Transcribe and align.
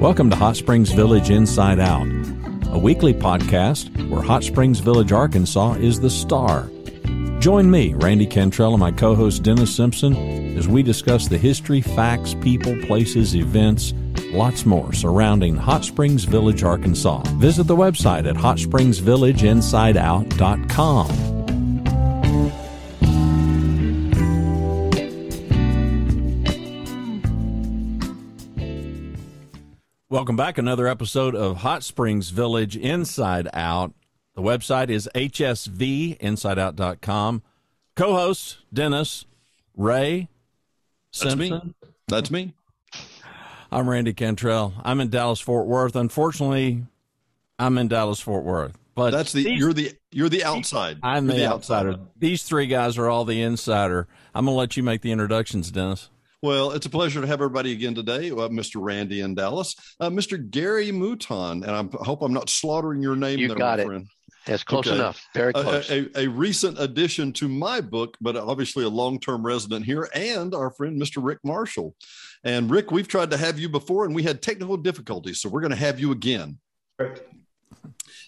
Welcome 0.00 0.30
to 0.30 0.36
Hot 0.36 0.56
Springs 0.56 0.92
Village 0.92 1.28
Inside 1.28 1.78
Out, 1.78 2.06
a 2.72 2.78
weekly 2.78 3.12
podcast 3.12 4.08
where 4.08 4.22
Hot 4.22 4.42
Springs 4.42 4.80
Village, 4.80 5.12
Arkansas 5.12 5.74
is 5.74 6.00
the 6.00 6.08
star. 6.08 6.70
Join 7.38 7.70
me, 7.70 7.92
Randy 7.92 8.26
Cantrell, 8.26 8.72
and 8.72 8.80
my 8.80 8.92
co 8.92 9.14
host 9.14 9.42
Dennis 9.42 9.76
Simpson 9.76 10.56
as 10.56 10.66
we 10.66 10.82
discuss 10.82 11.28
the 11.28 11.36
history, 11.36 11.82
facts, 11.82 12.34
people, 12.40 12.74
places, 12.86 13.36
events, 13.36 13.92
lots 14.32 14.64
more 14.64 14.94
surrounding 14.94 15.54
Hot 15.54 15.84
Springs 15.84 16.24
Village, 16.24 16.62
Arkansas. 16.62 17.22
Visit 17.34 17.64
the 17.64 17.76
website 17.76 18.26
at 18.26 18.36
hotspringsvillageinsideout.com. 18.36 21.29
Welcome 30.20 30.36
back. 30.36 30.58
Another 30.58 30.86
episode 30.86 31.34
of 31.34 31.56
Hot 31.56 31.82
Springs 31.82 32.28
Village 32.28 32.76
Inside 32.76 33.48
Out. 33.54 33.94
The 34.34 34.42
website 34.42 34.90
is 34.90 35.08
hsvinsideout.com. 35.14 37.42
Co 37.96 38.12
hosts 38.12 38.58
Dennis, 38.70 39.24
Ray, 39.74 40.28
Simpson. 41.10 41.48
That's 41.48 41.64
me. 41.64 41.74
That's 42.08 42.30
me. 42.30 42.52
I'm 43.72 43.88
Randy 43.88 44.12
Cantrell. 44.12 44.74
I'm 44.84 45.00
in 45.00 45.08
Dallas 45.08 45.40
Fort 45.40 45.66
Worth. 45.66 45.96
Unfortunately, 45.96 46.84
I'm 47.58 47.78
in 47.78 47.88
Dallas 47.88 48.20
Fort 48.20 48.44
Worth. 48.44 48.76
But 48.94 49.12
That's 49.12 49.32
the 49.32 49.44
these- 49.44 49.58
you're 49.58 49.72
the 49.72 49.94
you're 50.12 50.28
the 50.28 50.44
outside. 50.44 50.98
I'm 51.02 51.30
You're 51.30 51.38
the, 51.38 51.46
outsider. 51.46 51.98
These 52.18 52.42
three 52.42 52.66
guys 52.66 52.98
are 52.98 53.08
all 53.08 53.24
the 53.24 53.40
insider. 53.40 54.06
I'm 54.34 54.44
going 54.44 54.54
to 54.54 54.58
let 54.58 54.76
you 54.76 54.82
make 54.82 55.00
the 55.00 55.12
introductions, 55.12 55.70
Dennis. 55.70 56.10
Well, 56.42 56.72
it's 56.72 56.86
a 56.86 56.90
pleasure 56.90 57.20
to 57.20 57.26
have 57.26 57.40
everybody 57.40 57.72
again 57.72 57.94
today. 57.94 58.30
Uh, 58.30 58.48
Mr. 58.48 58.76
Randy 58.76 59.20
in 59.20 59.34
Dallas, 59.34 59.76
uh, 60.00 60.08
Mr. 60.08 60.50
Gary 60.50 60.90
Mouton, 60.90 61.62
and 61.62 61.70
I'm, 61.70 61.90
I 62.00 62.04
hope 62.04 62.22
I'm 62.22 62.32
not 62.32 62.48
slaughtering 62.48 63.02
your 63.02 63.14
name. 63.14 63.38
You 63.38 63.48
there, 63.48 63.56
got 63.58 63.78
my 63.78 63.82
it. 63.82 63.86
friend. 63.86 64.06
That's 64.46 64.64
close 64.64 64.86
Okay. 64.86 64.96
enough. 64.96 65.22
Very 65.34 65.52
close. 65.52 65.90
A, 65.90 66.08
a, 66.18 66.24
a 66.24 66.28
recent 66.28 66.80
addition 66.80 67.30
to 67.34 67.46
my 67.48 67.82
book, 67.82 68.16
but 68.22 68.36
obviously 68.38 68.84
a 68.84 68.88
long-term 68.88 69.44
resident 69.44 69.84
here, 69.84 70.08
and 70.14 70.54
our 70.54 70.70
friend 70.70 71.00
Mr. 71.00 71.22
Rick 71.22 71.40
Marshall. 71.44 71.94
And 72.42 72.70
Rick, 72.70 72.90
we've 72.90 73.06
tried 73.06 73.30
to 73.32 73.36
have 73.36 73.58
you 73.58 73.68
before, 73.68 74.06
and 74.06 74.14
we 74.14 74.22
had 74.22 74.40
technical 74.40 74.78
difficulties, 74.78 75.42
so 75.42 75.50
we're 75.50 75.60
going 75.60 75.72
to 75.72 75.76
have 75.76 76.00
you 76.00 76.10
again. 76.10 76.58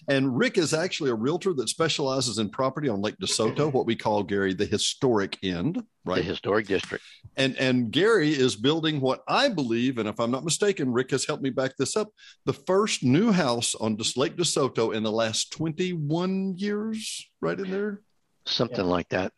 And 0.07 0.37
Rick 0.37 0.57
is 0.57 0.73
actually 0.73 1.09
a 1.09 1.15
realtor 1.15 1.53
that 1.53 1.69
specializes 1.69 2.37
in 2.37 2.49
property 2.49 2.89
on 2.89 3.01
Lake 3.01 3.17
DeSoto, 3.21 3.71
what 3.71 3.85
we 3.85 3.95
call 3.95 4.23
Gary 4.23 4.53
the 4.53 4.65
historic 4.65 5.37
end, 5.43 5.83
right? 6.05 6.17
the 6.17 6.23
historic 6.23 6.67
district. 6.67 7.03
And 7.35 7.57
and 7.57 7.91
Gary 7.91 8.31
is 8.31 8.55
building 8.55 9.01
what 9.01 9.23
I 9.27 9.49
believe, 9.49 9.97
and 9.97 10.07
if 10.07 10.19
I'm 10.19 10.31
not 10.31 10.43
mistaken, 10.43 10.91
Rick 10.91 11.11
has 11.11 11.25
helped 11.25 11.43
me 11.43 11.49
back 11.49 11.75
this 11.77 11.95
up, 11.95 12.09
the 12.45 12.53
first 12.53 13.03
new 13.03 13.31
house 13.31 13.75
on 13.75 13.97
Lake 14.15 14.37
DeSoto 14.37 14.93
in 14.93 15.03
the 15.03 15.11
last 15.11 15.51
21 15.51 16.57
years, 16.57 17.27
right 17.41 17.59
in 17.59 17.71
there. 17.71 18.01
Something 18.45 18.85
like 18.85 19.09
that. 19.09 19.31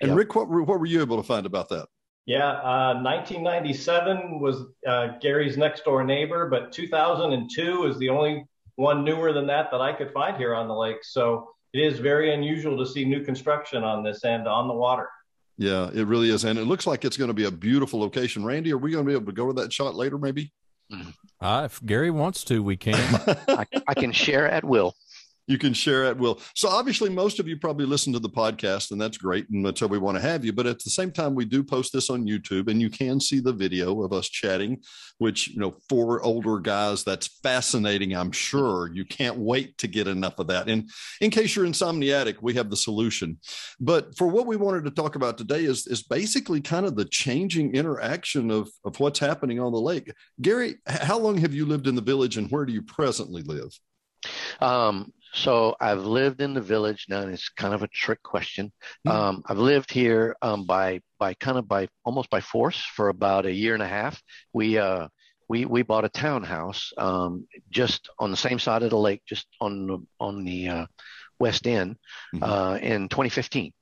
And 0.00 0.10
Yep. 0.10 0.18
Rick, 0.18 0.34
what 0.34 0.48
were, 0.48 0.62
what 0.62 0.80
were 0.80 0.86
you 0.86 1.00
able 1.00 1.18
to 1.18 1.22
find 1.22 1.46
about 1.46 1.68
that? 1.68 1.86
Yeah, 2.26 2.52
uh, 2.60 3.02
1997 3.02 4.40
was 4.40 4.66
uh, 4.86 5.18
Gary's 5.20 5.56
next 5.56 5.84
door 5.84 6.04
neighbor, 6.04 6.48
but 6.48 6.70
2002 6.70 7.86
is 7.86 7.98
the 7.98 8.08
only 8.08 8.44
one 8.80 9.04
newer 9.04 9.32
than 9.32 9.46
that 9.46 9.70
that 9.70 9.80
I 9.82 9.92
could 9.92 10.10
find 10.10 10.36
here 10.38 10.54
on 10.54 10.66
the 10.66 10.74
lake. 10.74 10.98
So 11.02 11.50
it 11.74 11.80
is 11.80 11.98
very 11.98 12.32
unusual 12.32 12.78
to 12.78 12.90
see 12.90 13.04
new 13.04 13.22
construction 13.22 13.84
on 13.84 14.02
this 14.02 14.24
end 14.24 14.48
on 14.48 14.68
the 14.68 14.74
water. 14.74 15.08
Yeah, 15.58 15.90
it 15.92 16.06
really 16.06 16.30
is, 16.30 16.44
and 16.44 16.58
it 16.58 16.64
looks 16.64 16.86
like 16.86 17.04
it's 17.04 17.18
going 17.18 17.28
to 17.28 17.34
be 17.34 17.44
a 17.44 17.50
beautiful 17.50 18.00
location. 18.00 18.42
Randy, 18.42 18.72
are 18.72 18.78
we 18.78 18.92
going 18.92 19.04
to 19.04 19.08
be 19.08 19.14
able 19.14 19.26
to 19.26 19.32
go 19.32 19.48
to 19.48 19.52
that 19.60 19.70
shot 19.70 19.94
later, 19.94 20.16
maybe? 20.16 20.52
Uh, 21.40 21.62
if 21.66 21.84
Gary 21.84 22.10
wants 22.10 22.44
to, 22.44 22.62
we 22.62 22.76
can. 22.76 22.94
I, 23.48 23.66
I 23.86 23.94
can 23.94 24.12
share 24.12 24.50
at 24.50 24.64
will. 24.64 24.94
You 25.50 25.58
can 25.58 25.74
share 25.74 26.04
at 26.04 26.16
will. 26.16 26.40
So 26.54 26.68
obviously, 26.68 27.10
most 27.10 27.40
of 27.40 27.48
you 27.48 27.58
probably 27.58 27.84
listen 27.84 28.12
to 28.12 28.20
the 28.20 28.30
podcast, 28.30 28.92
and 28.92 29.00
that's 29.00 29.18
great, 29.18 29.50
and 29.50 29.66
that's 29.66 29.80
how 29.80 29.88
we 29.88 29.98
want 29.98 30.16
to 30.16 30.22
have 30.22 30.44
you. 30.44 30.52
But 30.52 30.66
at 30.66 30.78
the 30.78 30.90
same 30.90 31.10
time, 31.10 31.34
we 31.34 31.44
do 31.44 31.64
post 31.64 31.92
this 31.92 32.08
on 32.08 32.24
YouTube, 32.24 32.68
and 32.68 32.80
you 32.80 32.88
can 32.88 33.18
see 33.18 33.40
the 33.40 33.52
video 33.52 34.02
of 34.02 34.12
us 34.12 34.28
chatting. 34.28 34.80
Which 35.18 35.48
you 35.48 35.58
know, 35.58 35.76
for 35.88 36.22
older 36.22 36.60
guys, 36.60 37.02
that's 37.04 37.26
fascinating. 37.42 38.16
I'm 38.16 38.32
sure 38.32 38.90
you 38.94 39.04
can't 39.04 39.36
wait 39.36 39.76
to 39.78 39.88
get 39.88 40.06
enough 40.06 40.38
of 40.38 40.46
that. 40.46 40.68
And 40.68 40.88
in 41.20 41.30
case 41.30 41.54
you're 41.54 41.66
insomniatic, 41.66 42.36
we 42.40 42.54
have 42.54 42.70
the 42.70 42.76
solution. 42.76 43.38
But 43.80 44.16
for 44.16 44.28
what 44.28 44.46
we 44.46 44.56
wanted 44.56 44.84
to 44.84 44.90
talk 44.90 45.16
about 45.16 45.36
today 45.36 45.64
is 45.64 45.86
is 45.88 46.04
basically 46.04 46.60
kind 46.60 46.86
of 46.86 46.94
the 46.94 47.04
changing 47.04 47.74
interaction 47.74 48.52
of 48.52 48.70
of 48.84 49.00
what's 49.00 49.18
happening 49.18 49.58
on 49.58 49.72
the 49.72 49.80
lake. 49.80 50.12
Gary, 50.40 50.76
how 50.86 51.18
long 51.18 51.38
have 51.38 51.52
you 51.52 51.66
lived 51.66 51.88
in 51.88 51.96
the 51.96 52.02
village, 52.02 52.36
and 52.36 52.48
where 52.52 52.64
do 52.64 52.72
you 52.72 52.82
presently 52.82 53.42
live? 53.42 53.76
Um, 54.60 55.12
so 55.32 55.76
I've 55.80 56.00
lived 56.04 56.40
in 56.40 56.54
the 56.54 56.60
village 56.60 57.06
now, 57.08 57.20
and 57.20 57.32
it's 57.32 57.48
kind 57.48 57.74
of 57.74 57.82
a 57.82 57.88
trick 57.88 58.22
question. 58.22 58.72
Hmm. 59.04 59.10
Um, 59.10 59.42
I've 59.46 59.58
lived 59.58 59.92
here 59.92 60.36
um, 60.42 60.64
by 60.64 61.00
by 61.18 61.34
kind 61.34 61.58
of 61.58 61.68
by 61.68 61.88
almost 62.04 62.30
by 62.30 62.40
force 62.40 62.82
for 62.96 63.08
about 63.08 63.46
a 63.46 63.52
year 63.52 63.74
and 63.74 63.82
a 63.82 63.88
half. 63.88 64.20
We 64.52 64.78
uh, 64.78 65.08
we 65.48 65.64
we 65.64 65.82
bought 65.82 66.04
a 66.04 66.08
townhouse 66.08 66.92
um, 66.96 67.46
just 67.70 68.08
on 68.18 68.30
the 68.30 68.36
same 68.36 68.58
side 68.58 68.82
of 68.82 68.90
the 68.90 68.98
lake, 68.98 69.22
just 69.26 69.46
on 69.60 69.86
the 69.86 69.98
on 70.18 70.44
the 70.44 70.68
uh, 70.68 70.86
west 71.38 71.66
end 71.66 71.96
Mhm. 72.34 72.42
uh, 72.42 72.78
in 72.78 73.08
2015, 73.08 73.72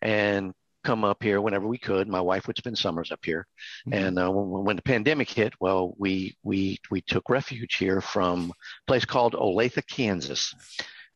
and 0.00 0.52
come 0.84 1.04
up 1.04 1.22
here 1.22 1.40
whenever 1.40 1.66
we 1.68 1.78
could. 1.78 2.08
My 2.08 2.20
wife 2.20 2.48
would 2.48 2.58
spend 2.58 2.76
summers 2.76 3.12
up 3.12 3.24
here. 3.24 3.46
Mhm. 3.86 3.94
And 3.94 4.18
uh, 4.18 4.30
when, 4.30 4.64
when 4.64 4.76
the 4.76 4.82
pandemic 4.82 5.30
hit, 5.30 5.52
well, 5.60 5.94
we 5.98 6.36
we 6.42 6.78
we 6.90 7.00
took 7.02 7.28
refuge 7.30 7.76
here 7.76 8.00
from 8.00 8.50
a 8.50 8.54
place 8.86 9.04
called 9.04 9.34
Olathe, 9.34 9.86
Kansas, 9.86 10.54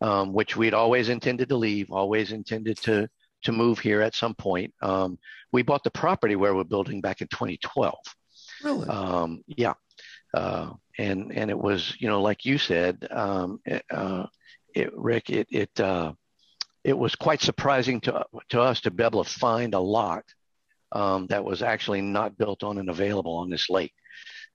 um, 0.01 0.33
which 0.33 0.57
we'd 0.57 0.75
always 0.75 1.09
intended 1.09 1.49
to 1.49 1.57
leave, 1.57 1.91
always 1.91 2.33
intended 2.33 2.77
to 2.79 3.09
to 3.43 3.53
move 3.53 3.79
here 3.79 4.03
at 4.03 4.15
some 4.15 4.35
point. 4.35 4.75
Um, 4.83 5.19
we 5.53 5.63
bought 5.63 5.85
the 5.85 5.91
property 5.91 6.37
where 6.37 6.55
we're 6.55 6.65
building 6.65 7.01
back 7.01 7.21
in 7.21 7.29
2012. 7.29 7.95
Really? 8.65 8.89
Um, 8.89 9.43
yeah, 9.47 9.75
uh, 10.35 10.71
and 10.99 11.33
and 11.33 11.51
it 11.51 11.59
was 11.59 11.97
you 11.99 12.09
know 12.09 12.23
like 12.23 12.45
you 12.45 12.59
said, 12.59 13.07
um, 13.11 13.61
it, 13.65 13.85
uh, 13.91 14.27
it, 14.75 14.91
Rick, 14.97 15.31
it 15.31 15.49
it 15.51 15.81
uh, 15.81 16.13
it 16.85 16.97
was 16.97 17.15
quite 17.15 17.41
surprising 17.41 18.01
to 18.03 18.25
to 18.51 18.61
us 18.61 18.81
to 18.83 18.91
be 18.91 19.05
able 19.05 19.25
to 19.25 19.31
find 19.31 19.75
a 19.75 19.81
lot 19.81 20.25
um, 20.93 21.27
that 21.29 21.45
was 21.45 21.63
actually 21.63 22.01
not 22.01 22.39
built 22.39 22.63
on 22.63 22.79
and 22.79 22.89
available 22.89 23.37
on 23.37 23.51
this 23.51 23.69
lake. 23.69 23.93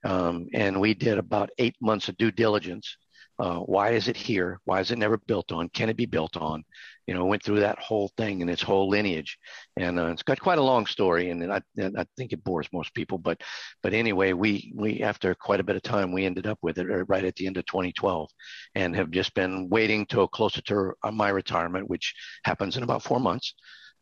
Um, 0.04 0.48
and 0.52 0.80
we 0.80 0.94
did 0.94 1.18
about 1.18 1.50
eight 1.58 1.76
months 1.80 2.08
of 2.08 2.16
due 2.16 2.32
diligence. 2.32 2.96
Uh, 3.38 3.58
why 3.58 3.90
is 3.90 4.08
it 4.08 4.16
here? 4.16 4.60
Why 4.64 4.80
is 4.80 4.90
it 4.90 4.98
never 4.98 5.16
built 5.18 5.50
on? 5.52 5.68
Can 5.70 5.88
it 5.88 5.96
be 5.96 6.06
built 6.06 6.36
on? 6.36 6.62
You 7.06 7.14
know, 7.14 7.24
went 7.24 7.42
through 7.42 7.60
that 7.60 7.78
whole 7.80 8.10
thing 8.16 8.42
and 8.42 8.50
its 8.50 8.62
whole 8.62 8.88
lineage, 8.88 9.36
and 9.76 9.98
uh, 9.98 10.06
it's 10.06 10.22
got 10.22 10.38
quite 10.38 10.58
a 10.58 10.62
long 10.62 10.86
story, 10.86 11.30
and 11.30 11.52
I, 11.52 11.60
and 11.76 11.98
I 11.98 12.06
think 12.16 12.32
it 12.32 12.44
bores 12.44 12.68
most 12.72 12.94
people. 12.94 13.18
But, 13.18 13.40
but 13.82 13.92
anyway, 13.92 14.34
we 14.34 14.72
we 14.76 15.02
after 15.02 15.34
quite 15.34 15.58
a 15.58 15.64
bit 15.64 15.74
of 15.76 15.82
time, 15.82 16.12
we 16.12 16.24
ended 16.24 16.46
up 16.46 16.58
with 16.62 16.78
it 16.78 16.88
uh, 16.88 17.04
right 17.06 17.24
at 17.24 17.34
the 17.36 17.46
end 17.48 17.56
of 17.56 17.66
2012, 17.66 18.30
and 18.76 18.94
have 18.94 19.10
just 19.10 19.34
been 19.34 19.68
waiting 19.68 20.06
till 20.06 20.28
closer 20.28 20.62
to 20.62 20.92
my 21.12 21.30
retirement, 21.30 21.90
which 21.90 22.14
happens 22.44 22.76
in 22.76 22.84
about 22.84 23.02
four 23.02 23.18
months. 23.18 23.54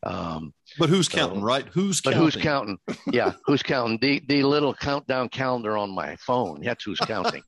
Um, 0.02 0.54
But 0.78 0.88
who's 0.88 1.10
So- 1.10 1.18
counting, 1.18 1.42
right? 1.42 1.66
Who's 1.72 2.00
but 2.00 2.12
counting? 2.14 2.24
who's 2.24 2.36
counting? 2.42 2.78
Yeah, 3.12 3.32
who's 3.47 3.62
counting? 3.62 3.98
The 4.00 4.20
the 4.28 4.42
little 4.42 4.74
countdown 4.74 5.28
calendar 5.30 5.76
on 5.78 5.91
my 5.94 6.16
phone. 6.16 6.60
That's 6.62 6.84
who's 6.84 7.00
counting. 7.00 7.42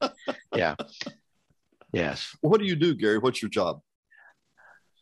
Yeah. 0.55 0.75
Yes. 1.93 2.35
What 2.41 2.59
do 2.61 2.67
you 2.67 2.77
do, 2.77 2.95
Gary? 2.95 3.19
What's 3.19 3.43
your 3.43 3.51
job? 3.51 3.81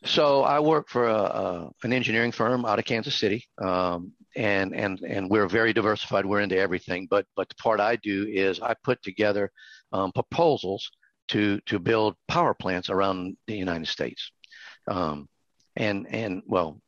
So 0.03 0.41
I 0.41 0.59
work 0.59 0.89
for 0.89 1.07
a, 1.07 1.13
a, 1.15 1.71
an 1.83 1.93
engineering 1.93 2.31
firm 2.31 2.65
out 2.65 2.79
of 2.79 2.85
Kansas 2.85 3.15
City, 3.15 3.45
um, 3.61 4.11
and 4.35 4.73
and 4.75 4.99
and 5.01 5.29
we're 5.29 5.47
very 5.47 5.73
diversified. 5.73 6.25
We're 6.25 6.39
into 6.41 6.57
everything, 6.57 7.07
but 7.09 7.25
but 7.35 7.47
the 7.49 7.55
part 7.55 7.79
I 7.79 7.97
do 7.97 8.25
is 8.27 8.59
I 8.61 8.73
put 8.83 9.01
together 9.03 9.51
um, 9.91 10.11
proposals 10.11 10.89
to 11.29 11.59
to 11.67 11.77
build 11.77 12.15
power 12.27 12.55
plants 12.55 12.89
around 12.89 13.37
the 13.45 13.55
United 13.55 13.87
States, 13.87 14.31
um, 14.87 15.29
and 15.75 16.07
and 16.09 16.41
well, 16.47 16.81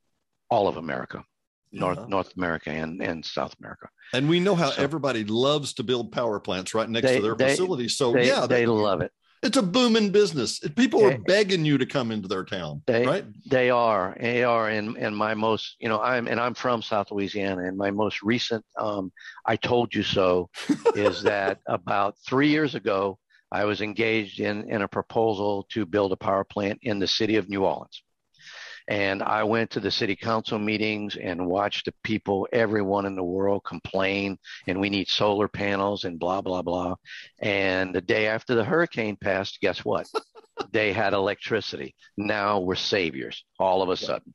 all 0.49 0.67
of 0.67 0.77
America, 0.77 1.23
North 1.71 1.99
Yeah. 1.99 2.05
North 2.07 2.35
America 2.35 2.71
and 2.71 2.99
and 2.99 3.23
South 3.23 3.53
America. 3.59 3.89
And 4.13 4.27
we 4.27 4.39
know 4.39 4.55
how 4.55 4.71
So- 4.71 4.81
everybody 4.81 5.23
loves 5.23 5.73
to 5.75 5.83
build 5.83 6.11
power 6.11 6.39
plants 6.39 6.73
right 6.73 6.89
next 6.89 7.05
They- 7.07 7.17
to 7.17 7.21
their 7.21 7.35
they- 7.35 7.49
facilities. 7.51 7.95
So 7.95 8.11
They 8.11 8.27
yeah, 8.27 8.47
they 8.47 8.65
that- 8.65 8.71
love 8.71 9.01
it. 9.01 9.11
It's 9.43 9.57
a 9.57 9.61
booming 9.61 10.09
business. 10.11 10.59
People 10.59 11.05
are 11.05 11.17
begging 11.17 11.65
you 11.65 11.77
to 11.77 11.85
come 11.85 12.11
into 12.11 12.27
their 12.27 12.43
town, 12.45 12.81
They 12.87 13.05
right? 13.05 13.25
they 13.45 13.69
are 13.69 14.15
they 14.19 14.43
are 14.43 14.69
and 14.69 14.97
and 14.97 15.15
my 15.15 15.33
most 15.33 15.75
you 15.79 15.89
know 15.89 16.01
I'm 16.01 16.27
and 16.27 16.39
I'm 16.39 16.53
from 16.53 16.81
South 16.81 17.11
Louisiana 17.11 17.63
and 17.65 17.77
my 17.77 17.91
most 17.91 18.23
recent 18.23 18.65
um, 18.77 19.11
I 19.45 19.55
told 19.55 19.93
you 19.93 20.03
so 20.03 20.49
is 20.95 21.21
that 21.23 21.59
about 21.67 22.15
three 22.25 22.49
years 22.49 22.73
ago 22.75 23.19
I 23.51 23.65
was 23.65 23.81
engaged 23.81 24.39
in 24.39 24.69
in 24.69 24.81
a 24.81 24.87
proposal 24.87 25.67
to 25.71 25.85
build 25.85 26.11
a 26.13 26.17
power 26.17 26.43
plant 26.43 26.79
in 26.81 26.99
the 26.99 27.07
city 27.07 27.35
of 27.35 27.49
New 27.49 27.63
Orleans 27.65 28.01
And 28.87 29.23
I 29.23 29.43
went 29.43 29.71
to 29.71 29.79
the 29.79 29.91
city 29.91 30.15
council 30.15 30.59
meetings 30.59 31.15
and 31.15 31.47
watched 31.47 31.85
the 31.85 31.93
people, 32.03 32.47
everyone 32.51 33.05
in 33.05 33.15
the 33.15 33.23
world 33.23 33.63
complain, 33.63 34.37
and 34.67 34.79
we 34.79 34.89
need 34.89 35.07
solar 35.07 35.47
panels 35.47 36.03
and 36.03 36.19
blah, 36.19 36.41
blah, 36.41 36.61
blah. 36.61 36.95
And 37.39 37.95
the 37.95 38.01
day 38.01 38.27
after 38.27 38.55
the 38.55 38.63
hurricane 38.63 39.15
passed, 39.15 39.59
guess 39.61 39.85
what? 39.85 40.07
they 40.71 40.93
had 40.93 41.13
electricity. 41.13 41.95
Now 42.17 42.59
we're 42.59 42.75
saviors 42.75 43.43
all 43.59 43.81
of 43.81 43.89
a 43.89 43.97
sudden. 43.97 44.33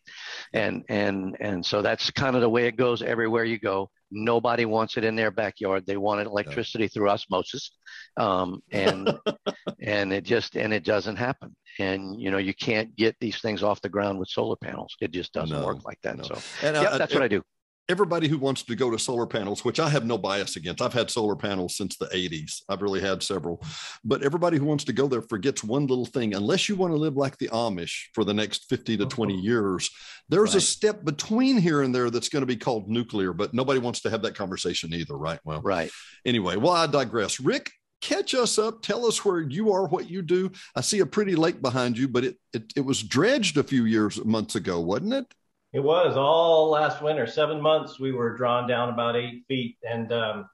And 0.53 0.85
and 0.89 1.37
and 1.41 1.65
so 1.65 1.83
that's 1.83 2.11
kind 2.11 2.35
of 2.37 2.43
the 2.43 2.49
way 2.49 2.67
it 2.67 2.77
goes 2.77 3.03
everywhere 3.03 3.45
you 3.45 3.59
go. 3.59 3.91
Nobody 4.11 4.65
wants 4.65 4.97
it 4.97 5.05
in 5.05 5.17
their 5.17 5.31
backyard. 5.31 5.85
They 5.87 5.97
want 5.97 6.27
electricity 6.27 6.89
through 6.89 7.11
osmosis. 7.11 7.71
Um, 8.17 8.63
and 8.73 9.11
and 9.83 10.13
it 10.13 10.25
just 10.25 10.57
and 10.57 10.73
it 10.73 10.85
doesn't 10.85 11.17
happen. 11.17 11.55
And 11.79 12.21
you 12.21 12.31
know, 12.31 12.39
you 12.39 12.55
can't 12.55 12.95
get 12.97 13.17
these 13.21 13.41
things 13.41 13.63
off 13.63 13.81
the 13.81 13.89
ground 13.89 14.19
with 14.19 14.29
solar 14.29 14.57
panels. 14.57 14.97
It 15.01 15.13
just 15.13 15.33
doesn't 15.33 15.57
no, 15.57 15.67
work 15.67 15.85
like 15.85 16.01
that. 16.03 16.17
No. 16.17 16.25
So 16.25 16.39
and, 16.67 16.77
uh, 16.77 16.81
yeah, 16.83 16.99
that's 16.99 17.15
what 17.15 17.23
I 17.23 17.29
do 17.29 17.43
everybody 17.89 18.29
who 18.29 18.39
wants 18.39 18.63
to 18.65 18.77
go 18.77 18.91
to 18.91 18.99
solar 18.99 19.27
panels, 19.27 19.65
which 19.65 19.81
I 19.81 19.89
have 19.89 20.05
no 20.05 20.19
bias 20.19 20.57
against, 20.57 20.83
I've 20.83 20.93
had 20.93 21.11
solar 21.11 21.37
panels 21.37 21.77
since 21.77 21.97
the 21.97 22.07
80s. 22.07 22.63
I've 22.69 22.83
really 22.83 23.01
had 23.01 23.23
several. 23.23 23.63
But 24.05 24.23
everybody 24.23 24.59
who 24.59 24.65
wants 24.65 24.85
to 24.85 24.93
go 24.93 25.09
there 25.09 25.23
forgets 25.23 25.65
one 25.65 25.87
little 25.87 26.05
thing. 26.05 26.35
Unless 26.35 26.69
you 26.69 26.77
want 26.77 26.93
to 26.93 26.99
live 26.99 27.17
like 27.17 27.39
the 27.39 27.49
Amish 27.49 28.07
for 28.13 28.25
the 28.25 28.35
next 28.35 28.69
50 28.69 28.99
to 28.99 29.07
20 29.07 29.35
uh-huh. 29.35 29.43
years, 29.43 29.91
there's 30.29 30.51
right. 30.51 30.63
a 30.63 30.67
step 30.67 31.05
between 31.05 31.57
here 31.57 31.83
and 31.83 31.95
there 31.95 32.11
that's 32.11 32.29
going 32.29 32.43
to 32.43 32.47
be 32.47 32.57
called 32.57 32.89
nuclear, 32.89 33.33
but 33.33 33.55
nobody 33.55 33.81
wants 33.81 34.01
to 34.03 34.11
have 34.11 34.23
that 34.23 34.35
conversation 34.35 34.93
either, 34.93 35.17
right? 35.17 35.41
Well, 35.45 35.63
right. 35.63 35.91
Anyway, 36.27 36.57
well, 36.57 36.75
I 36.75 36.87
digress. 36.87 37.41
Rick, 37.41 37.71
catch 38.03 38.35
us 38.35 38.59
up. 38.59 38.83
Tell 38.83 39.07
us 39.07 39.25
where 39.25 39.41
you 39.41 39.73
are, 39.73 39.87
what 39.89 40.11
you 40.11 40.21
do. 40.21 40.51
I 40.77 40.83
see 40.83 41.01
a 41.01 41.07
pretty 41.07 41.37
lake 41.37 41.63
behind 41.63 41.97
you, 41.97 42.09
but 42.09 42.25
it, 42.25 42.37
it, 42.53 42.73
it 42.77 42.81
was 42.83 43.03
dredged 43.03 43.57
a 43.57 43.65
few 43.65 43.87
years, 43.87 44.23
months 44.25 44.55
ago, 44.57 44.81
wasn't 44.81 45.15
it? 45.15 45.35
It 45.73 45.81
was 45.81 46.17
all 46.17 46.71
last 46.71 47.03
winter. 47.03 47.27
Seven 47.27 47.61
months 47.61 48.01
we 48.01 48.13
were 48.13 48.37
drawn 48.37 48.67
down 48.67 48.89
about 48.89 49.17
eight 49.17 49.45
feet, 49.49 49.77
and 49.89 50.11
um, 50.13 50.49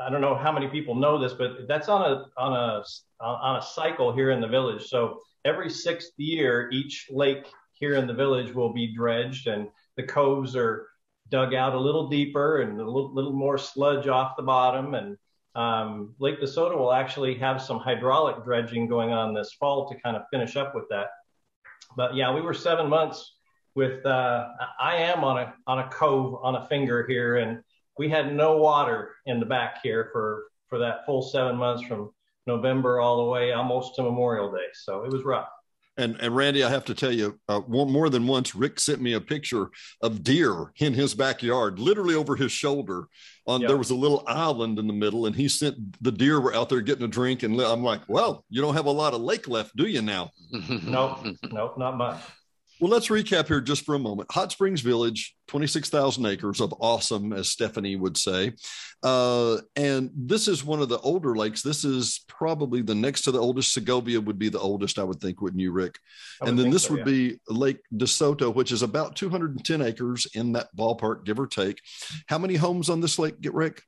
I 0.00 0.08
don't 0.08 0.22
know 0.22 0.34
how 0.34 0.50
many 0.50 0.68
people 0.68 0.94
know 0.94 1.18
this, 1.18 1.34
but 1.34 1.68
that's 1.68 1.88
on 1.88 2.10
a 2.10 2.24
on 2.38 2.52
a 2.54 2.82
on 3.20 3.56
a 3.56 3.62
cycle 3.62 4.14
here 4.14 4.30
in 4.30 4.40
the 4.40 4.48
village. 4.48 4.86
So 4.86 5.20
every 5.44 5.68
sixth 5.68 6.12
year, 6.16 6.70
each 6.72 7.08
lake 7.10 7.46
here 7.72 7.94
in 7.94 8.06
the 8.06 8.14
village 8.14 8.54
will 8.54 8.72
be 8.72 8.94
dredged, 8.94 9.46
and 9.46 9.68
the 9.96 10.04
coves 10.04 10.56
are 10.56 10.88
dug 11.28 11.54
out 11.54 11.74
a 11.74 11.78
little 11.78 12.08
deeper 12.08 12.62
and 12.62 12.80
a 12.80 12.84
little, 12.84 13.12
little 13.12 13.32
more 13.32 13.58
sludge 13.58 14.06
off 14.06 14.36
the 14.36 14.42
bottom. 14.42 14.94
And 14.94 15.18
um, 15.54 16.14
Lake 16.18 16.40
DeSoto 16.40 16.78
will 16.78 16.92
actually 16.92 17.34
have 17.34 17.60
some 17.60 17.78
hydraulic 17.78 18.44
dredging 18.44 18.86
going 18.86 19.12
on 19.12 19.34
this 19.34 19.52
fall 19.52 19.88
to 19.88 20.00
kind 20.00 20.16
of 20.16 20.22
finish 20.30 20.56
up 20.56 20.74
with 20.74 20.84
that. 20.90 21.08
But 21.96 22.14
yeah, 22.14 22.32
we 22.32 22.40
were 22.40 22.54
seven 22.54 22.88
months 22.88 23.35
with 23.76 24.04
uh, 24.06 24.48
I 24.80 24.96
am 24.96 25.22
on 25.22 25.38
a 25.38 25.54
on 25.66 25.78
a 25.78 25.88
cove 25.88 26.40
on 26.42 26.56
a 26.56 26.66
finger 26.66 27.06
here, 27.06 27.36
and 27.36 27.60
we 27.98 28.08
had 28.08 28.34
no 28.34 28.56
water 28.56 29.14
in 29.26 29.38
the 29.38 29.46
back 29.46 29.80
here 29.82 30.08
for 30.12 30.44
for 30.68 30.78
that 30.80 31.06
full 31.06 31.22
seven 31.22 31.56
months 31.56 31.84
from 31.84 32.10
November 32.46 33.00
all 33.00 33.24
the 33.24 33.30
way 33.30 33.52
almost 33.52 33.94
to 33.96 34.02
Memorial 34.02 34.50
Day. 34.50 34.66
So 34.72 35.04
it 35.04 35.12
was 35.12 35.22
rough. 35.24 35.48
And, 35.98 36.16
and 36.20 36.36
Randy, 36.36 36.62
I 36.62 36.68
have 36.68 36.84
to 36.86 36.94
tell 36.94 37.10
you, 37.10 37.40
uh, 37.48 37.60
more 37.66 38.10
than 38.10 38.26
once, 38.26 38.54
Rick 38.54 38.80
sent 38.80 39.00
me 39.00 39.14
a 39.14 39.20
picture 39.20 39.70
of 40.02 40.22
deer 40.22 40.72
in 40.76 40.92
his 40.92 41.14
backyard, 41.14 41.78
literally 41.78 42.14
over 42.14 42.36
his 42.36 42.52
shoulder. 42.52 43.08
On 43.46 43.62
yep. 43.62 43.68
there 43.68 43.78
was 43.78 43.88
a 43.88 43.94
little 43.94 44.22
island 44.26 44.78
in 44.78 44.88
the 44.88 44.92
middle, 44.92 45.24
and 45.24 45.34
he 45.34 45.48
sent 45.48 46.02
the 46.02 46.12
deer 46.12 46.38
were 46.38 46.54
out 46.54 46.68
there 46.68 46.82
getting 46.82 47.04
a 47.04 47.08
drink. 47.08 47.44
And 47.44 47.58
I'm 47.58 47.82
like, 47.82 48.02
well, 48.08 48.44
you 48.50 48.60
don't 48.60 48.74
have 48.74 48.84
a 48.84 48.90
lot 48.90 49.14
of 49.14 49.22
lake 49.22 49.48
left, 49.48 49.74
do 49.74 49.86
you 49.86 50.02
now? 50.02 50.32
nope, 50.84 51.26
nope, 51.50 51.78
not 51.78 51.96
much. 51.96 52.20
Well, 52.78 52.90
let's 52.90 53.08
recap 53.08 53.48
here 53.48 53.62
just 53.62 53.86
for 53.86 53.94
a 53.94 53.98
moment. 53.98 54.30
Hot 54.32 54.52
Springs 54.52 54.82
Village, 54.82 55.34
26,000 55.48 56.26
acres 56.26 56.60
of 56.60 56.74
awesome, 56.78 57.32
as 57.32 57.48
Stephanie 57.48 57.96
would 57.96 58.18
say. 58.18 58.52
Uh, 59.02 59.58
and 59.76 60.10
this 60.14 60.46
is 60.46 60.62
one 60.62 60.82
of 60.82 60.90
the 60.90 60.98
older 60.98 61.34
lakes. 61.34 61.62
This 61.62 61.84
is 61.84 62.24
probably 62.28 62.82
the 62.82 62.94
next 62.94 63.22
to 63.22 63.30
the 63.30 63.38
oldest. 63.38 63.72
Segovia 63.72 64.20
would 64.20 64.38
be 64.38 64.50
the 64.50 64.60
oldest, 64.60 64.98
I 64.98 65.04
would 65.04 65.20
think, 65.20 65.40
wouldn't 65.40 65.60
you, 65.60 65.72
Rick? 65.72 65.98
And 66.42 66.58
then 66.58 66.68
this 66.68 66.84
so, 66.84 66.92
would 66.92 66.98
yeah. 67.00 67.04
be 67.04 67.40
Lake 67.48 67.78
DeSoto, 67.94 68.54
which 68.54 68.72
is 68.72 68.82
about 68.82 69.16
210 69.16 69.80
acres 69.80 70.26
in 70.34 70.52
that 70.52 70.68
ballpark, 70.76 71.24
give 71.24 71.40
or 71.40 71.46
take. 71.46 71.80
How 72.26 72.36
many 72.36 72.56
homes 72.56 72.90
on 72.90 73.00
this 73.00 73.18
lake, 73.18 73.40
get 73.40 73.54
Rick? 73.54 73.82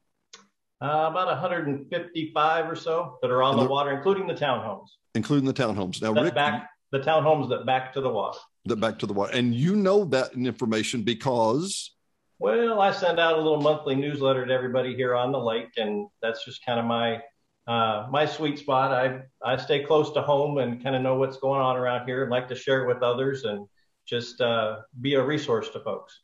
Uh, 0.81 1.09
about 1.11 1.27
155 1.27 2.71
or 2.71 2.77
so 2.77 3.19
that 3.21 3.31
are 3.31 3.43
on 3.43 3.59
the 3.59 3.67
water, 3.67 3.91
including 3.91 4.27
the 4.27 4.35
townhomes. 4.35 4.87
Including 5.15 5.45
the 5.45 5.53
townhomes. 5.53 6.01
Now, 6.01 6.13
Rick. 6.13 6.35
Back, 6.35 6.71
the 6.91 7.01
townhomes 7.01 7.51
that 7.51 7.67
back 7.67 7.93
to 7.93 8.01
the 8.01 8.09
water 8.09 8.39
that 8.67 8.77
back 8.77 8.99
to 8.99 9.07
the 9.07 9.13
water. 9.13 9.33
And 9.33 9.55
you 9.55 9.77
know 9.77 10.05
that 10.07 10.33
information 10.35 11.03
because 11.03 11.93
well, 12.41 12.81
I 12.81 12.93
send 12.93 13.19
out 13.19 13.35
a 13.35 13.43
little 13.43 13.61
monthly 13.61 13.97
newsletter 13.97 14.47
to 14.47 14.53
everybody 14.53 14.95
here 14.95 15.15
on 15.15 15.33
the 15.33 15.39
lake, 15.39 15.71
and 15.77 16.07
that's 16.23 16.45
just 16.45 16.65
kind 16.65 16.79
of 16.79 16.87
my 16.87 17.21
uh, 17.67 18.07
my 18.11 18.25
sweet 18.27 18.59
spot. 18.59 18.93
I 18.93 19.23
I 19.45 19.57
stay 19.57 19.83
close 19.83 20.13
to 20.13 20.23
home 20.23 20.59
and 20.59 20.83
kind 20.83 20.95
of 20.95 21.03
know 21.03 21.17
what's 21.17 21.39
going 21.39 21.61
on 21.61 21.77
around 21.77 22.07
here, 22.07 22.23
and 22.23 22.31
like 22.31 22.49
to 22.49 22.55
share 22.55 22.85
it 22.85 22.87
with 22.87 23.03
others, 23.03 23.45
and 23.45 23.67
just 24.07 24.41
uh, 24.41 24.79
be 25.01 25.15
a 25.15 25.23
resource 25.23 25.69
to 25.71 25.81
folks. 25.81 26.21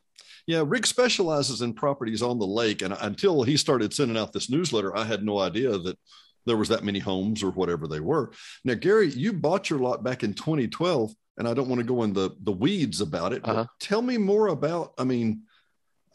Yeah, 0.47 0.63
Rick 0.65 0.85
specializes 0.85 1.61
in 1.61 1.73
properties 1.73 2.21
on 2.21 2.39
the 2.39 2.47
lake, 2.47 2.81
and 2.81 2.95
until 3.01 3.43
he 3.43 3.57
started 3.57 3.93
sending 3.93 4.17
out 4.17 4.31
this 4.31 4.49
newsletter, 4.49 4.95
I 4.95 5.03
had 5.03 5.23
no 5.23 5.39
idea 5.39 5.77
that 5.77 5.97
there 6.45 6.57
was 6.57 6.69
that 6.69 6.83
many 6.83 6.99
homes 6.99 7.43
or 7.43 7.51
whatever 7.51 7.87
they 7.87 7.99
were. 7.99 8.31
Now, 8.63 8.75
Gary, 8.75 9.09
you 9.09 9.33
bought 9.33 9.69
your 9.69 9.79
lot 9.79 10.03
back 10.03 10.23
in 10.23 10.33
2012 10.33 11.13
and 11.37 11.47
I 11.47 11.53
don't 11.53 11.67
want 11.67 11.79
to 11.79 11.85
go 11.85 12.03
in 12.03 12.13
the 12.13 12.35
the 12.41 12.51
weeds 12.51 13.01
about 13.01 13.33
it. 13.33 13.41
Uh-huh. 13.43 13.65
tell 13.79 14.01
me 14.01 14.17
more 14.17 14.47
about. 14.47 14.93
I 14.97 15.03
mean, 15.03 15.43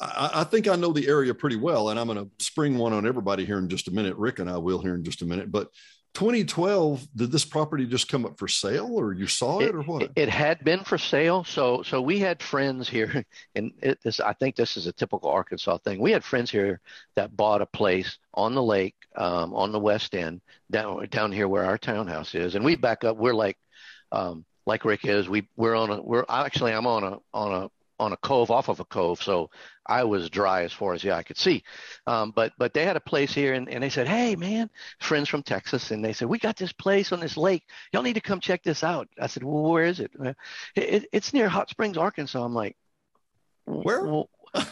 I, 0.01 0.31
I, 0.35 0.45
think 0.45 0.67
I 0.67 0.77
know 0.77 0.93
the 0.93 1.09
area 1.09 1.35
pretty 1.35 1.57
well, 1.57 1.91
and 1.91 2.01
I'm 2.01 2.07
going 2.07 2.19
to 2.19 2.45
spring 2.45 2.79
one 2.79 2.93
on 2.93 3.07
everybody 3.07 3.45
here 3.45 3.59
in 3.59 3.69
just 3.69 3.89
a 3.89 3.91
minute. 3.91 4.17
Rick 4.17 4.39
and 4.39 4.49
I 4.49 4.57
will 4.57 4.81
here 4.81 4.95
in 4.95 5.05
just 5.05 5.23
a 5.23 5.27
minute. 5.27 5.53
But 5.53 5.69
2012, 6.15 7.07
did 7.15 7.31
this 7.31 7.45
property 7.45 7.87
just 7.87 8.09
come 8.09 8.25
up 8.25 8.39
for 8.39 8.49
sale, 8.49 8.91
or 8.93 9.13
you 9.13 9.27
saw 9.27 9.61
it, 9.61 9.69
it 9.69 9.75
or 9.75 9.83
what? 9.83 10.11
It, 10.17 10.29
had 10.29 10.65
been 10.65 10.83
for 10.83 10.99
sale. 10.99 11.45
So 11.45 11.83
so 11.83 12.03
we 12.03 12.19
had 12.19 12.43
friends 12.43 12.89
here, 12.89 13.25
and 13.55 13.73
it, 13.83 13.99
this 14.03 14.21
I 14.21 14.33
think 14.33 14.57
this 14.57 14.77
is 14.77 14.87
a 14.87 14.93
typical 14.93 15.31
Arkansas 15.31 15.79
thing. 15.79 16.01
We 16.01 16.13
had 16.13 16.25
friends 16.25 16.51
here 16.51 16.81
that 17.15 17.37
bought 17.37 17.63
a 17.63 17.67
place 17.67 18.19
on 18.35 18.55
the 18.55 18.63
lake, 18.63 18.97
um, 19.17 19.55
on 19.55 19.71
the 19.71 19.79
west 19.79 20.15
end, 20.15 20.41
down 20.71 21.07
down 21.11 21.31
here 21.31 21.47
where 21.47 21.65
our 21.65 21.79
townhouse 21.79 22.35
is, 22.35 22.55
and 22.55 22.65
we 22.65 22.75
back 22.75 23.05
up. 23.05 23.17
We're 23.17 23.35
like 23.35 23.59
um, 24.11 24.45
like 24.67 24.85
Rick 24.85 25.05
is, 25.05 25.29
we 25.29 25.49
we're 25.57 25.75
on 25.75 25.91
a 25.91 26.01
we're 26.01 26.25
actually 26.29 26.73
I'm 26.73 26.87
on 26.87 27.05
a 27.05 27.19
on 27.33 27.65
a 27.65 27.71
on 28.01 28.13
a 28.13 28.17
cove 28.17 28.51
off 28.51 28.69
of 28.69 28.81
a 28.81 28.85
cove, 28.85 29.23
so 29.23 29.51
I 29.87 30.05
was 30.05 30.31
dry 30.31 30.63
as 30.63 30.73
far 30.73 30.95
as 30.95 31.03
the 31.03 31.13
eye 31.13 31.23
could 31.23 31.37
see. 31.37 31.63
Um, 32.07 32.33
but 32.35 32.53
but 32.59 32.73
they 32.73 32.85
had 32.85 32.97
a 32.97 33.01
place 33.01 33.33
here, 33.35 33.53
and, 33.53 33.69
and 33.69 33.83
they 33.83 33.91
said, 33.91 34.09
"Hey 34.09 34.37
man, 34.37 34.71
friends 35.01 35.29
from 35.29 35.43
Texas," 35.43 35.91
and 35.91 36.05
they 36.05 36.15
said, 36.15 36.29
"We 36.29 36.39
got 36.39 36.57
this 36.57 36.73
place 36.73 37.13
on 37.13 37.21
this 37.21 37.37
lake. 37.37 37.65
Y'all 37.93 38.03
need 38.03 38.15
to 38.15 38.21
come 38.21 38.41
check 38.41 38.63
this 38.63 38.83
out." 38.83 39.09
I 39.21 39.27
said, 39.27 39.45
"Well, 39.45 39.63
where 39.71 39.85
is 39.85 40.01
it?" 40.01 40.11
it, 40.25 40.37
it 40.77 41.09
it's 41.13 41.35
near 41.35 41.49
Hot 41.49 41.69
Springs, 41.69 41.99
Arkansas. 41.99 42.43
I'm 42.43 42.55
like, 42.55 42.77
"Where?" 43.67 44.05
Well, 44.05 44.31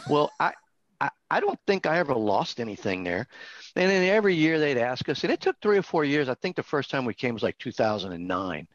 well 0.09 0.31
I, 0.39 0.53
I 1.01 1.09
I 1.29 1.39
don't 1.39 1.59
think 1.67 1.85
I 1.85 1.99
ever 1.99 2.15
lost 2.15 2.59
anything 2.59 3.03
there. 3.03 3.27
And 3.75 3.89
then 3.89 4.03
every 4.09 4.35
year 4.35 4.59
they'd 4.59 4.77
ask 4.77 5.07
us, 5.09 5.23
and 5.23 5.31
it 5.31 5.41
took 5.41 5.59
three 5.61 5.77
or 5.77 5.83
four 5.83 6.03
years. 6.03 6.29
I 6.29 6.33
think 6.35 6.55
the 6.55 6.63
first 6.63 6.89
time 6.89 7.05
we 7.05 7.13
came 7.13 7.33
was 7.33 7.43
like 7.43 7.57
2009, 7.59 8.67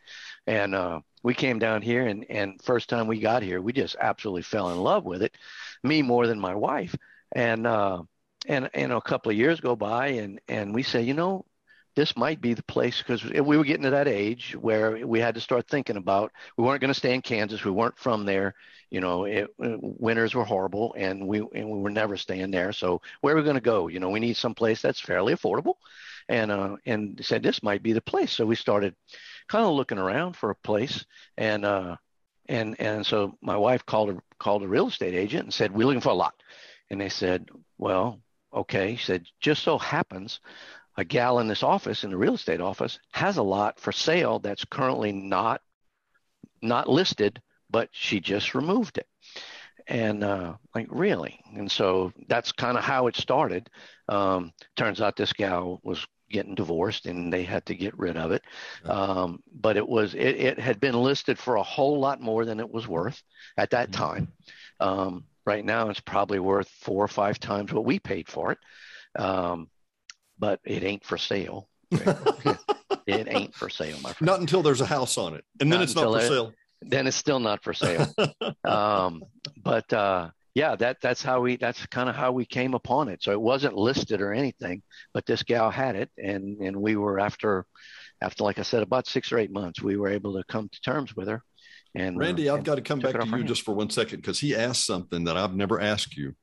and 0.47 0.75
uh, 0.75 1.01
we 1.25 1.35
came 1.35 1.59
down 1.59 1.83
here 1.83 2.07
and 2.07 2.25
and 2.31 2.63
first 2.63 2.89
time 2.89 3.09
we 3.09 3.19
got 3.19 3.43
here 3.43 3.61
we 3.61 3.73
just 3.73 3.97
absolutely 3.99 4.43
fell 4.43 4.71
in 4.71 4.79
love 4.79 5.05
with 5.05 5.23
it 5.23 5.35
me 5.83 6.03
more 6.03 6.29
than 6.29 6.39
my 6.39 6.55
wife 6.55 6.95
and 7.33 7.67
uh 7.67 8.01
and 8.47 8.71
and 8.75 8.93
a 8.93 9.01
couple 9.01 9.33
of 9.33 9.37
years 9.37 9.59
go 9.61 9.75
by 9.75 10.09
and 10.09 10.41
and 10.47 10.73
we 10.73 10.83
say 10.85 11.03
you 11.03 11.15
know 11.15 11.45
this 11.97 12.17
might 12.17 12.41
be 12.41 12.55
the 12.55 12.63
place 12.65 12.99
because 12.99 13.25
we 13.25 13.57
were 13.57 13.65
getting 13.65 13.85
to 13.85 13.91
that 13.91 14.09
age 14.09 14.57
where 14.61 15.07
we 15.07 15.21
had 15.21 15.35
to 15.35 15.41
start 15.41 15.69
thinking 15.69 15.97
about 15.97 16.33
we 16.57 16.65
weren't 16.65 16.81
going 16.81 16.93
to 16.93 16.99
stay 16.99 17.15
in 17.15 17.23
Kansas 17.23 17.65
we 17.65 17.71
weren't 17.71 17.99
from 17.99 18.25
there 18.25 18.55
you 18.91 19.01
know 19.01 19.25
it, 19.25 19.49
winters 19.59 20.35
were 20.35 20.45
horrible 20.45 20.95
and 20.97 21.27
we 21.27 21.39
and 21.39 21.71
we 21.71 21.79
were 21.81 21.91
never 21.91 22.17
staying 22.17 22.53
there. 22.53 22.73
So 22.73 23.03
where 23.21 23.35
are 23.35 23.37
we 23.37 23.43
going 23.43 23.57
to 23.57 23.61
go? 23.61 23.89
You 23.89 23.99
know 23.99 24.11
we 24.11 24.21
need 24.21 24.37
some 24.37 24.55
place 24.55 24.81
that's 24.81 25.01
fairly 25.01 25.35
affordable. 25.35 25.75
And 26.29 26.51
uh 26.51 26.77
and 26.87 27.21
said 27.23 27.43
this 27.43 27.63
might 27.63 27.83
be 27.83 27.93
the 27.93 28.01
place. 28.01 28.33
So 28.33 28.47
we 28.47 28.55
started 28.55 28.95
kind 29.49 29.65
of 29.65 29.73
looking 29.75 29.99
around 29.99 30.37
for 30.37 30.51
a 30.51 30.55
place, 30.55 31.05
and 31.37 31.65
uh, 31.65 31.97
and 32.49 32.77
and 32.81 33.07
so 33.07 33.37
my 33.41 33.57
wife 33.57 33.85
called 33.87 34.11
a 34.11 34.23
called 34.39 34.63
a 34.63 34.69
real 34.69 34.89
estate 34.89 35.15
agent 35.15 35.45
and 35.45 35.55
said 35.55 35.73
we're 35.73 35.87
looking 35.87 36.01
for 36.01 36.11
a 36.11 36.15
lot, 36.15 36.35
and 36.91 37.01
they 37.01 37.09
said, 37.09 37.49
well, 37.79 38.21
okay. 38.53 38.97
She 38.97 39.05
said 39.05 39.27
just 39.41 39.63
so 39.63 39.79
happens 39.79 40.41
a 40.97 41.05
gal 41.05 41.39
in 41.41 41.49
this 41.49 41.63
office 41.63 42.05
in 42.05 42.11
the 42.11 42.17
real 42.17 42.35
estate 42.35 42.61
office 42.61 42.99
has 43.13 43.37
a 43.37 43.43
lot 43.43 43.81
for 43.81 43.93
sale 43.93 44.39
that's 44.39 44.65
currently 44.65 45.13
not 45.13 45.61
not 46.63 46.89
listed, 46.89 47.41
but 47.71 47.89
she 47.93 48.21
just 48.21 48.55
removed 48.55 48.99
it. 48.99 49.07
And 49.87 50.25
uh, 50.25 50.55
like 50.75 50.87
really, 50.91 51.41
and 51.55 51.71
so 51.71 52.13
that's 52.29 52.53
kind 52.53 52.79
of 52.79 52.85
how 52.85 53.07
it 53.07 53.17
started. 53.17 53.69
Um, 54.09 54.53
turns 54.77 55.01
out 55.01 55.17
this 55.17 55.33
gal 55.35 55.81
was 55.83 56.07
getting 56.31 56.55
divorced 56.55 57.07
and 57.07 57.33
they 57.33 57.43
had 57.43 57.67
to 57.67 57.75
get 57.75 57.99
rid 57.99 58.17
of 58.17 58.33
it. 58.33 58.43
Um, 58.85 59.43
but 59.53 59.77
it 59.77 59.87
was 59.87 60.15
it, 60.15 60.37
it, 60.37 60.59
had 60.59 60.81
been 60.81 60.95
listed 60.95 61.39
for 61.39 61.57
a 61.57 61.63
whole 61.63 62.01
lot 62.01 62.21
more 62.21 62.45
than 62.45 62.61
it 62.61 62.71
was 62.71 62.89
worth 62.89 63.23
at 63.57 63.71
that 63.71 63.91
mm-hmm. 63.91 64.03
time. 64.03 64.33
Um, 64.81 65.25
right 65.45 65.65
now, 65.65 65.91
it's 65.91 66.01
probably 66.01 66.39
worth 66.39 66.69
four 66.69 67.05
or 67.05 67.09
five 67.09 67.39
times 67.39 67.73
what 67.73 67.85
we 67.85 67.99
paid 67.99 68.29
for 68.29 68.53
it. 68.53 68.59
Um, 69.17 69.69
but 70.39 70.61
it 70.65 70.83
ain't 70.83 71.05
for 71.05 71.19
sale. 71.19 71.69
it 71.91 73.29
ain't 73.29 73.55
for 73.55 73.69
sale, 73.69 73.97
my 74.03 74.13
friend. 74.13 74.27
Not 74.27 74.41
until 74.41 74.63
there's 74.63 74.81
a 74.81 74.87
house 74.87 75.19
on 75.19 75.35
it, 75.35 75.45
and 75.61 75.71
then 75.71 75.81
not 75.81 75.85
it's 75.85 75.95
not 75.95 76.13
for 76.13 76.19
it, 76.19 76.29
sale. 76.29 76.53
Then 76.83 77.07
it's 77.07 77.17
still 77.17 77.41
not 77.41 77.63
for 77.63 77.73
sale. 77.73 78.13
um, 78.65 79.23
but 79.63 79.91
uh, 79.93 80.31
yeah, 80.55 80.77
that 80.77 80.99
that's 81.01 81.23
how 81.23 81.41
we 81.41 81.57
that's 81.57 81.85
kind 81.87 82.09
of 82.09 82.15
how 82.15 82.33
we 82.33 82.47
came 82.47 82.75
upon 82.75 83.09
it. 83.09 83.23
So 83.23 83.33
it 83.33 83.41
wasn't 83.41 83.75
listed 83.75 84.21
or 84.21 84.33
anything, 84.33 84.83
but 85.13 85.27
this 85.27 85.43
gal 85.43 85.71
had 85.71 85.97
it, 85.97 86.11
and 86.17 86.61
and 86.61 86.77
we 86.77 86.97
were 86.97 87.19
after 87.19 87.67
after 88.21 88.45
like 88.45 88.59
I 88.59 88.63
said 88.63 88.83
about 88.83 89.07
six 89.07 89.33
or 89.33 89.39
eight 89.39 89.53
months, 89.53 89.83
we 89.83 89.97
were 89.97 90.09
able 90.09 90.35
to 90.35 90.45
come 90.45 90.69
to 90.69 90.81
terms 90.81 91.15
with 91.17 91.29
her. 91.29 91.43
And 91.95 92.19
Randy, 92.19 92.49
uh, 92.49 92.57
I've 92.57 92.65
got 92.65 92.77
to 92.77 92.83
come 92.83 92.99
back 92.99 93.19
to 93.19 93.27
you 93.27 93.45
just 93.45 93.63
for 93.63 93.75
one 93.75 93.91
second 93.91 94.21
because 94.21 94.41
he 94.41 94.55
asked 94.55 94.85
something 94.85 95.25
that 95.25 95.37
I've 95.37 95.55
never 95.55 95.81
asked 95.81 96.17
you. 96.17 96.35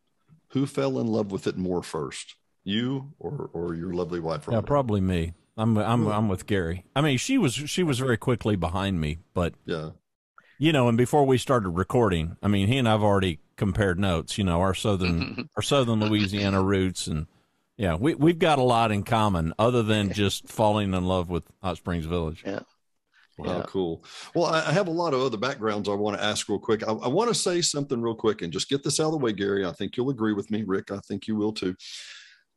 Who 0.51 0.65
fell 0.65 0.99
in 0.99 1.07
love 1.07 1.31
with 1.31 1.47
it 1.47 1.57
more 1.57 1.81
first, 1.81 2.35
you 2.63 3.13
or 3.19 3.49
or 3.53 3.75
your 3.75 3.93
lovely 3.93 4.19
wife? 4.19 4.47
Yeah, 4.51 4.61
probably 4.61 5.01
me. 5.01 5.33
I'm 5.57 5.77
I'm 5.77 6.07
I'm 6.07 6.29
with 6.29 6.45
Gary. 6.45 6.85
I 6.95 7.01
mean, 7.01 7.17
she 7.17 7.37
was 7.37 7.53
she 7.53 7.83
was 7.83 7.99
very 7.99 8.17
quickly 8.17 8.55
behind 8.55 8.99
me, 8.99 9.19
but 9.33 9.53
yeah, 9.65 9.91
you 10.57 10.71
know, 10.71 10.87
and 10.87 10.97
before 10.97 11.25
we 11.25 11.37
started 11.37 11.69
recording, 11.69 12.37
I 12.41 12.47
mean, 12.47 12.67
he 12.67 12.77
and 12.77 12.87
I've 12.87 13.03
already 13.03 13.39
compared 13.57 13.99
notes. 13.99 14.37
You 14.37 14.43
know, 14.43 14.61
our 14.61 14.73
southern 14.73 15.49
our 15.55 15.61
southern 15.61 15.99
Louisiana 15.99 16.61
roots, 16.61 17.07
and 17.07 17.27
yeah, 17.77 17.95
we 17.95 18.15
we've 18.15 18.39
got 18.39 18.59
a 18.59 18.63
lot 18.63 18.91
in 18.91 19.03
common 19.03 19.53
other 19.59 19.83
than 19.83 20.13
just 20.13 20.47
falling 20.47 20.93
in 20.93 21.05
love 21.05 21.29
with 21.29 21.43
Hot 21.61 21.77
Springs 21.77 22.05
Village. 22.05 22.43
Yeah. 22.45 22.59
Wow, 23.37 23.57
yeah. 23.57 23.63
cool. 23.65 24.03
Well, 24.35 24.45
I 24.45 24.71
have 24.71 24.87
a 24.87 24.91
lot 24.91 25.13
of 25.13 25.21
other 25.21 25.37
backgrounds 25.37 25.89
I 25.89 25.93
want 25.93 26.17
to 26.17 26.23
ask 26.23 26.47
real 26.47 26.59
quick. 26.59 26.83
I, 26.87 26.91
I, 26.91 27.07
want 27.07 27.29
to 27.29 27.33
say 27.33 27.61
something 27.61 27.99
real 27.99 28.13
quick 28.13 28.43
and 28.43 28.53
just 28.53 28.69
get 28.69 28.83
this 28.83 28.99
out 28.99 29.07
of 29.07 29.13
the 29.13 29.17
way, 29.17 29.31
Gary. 29.31 29.65
I 29.65 29.71
think 29.71 29.97
you'll 29.97 30.11
agree 30.11 30.33
with 30.33 30.51
me, 30.51 30.63
Rick. 30.63 30.91
I 30.91 30.99
think 31.07 31.27
you 31.27 31.35
will 31.35 31.53
too. 31.53 31.75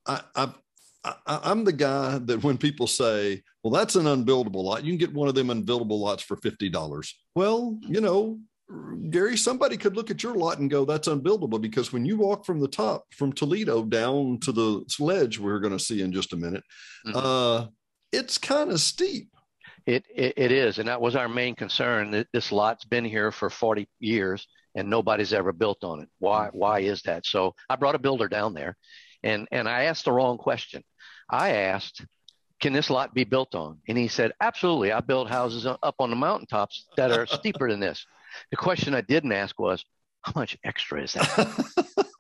I, 0.06 0.20
I, 0.34 0.48
I 1.26 1.50
am 1.50 1.64
the 1.64 1.72
guy 1.72 2.18
that 2.18 2.42
when 2.42 2.56
people 2.58 2.86
say, 2.86 3.42
"Well, 3.62 3.72
that's 3.72 3.96
an 3.96 4.06
unbuildable 4.06 4.64
lot," 4.64 4.84
you 4.84 4.92
can 4.92 4.98
get 4.98 5.12
one 5.12 5.28
of 5.28 5.34
them 5.34 5.48
unbuildable 5.48 5.98
lots 5.98 6.22
for 6.22 6.36
fifty 6.36 6.68
dollars. 6.68 7.14
Well, 7.34 7.78
you 7.82 8.00
know, 8.00 8.38
Gary, 9.10 9.36
somebody 9.36 9.76
could 9.76 9.96
look 9.96 10.10
at 10.10 10.22
your 10.22 10.34
lot 10.34 10.58
and 10.58 10.70
go, 10.70 10.84
that's 10.84 11.08
unbuildable 11.08 11.60
because 11.60 11.92
when 11.92 12.04
you 12.04 12.16
walk 12.16 12.44
from 12.44 12.60
the 12.60 12.68
top 12.68 13.04
from 13.12 13.32
Toledo 13.32 13.84
down 13.84 14.38
to 14.40 14.52
the 14.52 14.84
ledge 14.98 15.38
we're 15.38 15.60
going 15.60 15.76
to 15.76 15.84
see 15.84 16.00
in 16.00 16.12
just 16.12 16.32
a 16.32 16.36
minute, 16.36 16.64
mm-hmm. 17.06 17.16
uh, 17.16 17.66
it's 18.12 18.38
kind 18.38 18.70
of 18.70 18.80
steep. 18.80 19.28
It, 19.86 20.06
it, 20.14 20.32
it 20.38 20.52
is, 20.52 20.78
and 20.78 20.88
that 20.88 21.00
was 21.00 21.14
our 21.14 21.28
main 21.28 21.54
concern. 21.54 22.10
that 22.12 22.28
This 22.32 22.50
lot's 22.50 22.86
been 22.86 23.04
here 23.04 23.30
for 23.30 23.50
40 23.50 23.86
years, 24.00 24.46
and 24.74 24.88
nobody's 24.88 25.34
ever 25.34 25.52
built 25.52 25.84
on 25.84 26.00
it. 26.00 26.08
Why? 26.18 26.48
Why 26.52 26.80
is 26.80 27.02
that? 27.02 27.26
So 27.26 27.54
I 27.68 27.76
brought 27.76 27.94
a 27.94 27.98
builder 27.98 28.28
down 28.28 28.54
there, 28.54 28.78
and 29.24 29.48
and 29.50 29.68
I 29.68 29.84
asked 29.84 30.04
the 30.04 30.12
wrong 30.12 30.38
question. 30.38 30.84
I 31.30 31.50
asked, 31.50 32.04
"Can 32.60 32.72
this 32.72 32.90
lot 32.90 33.14
be 33.14 33.24
built 33.24 33.54
on?" 33.54 33.80
And 33.88 33.98
he 33.98 34.08
said, 34.08 34.32
"Absolutely. 34.40 34.92
I 34.92 35.00
build 35.00 35.28
houses 35.28 35.66
up 35.66 35.94
on 35.98 36.10
the 36.10 36.16
mountaintops 36.16 36.86
that 36.96 37.10
are 37.10 37.26
steeper 37.40 37.70
than 37.70 37.80
this." 37.80 38.06
The 38.50 38.56
question 38.56 38.94
I 38.94 39.00
didn't 39.00 39.32
ask 39.32 39.58
was, 39.58 39.84
how 40.24 40.32
much 40.34 40.56
extra 40.64 41.02
is 41.02 41.12
that? 41.12 42.06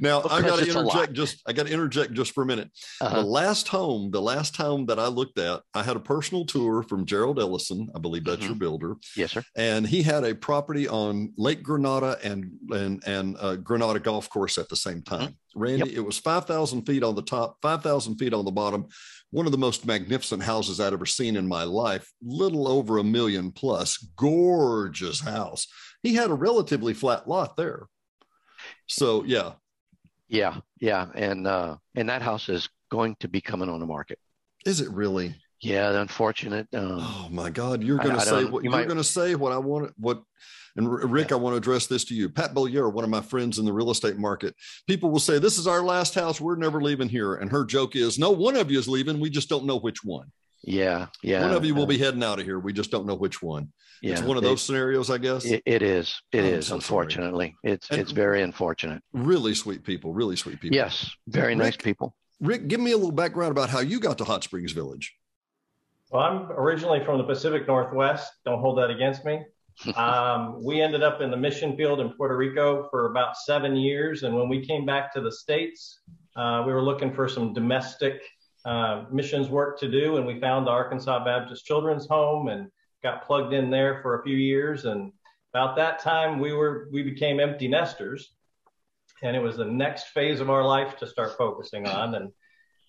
now 0.00 0.20
because 0.20 0.38
I 0.38 0.46
got 0.46 0.58
to 0.58 0.68
interject 0.68 1.12
just 1.12 1.42
I 1.46 1.52
got 1.52 1.66
to 1.66 1.72
interject 1.72 2.12
just 2.12 2.32
for 2.32 2.42
a 2.42 2.46
minute. 2.46 2.70
Uh-huh. 3.00 3.20
The 3.20 3.26
last 3.26 3.68
home, 3.68 4.10
the 4.10 4.20
last 4.20 4.56
home 4.56 4.86
that 4.86 4.98
I 4.98 5.06
looked 5.06 5.38
at, 5.38 5.62
I 5.74 5.82
had 5.82 5.96
a 5.96 6.00
personal 6.00 6.44
tour 6.44 6.82
from 6.82 7.04
Gerald 7.04 7.38
Ellison. 7.38 7.88
I 7.94 7.98
believe 7.98 8.24
that's 8.24 8.38
mm-hmm. 8.38 8.46
your 8.48 8.56
builder. 8.56 8.96
Yes, 9.16 9.32
sir. 9.32 9.42
And 9.56 9.86
he 9.86 10.02
had 10.02 10.24
a 10.24 10.34
property 10.34 10.88
on 10.88 11.32
Lake 11.36 11.62
Granada 11.62 12.18
and 12.22 12.50
and 12.70 13.02
and 13.06 13.36
uh, 13.38 13.56
Granada 13.56 14.00
Golf 14.00 14.28
Course 14.28 14.58
at 14.58 14.68
the 14.68 14.76
same 14.76 15.02
mm-hmm. 15.02 15.14
time. 15.14 15.28
Mm-hmm. 15.28 15.60
Randy, 15.60 15.90
yep. 15.90 15.98
it 15.98 16.00
was 16.00 16.18
five 16.18 16.46
thousand 16.46 16.86
feet 16.86 17.02
on 17.02 17.14
the 17.14 17.22
top, 17.22 17.56
five 17.60 17.82
thousand 17.82 18.16
feet 18.16 18.34
on 18.34 18.44
the 18.44 18.52
bottom 18.52 18.86
one 19.30 19.46
of 19.46 19.52
the 19.52 19.58
most 19.58 19.86
magnificent 19.86 20.42
houses 20.42 20.80
I'd 20.80 20.92
ever 20.92 21.06
seen 21.06 21.36
in 21.36 21.46
my 21.46 21.62
life, 21.62 22.12
little 22.20 22.66
over 22.66 22.98
a 22.98 23.04
million 23.04 23.52
plus, 23.52 23.96
gorgeous 24.16 25.20
house. 25.20 25.68
He 26.02 26.14
had 26.14 26.30
a 26.30 26.34
relatively 26.34 26.94
flat 26.94 27.28
lot 27.28 27.56
there. 27.56 27.86
So 28.86 29.24
yeah. 29.24 29.52
Yeah, 30.30 30.56
yeah. 30.80 31.08
And 31.14 31.46
uh 31.46 31.76
and 31.94 32.08
that 32.08 32.22
house 32.22 32.48
is 32.48 32.68
going 32.90 33.16
to 33.20 33.28
be 33.28 33.40
coming 33.40 33.68
on 33.68 33.80
the 33.80 33.86
market. 33.86 34.18
Is 34.64 34.80
it 34.80 34.88
really? 34.90 35.34
Yeah, 35.60 35.92
the 35.92 36.00
unfortunate. 36.00 36.68
Um, 36.72 36.98
oh 37.00 37.28
my 37.30 37.50
God! 37.50 37.82
You're 37.82 37.98
going 37.98 38.14
to 38.14 38.20
say 38.20 38.44
what 38.44 38.64
you 38.64 38.72
are 38.72 38.84
going 38.84 38.96
to 38.96 39.04
say. 39.04 39.34
What 39.34 39.52
I 39.52 39.58
want. 39.58 39.92
What 39.98 40.22
and 40.76 40.88
Rick, 41.12 41.30
yeah. 41.30 41.36
I 41.36 41.38
want 41.38 41.54
to 41.54 41.58
address 41.58 41.86
this 41.86 42.04
to 42.04 42.14
you. 42.14 42.28
Pat 42.28 42.54
Bollier, 42.54 42.92
one 42.92 43.04
of 43.04 43.10
my 43.10 43.20
friends 43.20 43.58
in 43.58 43.64
the 43.64 43.72
real 43.72 43.90
estate 43.90 44.16
market, 44.18 44.54
people 44.86 45.10
will 45.10 45.18
say, 45.18 45.38
This 45.38 45.58
is 45.58 45.66
our 45.66 45.82
last 45.82 46.14
house. 46.14 46.40
We're 46.40 46.56
never 46.56 46.80
leaving 46.80 47.08
here. 47.08 47.34
And 47.34 47.50
her 47.50 47.64
joke 47.64 47.96
is, 47.96 48.18
No, 48.18 48.30
one 48.30 48.56
of 48.56 48.70
you 48.70 48.78
is 48.78 48.88
leaving. 48.88 49.20
We 49.20 49.30
just 49.30 49.48
don't 49.48 49.66
know 49.66 49.78
which 49.78 50.04
one. 50.04 50.30
Yeah. 50.62 51.06
Yeah. 51.22 51.42
One 51.42 51.52
of 51.52 51.64
you 51.64 51.74
will 51.74 51.86
be 51.86 51.98
heading 51.98 52.22
out 52.22 52.38
of 52.38 52.44
here. 52.44 52.58
We 52.58 52.72
just 52.72 52.90
don't 52.90 53.06
know 53.06 53.14
which 53.14 53.42
one. 53.42 53.72
Yeah, 54.02 54.12
it's 54.12 54.22
one 54.22 54.38
of 54.38 54.42
those 54.42 54.62
scenarios, 54.62 55.10
I 55.10 55.18
guess. 55.18 55.44
it, 55.44 55.62
it 55.66 55.82
is. 55.82 56.22
It 56.32 56.44
is. 56.44 56.68
So 56.68 56.76
unfortunately, 56.76 57.54
sorry. 57.62 57.74
it's 57.74 57.90
and 57.90 58.00
it's 58.00 58.12
very 58.12 58.40
unfortunate. 58.40 59.02
Really 59.12 59.54
sweet 59.54 59.84
people. 59.84 60.14
Really 60.14 60.36
sweet 60.36 60.58
people. 60.58 60.74
Yes, 60.74 61.10
very 61.28 61.48
Rick, 61.48 61.58
nice 61.58 61.76
people. 61.76 62.16
Rick, 62.40 62.68
give 62.68 62.80
me 62.80 62.92
a 62.92 62.96
little 62.96 63.12
background 63.12 63.50
about 63.50 63.68
how 63.68 63.80
you 63.80 64.00
got 64.00 64.16
to 64.18 64.24
Hot 64.24 64.42
Springs 64.42 64.72
Village. 64.72 65.14
Well, 66.10 66.22
I'm 66.22 66.50
originally 66.52 67.04
from 67.04 67.18
the 67.18 67.24
Pacific 67.24 67.66
Northwest. 67.66 68.32
Don't 68.46 68.60
hold 68.60 68.78
that 68.78 68.88
against 68.88 69.26
me 69.26 69.44
um, 69.96 70.62
we 70.62 70.80
ended 70.80 71.02
up 71.02 71.20
in 71.20 71.30
the 71.30 71.36
mission 71.36 71.76
field 71.76 72.00
in 72.00 72.10
Puerto 72.10 72.36
Rico 72.36 72.88
for 72.90 73.10
about 73.10 73.36
seven 73.36 73.76
years. 73.76 74.22
And 74.24 74.36
when 74.36 74.48
we 74.48 74.64
came 74.64 74.84
back 74.84 75.12
to 75.14 75.20
the 75.20 75.32
States, 75.32 76.00
uh, 76.36 76.62
we 76.66 76.72
were 76.72 76.82
looking 76.82 77.12
for 77.12 77.28
some 77.28 77.52
domestic 77.52 78.22
uh, 78.64 79.04
missions 79.10 79.48
work 79.48 79.78
to 79.80 79.90
do. 79.90 80.16
And 80.16 80.26
we 80.26 80.40
found 80.40 80.66
the 80.66 80.70
Arkansas 80.70 81.24
Baptist 81.24 81.64
Children's 81.64 82.06
Home 82.08 82.48
and 82.48 82.70
got 83.02 83.26
plugged 83.26 83.52
in 83.52 83.70
there 83.70 84.00
for 84.02 84.18
a 84.18 84.22
few 84.22 84.36
years. 84.36 84.84
And 84.84 85.12
about 85.54 85.76
that 85.76 86.00
time, 86.00 86.38
we 86.38 86.52
were 86.52 86.88
we 86.92 87.02
became 87.02 87.40
empty 87.40 87.68
nesters. 87.68 88.32
And 89.22 89.36
it 89.36 89.40
was 89.40 89.56
the 89.56 89.64
next 89.64 90.08
phase 90.08 90.40
of 90.40 90.50
our 90.50 90.64
life 90.64 90.96
to 90.98 91.06
start 91.06 91.36
focusing 91.36 91.86
on. 91.86 92.14
And 92.14 92.30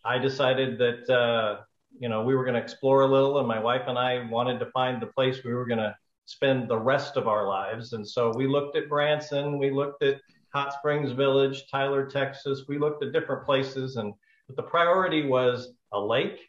I 0.06 0.18
decided 0.18 0.78
that, 0.80 1.10
uh, 1.10 1.62
you 2.00 2.08
know, 2.08 2.24
we 2.24 2.36
were 2.36 2.46
going 2.46 2.56
to 2.56 2.62
explore 2.62 3.01
a 3.01 3.08
little, 3.08 3.40
and 3.40 3.48
my 3.48 3.60
wife 3.60 3.84
and 3.88 3.98
I 3.98 4.25
wanted 4.30 4.60
to 4.60 4.72
find 4.72 5.01
the 5.01 5.08
place 5.08 5.44
we 5.44 5.54
were 5.54 5.66
going 5.66 5.80
to 5.80 5.96
spend 6.25 6.70
the 6.70 6.80
rest 6.80 7.18
of 7.18 7.28
our 7.28 7.48
lives. 7.48 7.92
And 7.92 8.08
so 8.08 8.32
we 8.34 8.48
looked 8.48 8.78
at 8.78 8.88
Branson, 8.88 9.58
we 9.58 9.72
looked 9.72 10.04
at 10.04 10.22
Hot 10.54 10.74
Springs 10.74 11.12
Village, 11.12 11.66
Tyler, 11.70 12.06
Texas. 12.06 12.63
We 12.68 12.78
looked 12.78 13.04
at 13.04 13.12
different 13.12 13.46
places, 13.46 13.98
and 13.98 14.13
but 14.51 14.63
the 14.65 14.70
priority 14.70 15.25
was 15.25 15.72
a 15.93 16.00
lake, 16.00 16.39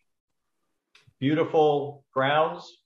beautiful 1.21 2.05
grounds, 2.13 2.79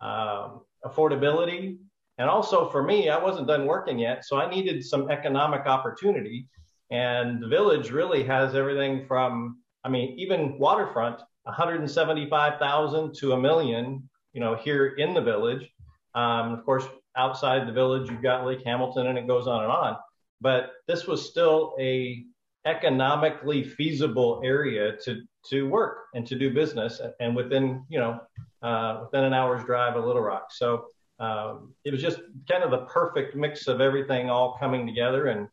um, 0.00 0.62
affordability, 0.84 1.78
and 2.18 2.28
also 2.28 2.68
for 2.70 2.82
me, 2.82 3.08
I 3.08 3.22
wasn't 3.22 3.46
done 3.46 3.66
working 3.66 3.98
yet, 3.98 4.24
so 4.24 4.38
I 4.38 4.50
needed 4.50 4.84
some 4.84 5.10
economic 5.10 5.66
opportunity. 5.66 6.48
And 6.90 7.42
the 7.42 7.48
village 7.48 7.90
really 7.90 8.24
has 8.24 8.54
everything 8.54 9.06
from, 9.06 9.58
I 9.84 9.88
mean, 9.88 10.18
even 10.18 10.58
waterfront, 10.58 11.20
175,000 11.44 13.14
to 13.16 13.32
a 13.32 13.40
million, 13.40 14.08
you 14.32 14.40
know, 14.40 14.56
here 14.56 14.94
in 14.96 15.14
the 15.14 15.20
village. 15.20 15.68
Um, 16.14 16.52
of 16.52 16.64
course, 16.64 16.86
outside 17.16 17.68
the 17.68 17.72
village, 17.72 18.10
you've 18.10 18.22
got 18.22 18.46
Lake 18.46 18.64
Hamilton, 18.64 19.06
and 19.08 19.18
it 19.18 19.26
goes 19.28 19.46
on 19.46 19.62
and 19.62 19.72
on. 19.72 19.96
But 20.40 20.72
this 20.88 21.06
was 21.06 21.28
still 21.28 21.76
a 21.78 22.24
economically 22.66 23.62
feasible 23.62 24.42
area 24.44 24.96
to 25.04 25.22
to 25.50 25.68
work 25.68 26.06
and 26.14 26.26
to 26.26 26.36
do 26.36 26.52
business, 26.52 27.00
and 27.20 27.34
within 27.34 27.84
you 27.88 27.98
know 27.98 28.20
uh, 28.62 29.00
within 29.04 29.24
an 29.24 29.32
hour's 29.32 29.64
drive 29.64 29.96
of 29.96 30.04
Little 30.04 30.22
Rock. 30.22 30.48
So 30.50 30.86
um, 31.18 31.74
it 31.84 31.92
was 31.92 32.02
just 32.02 32.20
kind 32.50 32.62
of 32.62 32.70
the 32.70 32.86
perfect 32.86 33.36
mix 33.36 33.68
of 33.68 33.80
everything 33.80 34.28
all 34.28 34.56
coming 34.58 34.86
together. 34.86 35.28
And 35.28 35.48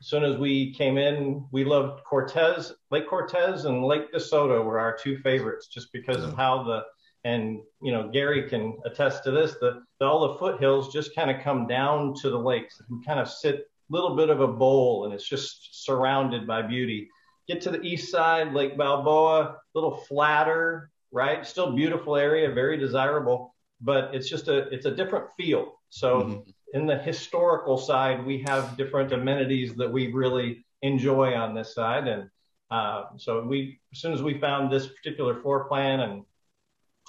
as 0.00 0.08
soon 0.08 0.24
as 0.24 0.36
we 0.36 0.72
came 0.74 0.96
in, 0.96 1.44
we 1.50 1.64
loved 1.64 2.04
Cortez, 2.04 2.72
Lake 2.90 3.08
Cortez, 3.08 3.64
and 3.64 3.84
Lake 3.84 4.12
DeSoto 4.12 4.64
were 4.64 4.78
our 4.78 4.96
two 4.96 5.18
favorites, 5.18 5.66
just 5.66 5.92
because 5.92 6.22
of 6.22 6.36
how 6.36 6.62
the 6.62 6.84
and 7.24 7.60
you 7.82 7.92
know 7.92 8.08
Gary 8.08 8.48
can 8.48 8.78
attest 8.84 9.24
to 9.24 9.30
this. 9.30 9.56
that 9.60 9.82
all 10.00 10.28
the 10.28 10.38
foothills 10.38 10.92
just 10.92 11.14
kind 11.16 11.30
of 11.30 11.42
come 11.42 11.66
down 11.66 12.14
to 12.22 12.30
the 12.30 12.38
lakes. 12.38 12.80
and 12.88 13.04
kind 13.04 13.18
of 13.18 13.28
sit 13.28 13.64
little 13.90 14.16
bit 14.16 14.30
of 14.30 14.40
a 14.40 14.46
bowl, 14.46 15.04
and 15.04 15.14
it's 15.14 15.28
just 15.28 15.84
surrounded 15.84 16.46
by 16.46 16.62
beauty. 16.62 17.08
Get 17.46 17.60
to 17.62 17.70
the 17.70 17.80
east 17.82 18.10
side, 18.10 18.52
Lake 18.52 18.76
Balboa, 18.76 19.40
a 19.42 19.56
little 19.74 19.96
flatter, 20.08 20.90
right? 21.10 21.46
Still 21.46 21.72
beautiful 21.72 22.16
area, 22.16 22.52
very 22.52 22.76
desirable, 22.76 23.54
but 23.80 24.14
it's 24.14 24.28
just 24.28 24.48
a 24.48 24.68
it's 24.74 24.86
a 24.86 24.94
different 24.94 25.26
feel. 25.36 25.80
So 25.90 26.20
mm-hmm. 26.20 26.50
in 26.74 26.86
the 26.86 26.98
historical 26.98 27.78
side, 27.78 28.24
we 28.24 28.42
have 28.42 28.76
different 28.76 29.12
amenities 29.12 29.74
that 29.76 29.90
we 29.90 30.12
really 30.12 30.64
enjoy 30.82 31.34
on 31.34 31.54
this 31.54 31.74
side, 31.74 32.06
and 32.08 32.30
Uh, 32.70 33.16
so 33.16 33.30
we, 33.48 33.80
as 33.92 33.98
soon 34.00 34.12
as 34.12 34.20
we 34.20 34.38
found 34.38 34.70
this 34.70 34.86
particular 34.96 35.40
floor 35.40 35.64
plan, 35.70 36.00
and 36.00 36.24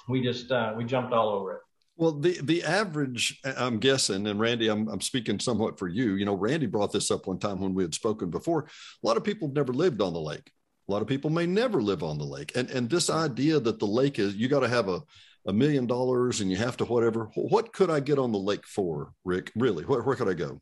we 0.08 0.22
just 0.22 0.50
uh, 0.50 0.72
we 0.74 0.84
jumped 0.84 1.12
all 1.12 1.28
over 1.28 1.48
it. 1.56 1.62
Well, 2.00 2.12
the 2.12 2.40
the 2.42 2.64
average, 2.64 3.38
I'm 3.44 3.78
guessing, 3.78 4.26
and 4.26 4.40
Randy, 4.40 4.68
I'm 4.68 4.88
I'm 4.88 5.02
speaking 5.02 5.38
somewhat 5.38 5.78
for 5.78 5.86
you. 5.86 6.14
You 6.14 6.24
know, 6.24 6.34
Randy 6.34 6.64
brought 6.64 6.92
this 6.92 7.10
up 7.10 7.26
one 7.26 7.38
time 7.38 7.60
when 7.60 7.74
we 7.74 7.82
had 7.82 7.92
spoken 7.92 8.30
before. 8.30 8.62
A 9.04 9.06
lot 9.06 9.18
of 9.18 9.22
people 9.22 9.48
have 9.48 9.54
never 9.54 9.74
lived 9.74 10.00
on 10.00 10.14
the 10.14 10.20
lake. 10.20 10.50
A 10.88 10.92
lot 10.92 11.02
of 11.02 11.08
people 11.08 11.28
may 11.28 11.44
never 11.44 11.82
live 11.82 12.02
on 12.02 12.16
the 12.16 12.24
lake, 12.24 12.52
and 12.56 12.70
and 12.70 12.88
this 12.88 13.10
idea 13.10 13.60
that 13.60 13.78
the 13.78 13.86
lake 13.86 14.18
is 14.18 14.34
you 14.34 14.48
got 14.48 14.60
to 14.60 14.68
have 14.68 14.88
a 14.88 15.02
a 15.46 15.52
million 15.52 15.86
dollars 15.86 16.40
and 16.40 16.50
you 16.50 16.56
have 16.56 16.78
to 16.78 16.86
whatever. 16.86 17.30
What 17.34 17.74
could 17.74 17.90
I 17.90 18.00
get 18.00 18.18
on 18.18 18.32
the 18.32 18.38
lake 18.38 18.66
for, 18.66 19.12
Rick? 19.26 19.52
Really, 19.54 19.84
where, 19.84 20.00
where 20.00 20.16
could 20.16 20.30
I 20.30 20.34
go? 20.34 20.58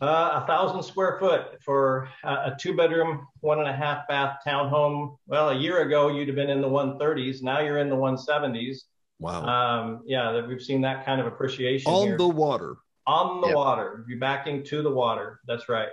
Uh, 0.00 0.40
a 0.40 0.46
thousand 0.46 0.84
square 0.84 1.16
foot 1.18 1.60
for 1.64 2.08
a, 2.22 2.28
a, 2.28 2.56
two 2.60 2.76
bedroom, 2.76 3.26
one 3.40 3.58
and 3.58 3.68
a 3.68 3.72
half 3.72 4.06
bath 4.06 4.38
townhome. 4.46 5.16
Well, 5.26 5.50
a 5.50 5.54
year 5.56 5.82
ago 5.82 6.10
you'd 6.10 6.28
have 6.28 6.36
been 6.36 6.50
in 6.50 6.60
the 6.60 6.68
130s. 6.68 7.42
Now 7.42 7.58
you're 7.58 7.78
in 7.78 7.88
the 7.88 7.96
170s. 7.96 8.82
Wow. 9.18 9.44
Um, 9.44 10.02
yeah, 10.06 10.32
that 10.32 10.46
we've 10.46 10.62
seen 10.62 10.82
that 10.82 11.04
kind 11.04 11.20
of 11.20 11.26
appreciation 11.26 11.90
on 11.90 12.06
here. 12.08 12.18
the 12.18 12.28
water. 12.28 12.76
On 13.06 13.40
the 13.40 13.48
yep. 13.48 13.56
water, 13.56 14.04
you're 14.08 14.18
backing 14.18 14.64
to 14.64 14.82
the 14.82 14.90
water. 14.90 15.40
That's 15.46 15.68
right. 15.68 15.88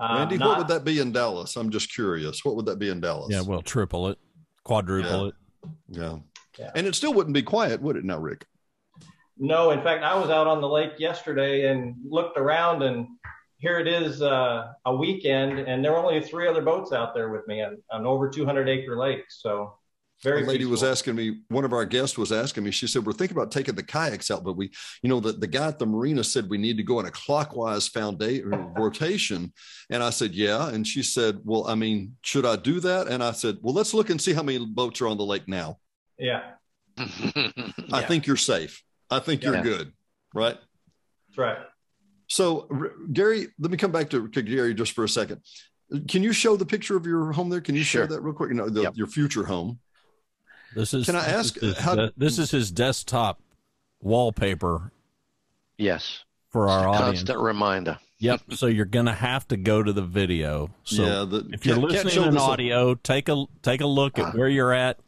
Um, 0.00 0.16
Randy, 0.16 0.38
not, 0.38 0.48
what 0.48 0.58
would 0.58 0.68
that 0.68 0.84
be 0.84 1.00
in 1.00 1.12
Dallas? 1.12 1.56
I'm 1.56 1.70
just 1.70 1.92
curious. 1.92 2.44
What 2.44 2.56
would 2.56 2.66
that 2.66 2.78
be 2.78 2.88
in 2.88 3.00
Dallas? 3.00 3.28
Yeah, 3.30 3.42
well, 3.42 3.62
triple 3.62 4.08
it, 4.08 4.18
quadruple 4.64 5.22
yeah. 5.22 5.26
it. 5.26 5.34
Yeah. 5.88 6.18
yeah. 6.58 6.70
And 6.74 6.86
it 6.86 6.94
still 6.94 7.12
wouldn't 7.12 7.34
be 7.34 7.42
quiet, 7.42 7.82
would 7.82 7.96
it 7.96 8.04
now, 8.04 8.18
Rick? 8.18 8.46
No, 9.38 9.70
in 9.70 9.82
fact, 9.82 10.04
I 10.04 10.18
was 10.18 10.30
out 10.30 10.46
on 10.46 10.60
the 10.60 10.68
lake 10.68 10.92
yesterday 10.98 11.68
and 11.70 11.96
looked 12.08 12.38
around, 12.38 12.82
and 12.82 13.08
here 13.58 13.78
it 13.78 13.88
is 13.88 14.22
uh, 14.22 14.72
a 14.84 14.94
weekend, 14.94 15.58
and 15.58 15.84
there 15.84 15.92
were 15.92 15.98
only 15.98 16.20
three 16.20 16.46
other 16.46 16.62
boats 16.62 16.92
out 16.92 17.12
there 17.14 17.30
with 17.30 17.46
me 17.48 17.62
on 17.62 17.76
an 17.90 18.06
over 18.06 18.30
200 18.30 18.68
acre 18.68 18.96
lake. 18.96 19.24
So 19.28 19.74
very 20.22 20.42
a 20.42 20.46
lady 20.46 20.58
peaceful. 20.58 20.70
was 20.70 20.82
asking 20.84 21.14
me 21.14 21.40
one 21.48 21.64
of 21.64 21.72
our 21.72 21.84
guests 21.84 22.16
was 22.16 22.32
asking 22.32 22.64
me 22.64 22.70
she 22.70 22.86
said 22.86 23.04
we're 23.04 23.12
thinking 23.12 23.36
about 23.36 23.50
taking 23.50 23.74
the 23.74 23.82
kayaks 23.82 24.30
out 24.30 24.44
but 24.44 24.56
we 24.56 24.70
you 25.02 25.08
know 25.08 25.20
the, 25.20 25.32
the 25.32 25.46
guy 25.46 25.68
at 25.68 25.78
the 25.78 25.86
marina 25.86 26.22
said 26.22 26.48
we 26.48 26.58
need 26.58 26.76
to 26.76 26.82
go 26.82 27.00
in 27.00 27.06
a 27.06 27.10
clockwise 27.10 27.88
foundation 27.88 28.50
rotation. 28.76 29.52
And 29.90 30.02
i 30.02 30.10
said 30.10 30.32
yeah. 30.32 30.68
And 30.68 30.86
she 30.86 31.02
said 31.02 31.40
well 31.44 31.66
i 31.66 31.74
mean 31.74 32.16
should 32.22 32.46
i 32.46 32.56
do 32.56 32.80
that? 32.80 33.08
And 33.08 33.22
i 33.22 33.32
said 33.32 33.58
well 33.62 33.74
let's 33.74 33.94
look 33.94 34.10
and 34.10 34.20
see 34.20 34.32
how 34.32 34.42
many 34.42 34.64
boats 34.64 35.00
are 35.00 35.08
on 35.08 35.16
the 35.16 35.24
lake 35.24 35.48
now. 35.48 35.78
Yeah, 36.18 36.42
yeah. 36.96 37.50
i 37.92 38.02
think 38.02 38.26
you're 38.26 38.36
safe. 38.36 38.82
I 39.10 39.18
think 39.18 39.42
you're 39.42 39.62
good 39.62 39.92
right? 40.34 40.56
That's 41.28 41.38
right. 41.38 41.58
So 42.28 42.68
gary 43.12 43.48
let 43.58 43.70
me 43.70 43.76
come 43.76 43.92
back 43.92 44.10
to, 44.10 44.28
to 44.28 44.42
gary 44.42 44.74
just 44.74 44.92
for 44.92 45.04
a 45.04 45.08
second. 45.08 45.42
Can 46.08 46.22
you 46.22 46.32
show 46.32 46.56
the 46.56 46.64
picture 46.64 46.96
of 46.96 47.04
your 47.04 47.32
home 47.32 47.50
there? 47.50 47.60
Can 47.60 47.74
you 47.74 47.82
sure. 47.82 48.02
share 48.02 48.06
that 48.06 48.22
real 48.22 48.32
quick? 48.32 48.48
You 48.48 48.54
know 48.54 48.70
the, 48.70 48.82
yep. 48.82 48.96
your 48.96 49.06
future 49.06 49.44
home 49.44 49.78
this 50.74 50.94
is. 50.94 51.06
Can 51.06 51.16
I 51.16 51.26
ask? 51.26 51.54
This 51.54 51.76
is, 51.76 51.78
how, 51.78 52.10
this 52.16 52.38
is 52.38 52.50
his 52.50 52.70
desktop 52.70 53.40
wallpaper. 54.00 54.92
Yes. 55.78 56.24
For 56.50 56.68
our 56.68 56.88
audience. 56.88 57.20
Constant 57.20 57.38
reminder. 57.40 57.98
Yep. 58.18 58.40
So 58.50 58.66
you're 58.66 58.84
gonna 58.84 59.14
have 59.14 59.48
to 59.48 59.56
go 59.56 59.82
to 59.82 59.92
the 59.92 60.02
video. 60.02 60.70
So 60.84 61.02
yeah, 61.02 61.24
the, 61.24 61.48
if 61.52 61.66
you're 61.66 61.76
listening 61.76 62.24
in 62.24 62.36
audio, 62.36 62.92
up. 62.92 63.02
take 63.02 63.28
a 63.28 63.46
take 63.62 63.80
a 63.80 63.86
look 63.86 64.18
at 64.18 64.26
uh, 64.26 64.32
where 64.32 64.48
you're 64.48 64.72
at 64.72 65.00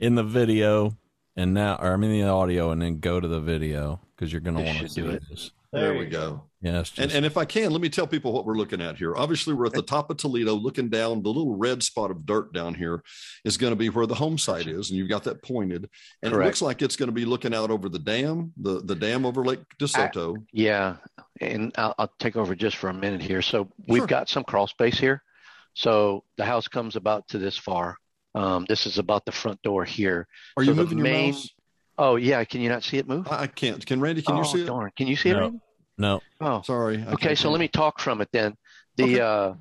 in 0.00 0.16
the 0.16 0.24
video, 0.24 0.96
and 1.36 1.54
now, 1.54 1.76
or 1.76 1.92
I 1.92 1.96
mean 1.96 2.10
the 2.10 2.26
audio, 2.26 2.72
and 2.72 2.82
then 2.82 2.98
go 2.98 3.20
to 3.20 3.28
the 3.28 3.40
video 3.40 4.00
because 4.16 4.32
you're 4.32 4.40
gonna 4.40 4.62
want 4.62 4.78
to 4.78 4.88
do 4.88 5.10
it. 5.10 5.22
This. 5.30 5.52
There, 5.72 5.92
there 5.92 5.98
we 5.98 6.06
go. 6.06 6.42
Yes. 6.60 6.90
Just... 6.90 6.98
And, 6.98 7.12
and 7.12 7.26
if 7.26 7.36
I 7.36 7.44
can, 7.44 7.70
let 7.72 7.80
me 7.80 7.88
tell 7.88 8.06
people 8.06 8.32
what 8.32 8.44
we're 8.44 8.56
looking 8.56 8.80
at 8.80 8.96
here. 8.96 9.14
Obviously, 9.14 9.54
we're 9.54 9.66
at 9.66 9.72
the 9.72 9.82
top 9.82 10.10
of 10.10 10.16
Toledo 10.16 10.54
looking 10.54 10.88
down. 10.88 11.22
The 11.22 11.28
little 11.28 11.56
red 11.56 11.82
spot 11.82 12.10
of 12.10 12.24
dirt 12.26 12.52
down 12.52 12.74
here 12.74 13.02
is 13.44 13.56
going 13.56 13.72
to 13.72 13.76
be 13.76 13.88
where 13.88 14.06
the 14.06 14.14
home 14.14 14.38
site 14.38 14.66
is. 14.66 14.90
And 14.90 14.98
you've 14.98 15.08
got 15.08 15.24
that 15.24 15.42
pointed. 15.42 15.88
And 16.22 16.32
Correct. 16.32 16.44
it 16.44 16.46
looks 16.46 16.62
like 16.62 16.82
it's 16.82 16.96
going 16.96 17.08
to 17.08 17.12
be 17.12 17.24
looking 17.24 17.54
out 17.54 17.70
over 17.70 17.88
the 17.88 17.98
dam, 17.98 18.52
the, 18.56 18.80
the 18.82 18.94
dam 18.94 19.26
over 19.26 19.44
Lake 19.44 19.60
DeSoto. 19.78 20.38
I, 20.38 20.40
yeah. 20.52 20.96
And 21.40 21.72
I'll, 21.76 21.94
I'll, 21.98 22.12
take 22.18 22.36
over 22.36 22.54
just 22.54 22.76
for 22.76 22.88
a 22.88 22.94
minute 22.94 23.20
here. 23.20 23.42
So 23.42 23.68
we've 23.86 24.00
sure. 24.00 24.06
got 24.06 24.28
some 24.28 24.44
crawl 24.44 24.66
space 24.66 24.98
here. 24.98 25.22
So 25.74 26.24
the 26.38 26.44
house 26.46 26.66
comes 26.68 26.96
about 26.96 27.28
to 27.28 27.38
this 27.38 27.58
far. 27.58 27.96
Um, 28.34 28.64
this 28.68 28.86
is 28.86 28.98
about 28.98 29.26
the 29.26 29.32
front 29.32 29.60
door 29.62 29.84
here. 29.84 30.26
Are 30.56 30.64
so 30.64 30.70
you 30.70 30.74
moving 30.74 31.00
main, 31.00 31.24
your 31.24 31.32
mouse? 31.34 31.50
Oh 31.98 32.16
yeah, 32.16 32.44
can 32.44 32.60
you 32.60 32.68
not 32.68 32.82
see 32.82 32.98
it 32.98 33.08
move? 33.08 33.26
I 33.30 33.46
can't. 33.46 33.84
Can 33.84 34.00
Randy? 34.00 34.20
Can 34.22 34.36
oh, 34.36 34.38
you 34.38 34.44
see 34.44 34.62
it? 34.62 34.66
Darn. 34.66 34.90
Can 34.96 35.06
you 35.06 35.16
see 35.16 35.30
no. 35.30 35.36
it? 35.36 35.40
Randy? 35.40 35.60
No. 35.98 36.20
Oh, 36.40 36.62
sorry. 36.62 37.04
I 37.06 37.12
okay, 37.12 37.34
so 37.34 37.50
let 37.50 37.60
me 37.60 37.68
talk 37.68 38.00
from 38.00 38.20
it 38.20 38.28
then. 38.32 38.56
The 38.96 39.04
okay. 39.04 39.20
uh, 39.20 39.54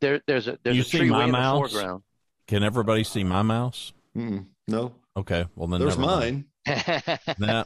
there 0.00 0.20
there's 0.26 0.48
a 0.48 0.58
there's 0.62 0.76
you 0.76 0.82
a 0.82 0.84
see 0.84 0.98
tree 0.98 1.10
my 1.10 1.24
in 1.24 1.32
mouse? 1.32 1.72
the 1.72 1.78
foreground. 1.78 2.02
Can 2.46 2.62
everybody 2.62 3.04
see 3.04 3.24
my 3.24 3.42
mouse? 3.42 3.92
Mm-mm. 4.16 4.46
No. 4.66 4.92
Okay. 5.16 5.46
Well 5.56 5.68
then 5.68 5.80
there's 5.80 5.98
mine. 5.98 6.46
nah, 7.38 7.64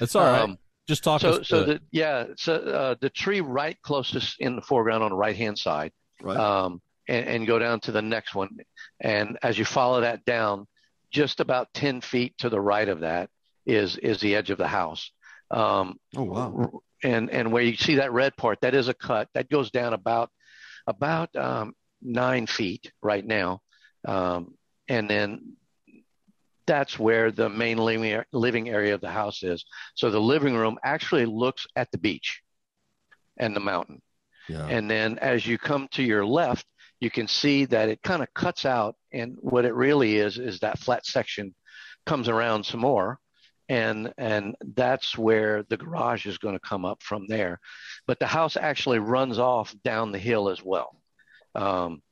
it's 0.00 0.14
all 0.14 0.24
right. 0.24 0.40
Um, 0.42 0.58
Just 0.86 1.04
talk. 1.04 1.20
So 1.20 1.42
so 1.42 1.64
the 1.64 1.80
yeah 1.92 2.26
so 2.36 2.54
uh, 2.54 2.94
the 3.00 3.10
tree 3.10 3.40
right 3.40 3.76
closest 3.82 4.40
in 4.40 4.56
the 4.56 4.62
foreground 4.62 5.02
on 5.02 5.10
the 5.10 5.16
right 5.16 5.36
hand 5.36 5.58
side. 5.58 5.92
Right. 6.22 6.36
Um, 6.36 6.80
and, 7.08 7.26
and 7.26 7.46
go 7.46 7.58
down 7.58 7.80
to 7.80 7.92
the 7.92 8.02
next 8.02 8.34
one, 8.34 8.48
and 9.00 9.38
as 9.42 9.58
you 9.58 9.64
follow 9.64 10.00
that 10.00 10.24
down, 10.24 10.66
just 11.10 11.40
about 11.40 11.72
ten 11.72 12.00
feet 12.00 12.36
to 12.38 12.48
the 12.48 12.60
right 12.60 12.88
of 12.88 13.00
that 13.00 13.30
is 13.64 13.96
is 13.98 14.20
the 14.20 14.34
edge 14.34 14.50
of 14.50 14.58
the 14.58 14.66
house. 14.66 15.10
Um, 15.50 16.00
oh 16.16 16.24
wow! 16.24 16.82
And 17.02 17.30
and 17.30 17.52
where 17.52 17.62
you 17.62 17.76
see 17.76 17.96
that 17.96 18.12
red 18.12 18.36
part, 18.36 18.60
that 18.62 18.74
is 18.74 18.88
a 18.88 18.94
cut 18.94 19.28
that 19.34 19.50
goes 19.50 19.70
down 19.70 19.92
about 19.92 20.30
about 20.86 21.34
um, 21.36 21.74
nine 22.00 22.46
feet 22.46 22.90
right 23.02 23.24
now, 23.24 23.60
um, 24.06 24.54
and 24.88 25.08
then 25.08 25.56
that's 26.66 26.98
where 26.98 27.30
the 27.30 27.48
main 27.48 27.78
living 27.78 28.22
living 28.32 28.68
area 28.68 28.94
of 28.94 29.00
the 29.00 29.10
house 29.10 29.42
is. 29.42 29.64
So 29.94 30.10
the 30.10 30.20
living 30.20 30.54
room 30.54 30.78
actually 30.82 31.26
looks 31.26 31.66
at 31.76 31.90
the 31.92 31.98
beach 31.98 32.42
and 33.36 33.54
the 33.54 33.60
mountain. 33.60 34.00
Yeah. 34.48 34.66
And 34.66 34.90
then 34.90 35.18
as 35.18 35.46
you 35.46 35.58
come 35.58 35.88
to 35.92 36.02
your 36.02 36.24
left, 36.24 36.66
you 37.00 37.10
can 37.10 37.28
see 37.28 37.66
that 37.66 37.88
it 37.88 38.02
kind 38.02 38.22
of 38.22 38.32
cuts 38.32 38.64
out, 38.64 38.96
and 39.12 39.36
what 39.40 39.64
it 39.64 39.74
really 39.74 40.16
is 40.16 40.38
is 40.38 40.60
that 40.60 40.78
flat 40.78 41.04
section 41.04 41.54
comes 42.06 42.28
around 42.28 42.64
some 42.64 42.80
more 42.80 43.18
and 43.68 44.12
and 44.18 44.54
that's 44.74 45.18
where 45.18 45.64
the 45.64 45.76
garage 45.76 46.26
is 46.26 46.38
going 46.38 46.54
to 46.54 46.60
come 46.60 46.84
up 46.84 47.02
from 47.02 47.26
there. 47.28 47.60
But 48.06 48.18
the 48.18 48.26
house 48.26 48.56
actually 48.56 48.98
runs 48.98 49.38
off 49.38 49.74
down 49.84 50.12
the 50.12 50.18
hill 50.18 50.48
as 50.48 50.62
well. 50.62 51.00
Um, 51.54 52.02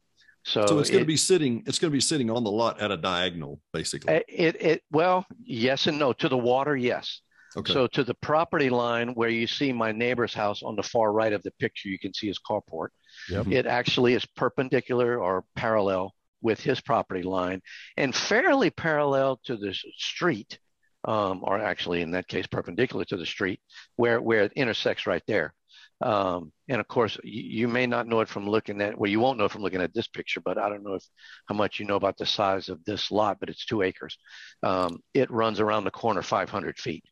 so, 0.45 0.67
so 0.67 0.79
it's 0.79 0.91
going 0.91 1.01
it, 1.01 1.05
to 1.05 1.09
be 1.09 1.17
sitting 1.17 1.63
it's 1.67 1.79
going 1.79 1.91
to 1.91 1.97
be 1.97 2.01
sitting 2.01 2.31
on 2.31 2.45
the 2.45 2.51
lot 2.51 2.81
at 2.81 2.91
a 2.91 2.97
diagonal 2.97 3.61
basically? 3.73 4.23
It 4.29 4.57
it 4.61 4.83
well 4.91 5.25
yes 5.43 5.87
and 5.87 5.99
no. 5.99 6.13
To 6.13 6.29
the 6.29 6.39
water 6.39 6.77
yes. 6.77 7.21
Okay. 7.57 7.73
so 7.73 7.87
to 7.87 8.03
the 8.03 8.15
property 8.15 8.69
line 8.69 9.11
where 9.11 9.29
you 9.29 9.47
see 9.47 9.73
my 9.73 9.93
neighbor's 9.93 10.35
house 10.35 10.65
on 10.65 10.75
the 10.75 10.83
far 10.83 11.13
right 11.13 11.33
of 11.33 11.41
the 11.45 11.53
picture 11.61 11.89
you 11.89 12.01
can 12.01 12.13
see 12.13 12.27
his 12.27 12.39
carport. 12.39 12.89
Yep. 13.31 13.47
it 13.47 13.67
actually 13.67 14.15
is 14.15 14.27
perpendicular 14.27 15.21
or 15.21 15.45
parallel 15.55 16.13
with 16.43 16.61
his 16.61 16.81
property 16.81 17.23
line 17.23 17.63
and 17.97 18.15
fairly 18.15 18.71
parallel 18.71 19.41
to 19.45 19.57
the 19.57 19.73
street 19.97 20.59
um, 21.05 21.41
or 21.43 21.59
actually 21.59 22.03
in 22.03 22.11
that 22.13 22.29
case 22.29 22.47
perpendicular 22.47 23.05
to 23.07 23.17
the 23.17 23.27
street 23.27 23.61
where 23.97 24.21
where 24.21 24.43
it 24.43 24.53
intersects 24.55 25.07
right 25.07 25.23
there. 25.27 25.55
Um, 26.01 26.53
and 26.69 26.81
of 26.81 26.89
course, 26.89 27.17
you, 27.23 27.61
you, 27.61 27.69
may 27.69 27.87
not 27.87 28.09
know 28.09 28.21
it 28.21 28.29
from 28.29 28.49
looking 28.49 28.81
at 28.83 28.99
well, 28.99 29.11
you 29.11 29.21
won't 29.21 29.39
know 29.39 29.49
from 29.49 29.63
looking 29.63 29.81
at 29.81 29.95
this 29.95 30.09
picture, 30.09 30.41
but 30.41 30.59
I 30.59 30.69
don't 30.69 30.83
know 30.83 30.95
if 30.95 31.05
how 31.47 31.55
much 31.55 31.79
you 31.79 31.87
know 31.87 31.97
about 31.97 32.19
the 32.19 32.27
size 32.27 32.69
of 32.69 32.85
this 32.85 33.11
lot, 33.11 33.39
but 33.39 33.49
it's 33.49 33.65
two 33.65 33.83
acres. 33.83 34.19
Um, 34.63 34.99
it 35.15 35.31
runs 35.31 35.61
around 35.61 35.85
the 35.85 35.91
corner 35.91 36.23
500 36.23 36.79
feet 36.79 37.05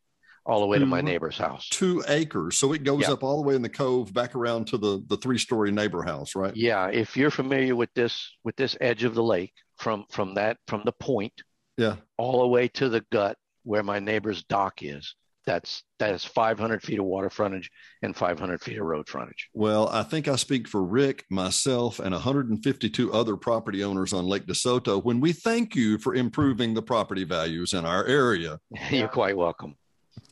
all 0.45 0.61
the 0.61 0.67
way 0.67 0.79
to 0.81 0.87
my 0.87 1.01
neighbor's 1.01 1.39
house. 1.39 1.69
Two 1.69 2.03
acres. 2.09 2.59
So 2.59 2.73
it 2.73 2.83
goes 2.83 3.03
yeah. 3.03 3.13
up 3.13 3.23
all 3.23 3.41
the 3.41 3.47
way 3.47 3.55
in 3.55 3.63
the 3.63 3.69
cove 3.69 4.13
back 4.13 4.35
around 4.35 4.67
to 4.69 4.79
the 4.79 5.03
the 5.07 5.17
three 5.17 5.39
story 5.39 5.71
neighbor 5.71 6.03
house, 6.03 6.35
right? 6.35 6.55
Yeah. 6.57 6.89
If 6.89 7.17
you're 7.17 7.31
familiar 7.31 7.77
with 7.77 7.91
this 7.95 8.31
with 8.43 8.57
this 8.57 8.77
edge 8.81 9.05
of 9.05 9.15
the 9.15 9.23
lake 9.23 9.53
from 9.79 10.05
from 10.11 10.35
that 10.35 10.57
from 10.67 10.83
the 10.85 10.93
point 10.93 11.33
yeah 11.77 11.97
all 12.19 12.41
the 12.43 12.49
way 12.49 12.69
to 12.69 12.89
the 12.89 13.05
gut 13.11 13.37
where 13.65 13.83
my 13.83 13.99
neighbor's 13.99 14.43
dock 14.45 14.83
is. 14.83 15.15
That's 15.45 15.83
that 15.99 16.15
is 16.15 16.25
500 16.25 16.83
feet 16.83 17.01
of 17.01 17.05
water 17.05 17.29
frontage 17.29 17.69
and 18.03 18.17
500 18.17 18.61
feet 18.61 18.79
of 18.79 18.87
road 18.87 19.09
frontage. 19.09 19.49
Well, 19.53 19.89
I 19.89 20.05
think 20.05 20.29
I 20.29 20.37
speak 20.37 20.69
for 20.69 20.85
Rick, 20.85 21.25
myself, 21.31 21.99
and 21.99 22.13
152 22.13 23.13
other 23.13 23.37
property 23.37 23.83
owners 23.83 24.13
on 24.13 24.27
Lake 24.27 24.47
DeSoto 24.47 25.03
when 25.03 25.21
we 25.21 25.33
thank 25.33 25.75
you 25.75 25.99
for 25.99 26.15
improving 26.15 26.75
the 26.75 26.83
property 26.83 27.25
values 27.25 27.73
in 27.73 27.85
our 27.85 28.05
area. 28.07 28.61
You're 28.91 29.09
quite 29.09 29.37
welcome. 29.37 29.75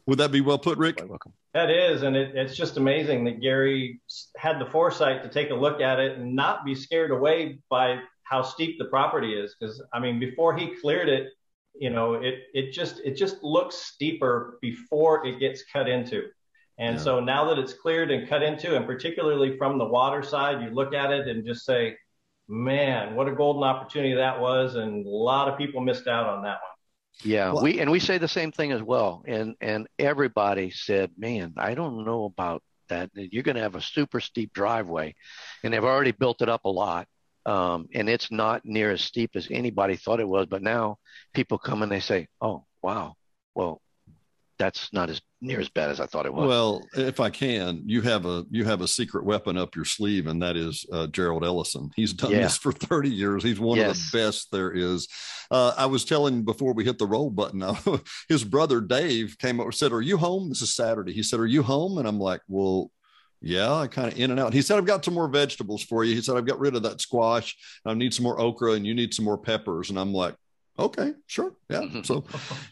Would 0.06 0.18
that 0.18 0.30
be 0.30 0.40
well 0.40 0.58
put, 0.58 0.78
Rick? 0.78 0.98
Quite 0.98 1.08
welcome. 1.08 1.32
That 1.54 1.70
is, 1.70 2.02
and 2.02 2.16
it, 2.16 2.36
it's 2.36 2.56
just 2.56 2.76
amazing 2.76 3.24
that 3.24 3.40
Gary 3.40 4.00
had 4.36 4.60
the 4.60 4.66
foresight 4.66 5.24
to 5.24 5.28
take 5.28 5.50
a 5.50 5.54
look 5.54 5.80
at 5.80 5.98
it 5.98 6.18
and 6.18 6.34
not 6.34 6.64
be 6.64 6.76
scared 6.76 7.10
away 7.10 7.58
by 7.68 7.98
how 8.22 8.42
steep 8.42 8.78
the 8.78 8.84
property 8.84 9.34
is. 9.34 9.56
Because 9.58 9.82
I 9.92 9.98
mean, 9.98 10.20
before 10.20 10.56
he 10.56 10.76
cleared 10.80 11.08
it, 11.08 11.28
you 11.74 11.90
know, 11.90 12.14
it 12.14 12.44
it 12.54 12.72
just 12.72 13.00
it 13.04 13.16
just 13.16 13.42
looks 13.42 13.76
steeper 13.76 14.59
before 14.61 15.26
it 15.26 15.38
gets 15.38 15.64
cut 15.72 15.88
into. 15.88 16.24
And 16.78 16.96
yeah. 16.96 17.02
so 17.02 17.20
now 17.20 17.48
that 17.48 17.59
it's 17.59 17.74
cleared 17.74 18.11
and 18.11 18.28
cut 18.28 18.42
into, 18.42 18.74
and 18.74 18.87
particularly 18.87 19.56
from 19.59 19.76
the 19.78 19.85
water 19.85 20.22
side, 20.22 20.62
you 20.62 20.70
look 20.70 20.94
at 20.94 21.11
it 21.11 21.28
and 21.28 21.44
just 21.44 21.66
say, 21.66 21.96
man, 22.48 23.14
what 23.14 23.28
a 23.28 23.33
golden 23.33 23.62
opportunity 23.62 24.14
that 24.14 24.40
was, 24.40 24.76
and 24.76 25.06
a 25.06 25.09
lot 25.09 25.48
of 25.48 25.59
people 25.59 25.80
missed 25.80 26.09
out 26.09 26.26
on 26.26 26.42
that 26.42 26.59
one. 26.61 26.70
Yeah, 27.22 27.52
well, 27.52 27.62
we 27.62 27.80
and 27.80 27.90
we 27.90 28.00
say 28.00 28.18
the 28.18 28.28
same 28.28 28.50
thing 28.50 28.72
as 28.72 28.83
well. 28.83 29.22
And 29.26 29.54
and 29.61 29.87
everybody 29.98 30.70
said, 30.70 31.11
"Man, 31.18 31.54
I 31.56 31.74
don't 31.74 32.04
know 32.04 32.24
about 32.24 32.62
that. 32.88 33.11
You're 33.14 33.42
going 33.42 33.56
to 33.56 33.62
have 33.62 33.74
a 33.74 33.83
super 33.83 34.20
steep 34.20 34.52
driveway, 34.52 35.14
and 35.62 35.72
they've 35.72 35.85
already 35.85 36.12
built 36.12 36.40
it 36.40 36.48
up 36.48 36.64
a 36.64 36.70
lot, 36.70 37.06
um, 37.46 37.88
and 37.94 38.09
it's 38.09 38.31
not 38.31 38.64
near 38.64 38.90
as 38.90 39.00
steep 39.00 39.33
as 39.35 39.48
anybody 39.50 39.96
thought 39.96 40.20
it 40.20 40.29
was. 40.29 40.46
But 40.46 40.62
now 40.62 40.98
people 41.35 41.59
come 41.59 41.83
and 41.83 41.90
they 41.90 42.00
say, 42.00 42.29
"Oh, 42.40 42.64
wow, 42.83 43.14
well, 43.55 43.81
that's 44.61 44.92
not 44.92 45.09
as 45.09 45.20
near 45.40 45.59
as 45.59 45.70
bad 45.70 45.90
as 45.90 46.00
I 46.00 46.07
thought 46.07 46.26
it 46.26 46.35
was. 46.35 46.46
Well, 46.46 46.87
if 46.94 47.18
I 47.18 47.31
can, 47.31 47.83
you 47.87 48.03
have 48.03 48.26
a 48.26 48.44
you 48.50 48.64
have 48.64 48.83
a 48.83 48.88
secret 48.88 49.24
weapon 49.24 49.57
up 49.57 49.74
your 49.74 49.87
sleeve, 49.87 50.26
and 50.26 50.40
that 50.42 50.57
is 50.57 50.85
uh, 50.92 51.07
Gerald 51.09 51.44
Ellison. 51.44 51.90
He's 51.96 52.12
done 52.12 52.31
yeah. 52.31 52.42
this 52.42 52.59
for 52.59 52.70
thirty 52.70 53.09
years. 53.09 53.42
He's 53.42 53.59
one 53.59 53.79
yes. 53.79 53.90
of 53.90 54.12
the 54.12 54.18
best 54.18 54.53
there 54.53 54.70
is. 54.70 55.09
Uh, 55.50 55.72
I 55.76 55.87
was 55.87 56.05
telling 56.05 56.44
before 56.44 56.74
we 56.74 56.85
hit 56.85 56.98
the 56.98 57.07
roll 57.07 57.31
button, 57.31 57.64
his 58.29 58.44
brother 58.44 58.81
Dave 58.81 59.37
came 59.38 59.61
over 59.61 59.72
said, 59.72 59.92
"Are 59.92 60.03
you 60.03 60.18
home?" 60.18 60.50
This 60.50 60.62
is 60.62 60.74
Saturday. 60.74 61.12
He 61.12 61.22
said, 61.22 61.40
"Are 61.40 61.46
you 61.46 61.62
home?" 61.62 61.98
And 61.98 62.07
I'm 62.07 62.20
like, 62.20 62.42
"Well." 62.46 62.90
Yeah, 63.42 63.72
I 63.72 63.87
kind 63.87 64.12
of 64.12 64.18
in 64.18 64.31
and 64.31 64.38
out. 64.38 64.53
He 64.53 64.61
said, 64.61 64.76
I've 64.76 64.85
got 64.85 65.05
some 65.05 65.14
more 65.14 65.29
vegetables 65.29 65.83
for 65.83 66.05
you. 66.05 66.14
He 66.14 66.20
said, 66.20 66.37
I've 66.37 66.46
got 66.46 66.61
rid 66.61 66.76
of 66.76 66.83
that 66.83 67.00
squash. 67.00 67.57
I 67.87 67.94
need 67.94 68.12
some 68.12 68.24
more 68.24 68.38
okra 68.38 68.72
and 68.72 68.87
you 68.87 68.94
need 68.94 69.14
some 69.14 69.24
more 69.24 69.38
peppers. 69.38 69.88
And 69.88 69.98
I'm 69.98 70.12
like, 70.12 70.35
Okay, 70.81 71.12
sure. 71.26 71.53
Yeah. 71.68 71.81
Mm-hmm. 71.81 72.03
So, 72.03 72.24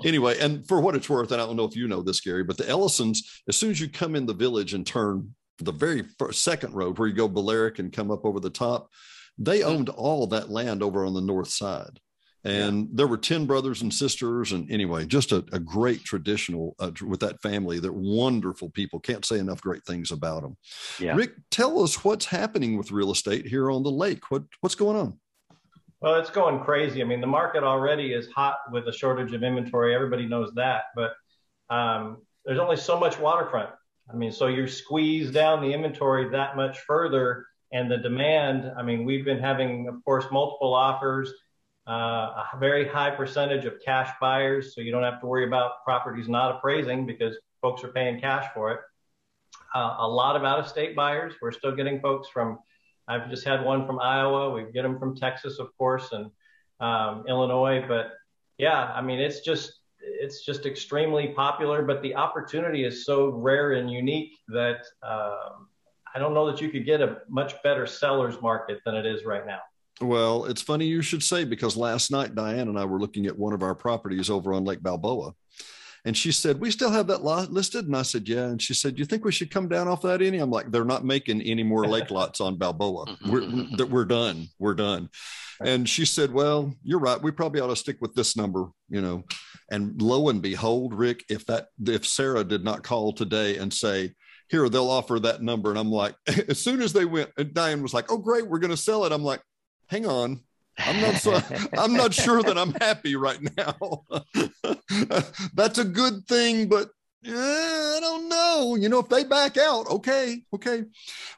anyway, 0.04 0.38
and 0.38 0.66
for 0.66 0.80
what 0.80 0.96
it's 0.96 1.10
worth, 1.10 1.30
and 1.30 1.42
I 1.42 1.46
don't 1.46 1.56
know 1.56 1.64
if 1.64 1.76
you 1.76 1.88
know 1.88 2.02
this, 2.02 2.20
Gary, 2.20 2.42
but 2.42 2.56
the 2.56 2.68
Ellisons, 2.68 3.42
as 3.48 3.56
soon 3.56 3.70
as 3.70 3.80
you 3.80 3.88
come 3.88 4.16
in 4.16 4.24
the 4.24 4.32
village 4.32 4.72
and 4.72 4.86
turn 4.86 5.34
the 5.58 5.72
very 5.72 6.04
first, 6.18 6.42
second 6.42 6.72
road 6.72 6.98
where 6.98 7.08
you 7.08 7.14
go 7.14 7.28
Balearic 7.28 7.78
and 7.78 7.92
come 7.92 8.10
up 8.10 8.24
over 8.24 8.40
the 8.40 8.48
top, 8.48 8.90
they 9.36 9.60
mm-hmm. 9.60 9.70
owned 9.70 9.88
all 9.90 10.26
that 10.28 10.50
land 10.50 10.82
over 10.82 11.04
on 11.04 11.12
the 11.12 11.20
north 11.20 11.50
side. 11.50 12.00
And 12.44 12.82
yeah. 12.82 12.88
there 12.92 13.06
were 13.06 13.18
10 13.18 13.46
brothers 13.46 13.82
and 13.82 13.92
sisters. 13.92 14.52
And 14.52 14.70
anyway, 14.70 15.06
just 15.06 15.32
a, 15.32 15.44
a 15.52 15.58
great 15.58 16.04
traditional 16.04 16.76
uh, 16.78 16.92
with 17.06 17.20
that 17.20 17.40
family. 17.42 17.80
They're 17.80 17.92
wonderful 17.92 18.70
people. 18.70 19.00
Can't 19.00 19.24
say 19.24 19.38
enough 19.38 19.60
great 19.60 19.84
things 19.84 20.12
about 20.12 20.42
them. 20.42 20.56
Yeah. 21.00 21.14
Rick, 21.14 21.32
tell 21.50 21.82
us 21.82 22.04
what's 22.04 22.26
happening 22.26 22.78
with 22.78 22.92
real 22.92 23.10
estate 23.10 23.46
here 23.46 23.70
on 23.70 23.82
the 23.82 23.90
lake. 23.90 24.30
What, 24.30 24.44
what's 24.60 24.76
going 24.76 24.96
on? 24.96 25.18
Well, 26.00 26.14
it's 26.14 26.30
going 26.30 26.60
crazy. 26.60 27.02
I 27.02 27.04
mean, 27.04 27.20
the 27.20 27.26
market 27.26 27.64
already 27.64 28.12
is 28.12 28.28
hot 28.28 28.58
with 28.70 28.86
a 28.86 28.92
shortage 28.92 29.32
of 29.32 29.42
inventory. 29.42 29.94
Everybody 29.94 30.26
knows 30.26 30.52
that, 30.54 30.84
but 30.94 31.14
um, 31.70 32.18
there's 32.44 32.60
only 32.60 32.76
so 32.76 32.98
much 32.98 33.18
waterfront. 33.18 33.70
I 34.08 34.14
mean, 34.14 34.30
so 34.30 34.46
you 34.46 34.68
squeeze 34.68 35.32
down 35.32 35.60
the 35.60 35.72
inventory 35.72 36.28
that 36.30 36.56
much 36.56 36.78
further, 36.78 37.44
and 37.72 37.90
the 37.90 37.98
demand. 37.98 38.72
I 38.76 38.82
mean, 38.82 39.04
we've 39.04 39.24
been 39.24 39.38
having, 39.38 39.88
of 39.88 40.04
course, 40.04 40.24
multiple 40.30 40.74
offers, 40.74 41.32
uh, 41.88 42.44
a 42.52 42.58
very 42.58 42.86
high 42.86 43.10
percentage 43.10 43.64
of 43.64 43.74
cash 43.84 44.10
buyers, 44.20 44.74
so 44.74 44.80
you 44.80 44.92
don't 44.92 45.02
have 45.02 45.20
to 45.20 45.26
worry 45.26 45.46
about 45.46 45.84
properties 45.84 46.28
not 46.28 46.56
appraising 46.56 47.06
because 47.06 47.36
folks 47.62 47.82
are 47.82 47.88
paying 47.88 48.20
cash 48.20 48.46
for 48.54 48.72
it. 48.72 48.80
Uh, 49.74 49.96
a 50.00 50.08
lot 50.08 50.36
of 50.36 50.44
out-of-state 50.44 50.94
buyers. 50.94 51.34
We're 51.40 51.52
still 51.52 51.74
getting 51.74 52.00
folks 52.00 52.28
from 52.28 52.58
I've 53.08 53.30
just 53.30 53.44
had 53.44 53.64
one 53.64 53.86
from 53.86 53.98
Iowa. 53.98 54.50
We 54.50 54.70
get 54.70 54.82
them 54.82 54.98
from 54.98 55.16
Texas, 55.16 55.58
of 55.58 55.76
course, 55.78 56.12
and 56.12 56.30
um, 56.78 57.24
Illinois. 57.26 57.82
But 57.88 58.12
yeah, 58.58 58.92
I 58.94 59.00
mean, 59.00 59.18
it's 59.18 59.40
just 59.40 59.72
it's 60.00 60.44
just 60.44 60.66
extremely 60.66 61.28
popular. 61.28 61.82
But 61.82 62.02
the 62.02 62.14
opportunity 62.14 62.84
is 62.84 63.06
so 63.06 63.30
rare 63.30 63.72
and 63.72 63.90
unique 63.90 64.32
that 64.48 64.84
um, 65.02 65.68
I 66.14 66.18
don't 66.18 66.34
know 66.34 66.50
that 66.50 66.60
you 66.60 66.68
could 66.68 66.84
get 66.84 67.00
a 67.00 67.22
much 67.28 67.60
better 67.62 67.86
seller's 67.86 68.40
market 68.42 68.80
than 68.84 68.94
it 68.94 69.06
is 69.06 69.24
right 69.24 69.46
now. 69.46 69.60
Well, 70.00 70.44
it's 70.44 70.62
funny 70.62 70.86
you 70.86 71.02
should 71.02 71.22
say 71.22 71.44
because 71.44 71.76
last 71.76 72.10
night 72.10 72.34
Diane 72.34 72.68
and 72.68 72.78
I 72.78 72.84
were 72.84 73.00
looking 73.00 73.26
at 73.26 73.38
one 73.38 73.52
of 73.52 73.62
our 73.62 73.74
properties 73.74 74.30
over 74.30 74.52
on 74.52 74.64
Lake 74.64 74.82
Balboa 74.82 75.32
and 76.04 76.16
she 76.16 76.32
said, 76.32 76.60
We 76.60 76.70
still 76.70 76.90
have 76.90 77.06
that 77.08 77.24
lot 77.24 77.52
listed. 77.52 77.86
And 77.86 77.96
I 77.96 78.02
said, 78.02 78.28
Yeah. 78.28 78.44
And 78.44 78.60
she 78.60 78.74
said, 78.74 78.98
You 78.98 79.04
think 79.04 79.24
we 79.24 79.32
should 79.32 79.50
come 79.50 79.68
down 79.68 79.88
off 79.88 80.02
that 80.02 80.22
any? 80.22 80.38
I'm 80.38 80.50
like, 80.50 80.70
They're 80.70 80.84
not 80.84 81.04
making 81.04 81.42
any 81.42 81.62
more 81.62 81.86
lake 81.86 82.10
lots 82.10 82.40
on 82.40 82.56
Balboa. 82.56 83.16
We're, 83.28 83.66
we're 83.86 84.04
done. 84.04 84.46
We're 84.58 84.74
done. 84.74 85.08
And 85.64 85.88
she 85.88 86.04
said, 86.04 86.32
Well, 86.32 86.72
you're 86.82 87.00
right. 87.00 87.20
We 87.20 87.30
probably 87.30 87.60
ought 87.60 87.68
to 87.68 87.76
stick 87.76 87.98
with 88.00 88.14
this 88.14 88.36
number, 88.36 88.68
you 88.88 89.00
know. 89.00 89.24
And 89.70 90.00
lo 90.00 90.28
and 90.28 90.40
behold, 90.40 90.94
Rick, 90.94 91.24
if 91.28 91.44
that, 91.46 91.66
if 91.84 92.06
Sarah 92.06 92.44
did 92.44 92.64
not 92.64 92.82
call 92.82 93.12
today 93.12 93.58
and 93.58 93.72
say, 93.72 94.14
here 94.50 94.66
they'll 94.70 94.88
offer 94.88 95.20
that 95.20 95.42
number 95.42 95.68
and 95.68 95.78
i'm 95.78 95.90
like 95.90 96.14
as 96.48 96.58
soon 96.58 96.80
as 96.80 96.94
they 96.94 97.04
went 97.04 97.28
and 97.36 97.52
diane 97.52 97.82
was 97.82 97.92
like 97.92 98.10
oh 98.10 98.16
great 98.16 98.48
we're 98.48 98.58
going 98.58 98.70
to 98.70 98.78
sell 98.78 99.04
it 99.04 99.12
i'm 99.12 99.22
like 99.22 99.42
hang 99.88 100.06
on 100.06 100.40
I'm 100.78 101.00
not 101.00 101.14
so 101.16 101.40
I'm 101.78 101.94
not 101.94 102.14
sure 102.14 102.42
that 102.42 102.56
I'm 102.56 102.72
happy 102.74 103.16
right 103.16 103.40
now. 103.56 104.04
That's 105.54 105.78
a 105.78 105.84
good 105.84 106.26
thing, 106.26 106.68
but 106.68 106.90
yeah, 107.22 107.34
I 107.34 107.98
don't 108.00 108.28
know. 108.28 108.76
You 108.76 108.88
know, 108.88 109.00
if 109.00 109.08
they 109.08 109.24
back 109.24 109.56
out, 109.56 109.90
okay, 109.90 110.40
okay. 110.54 110.84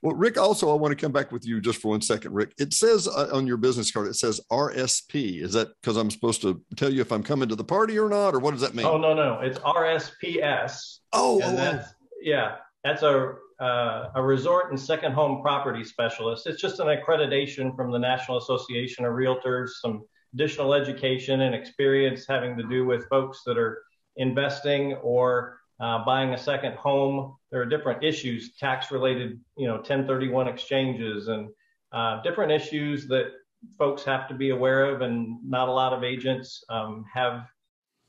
Well, 0.03 0.15
Rick, 0.15 0.37
also, 0.37 0.71
I 0.71 0.75
want 0.75 0.93
to 0.93 1.03
come 1.03 1.13
back 1.13 1.33
with 1.33 1.47
you 1.47 1.61
just 1.61 1.81
for 1.81 1.89
one 1.89 2.03
second, 2.03 2.35
Rick. 2.35 2.53
It 2.59 2.75
says 2.75 3.09
uh, 3.09 3.31
on 3.33 3.47
your 3.47 3.57
business 3.57 3.91
card, 3.91 4.09
it 4.09 4.15
says 4.15 4.41
RSP. 4.53 5.41
Is 5.41 5.55
that 5.55 5.69
because 5.81 5.97
I'm 5.97 6.11
supposed 6.11 6.43
to 6.43 6.63
tell 6.77 6.93
you 6.93 7.01
if 7.01 7.11
I'm 7.11 7.23
coming 7.23 7.49
to 7.49 7.57
the 7.57 7.65
party 7.65 7.99
or 7.99 8.11
not, 8.11 8.35
or 8.35 8.41
what 8.41 8.51
does 8.51 8.61
that 8.61 8.75
mean? 8.75 8.87
Oh 8.87 8.99
no, 8.99 9.15
no, 9.15 9.41
it's 9.41 9.59
RSPS. 9.61 10.99
Oh, 11.13 11.41
oh, 11.43 11.57
oh. 11.59 11.85
yeah, 12.21 12.57
that's 12.85 13.03
a 13.03 13.37
a 13.61 14.23
resort 14.23 14.71
and 14.71 14.81
second 14.81 15.13
home 15.13 15.43
property 15.43 15.85
specialist. 15.85 16.47
It's 16.47 16.61
just 16.61 16.81
an 16.81 16.87
accreditation 16.87 17.75
from 17.77 17.91
the 17.91 17.99
National 17.99 18.39
Association 18.39 19.05
of 19.05 19.13
Realtors, 19.13 19.69
some 19.81 20.03
additional 20.35 20.75
education 20.75 21.43
and 21.43 21.55
experience 21.55 22.27
having 22.27 22.57
to 22.57 22.63
do 22.65 22.87
with 22.87 23.09
folks 23.09 23.43
that 23.47 23.59
are 23.59 23.83
investing 24.17 24.95
or 24.95 25.59
uh, 25.81 26.05
buying 26.05 26.35
a 26.35 26.39
second 26.39 26.75
home. 26.75 27.37
There 27.51 27.61
are 27.61 27.67
different 27.67 28.05
issues, 28.05 28.55
tax 28.57 28.91
related, 28.91 29.41
you 29.57 29.67
know, 29.67 29.77
1031 29.77 30.49
exchanges 30.49 31.29
and 31.29 31.49
uh, 31.93 32.23
different 32.23 32.53
issues 32.53 33.09
that 33.09 33.33
folks 33.77 34.05
have 34.05 34.29
to 34.29 34.35
be 34.35 34.51
aware 34.51 34.85
of. 34.85 35.01
And 35.01 35.39
not 35.45 35.69
a 35.69 35.73
lot 35.73 35.93
of 35.93 36.05
agents 36.05 36.63
um, 36.69 37.05
have, 37.13 37.47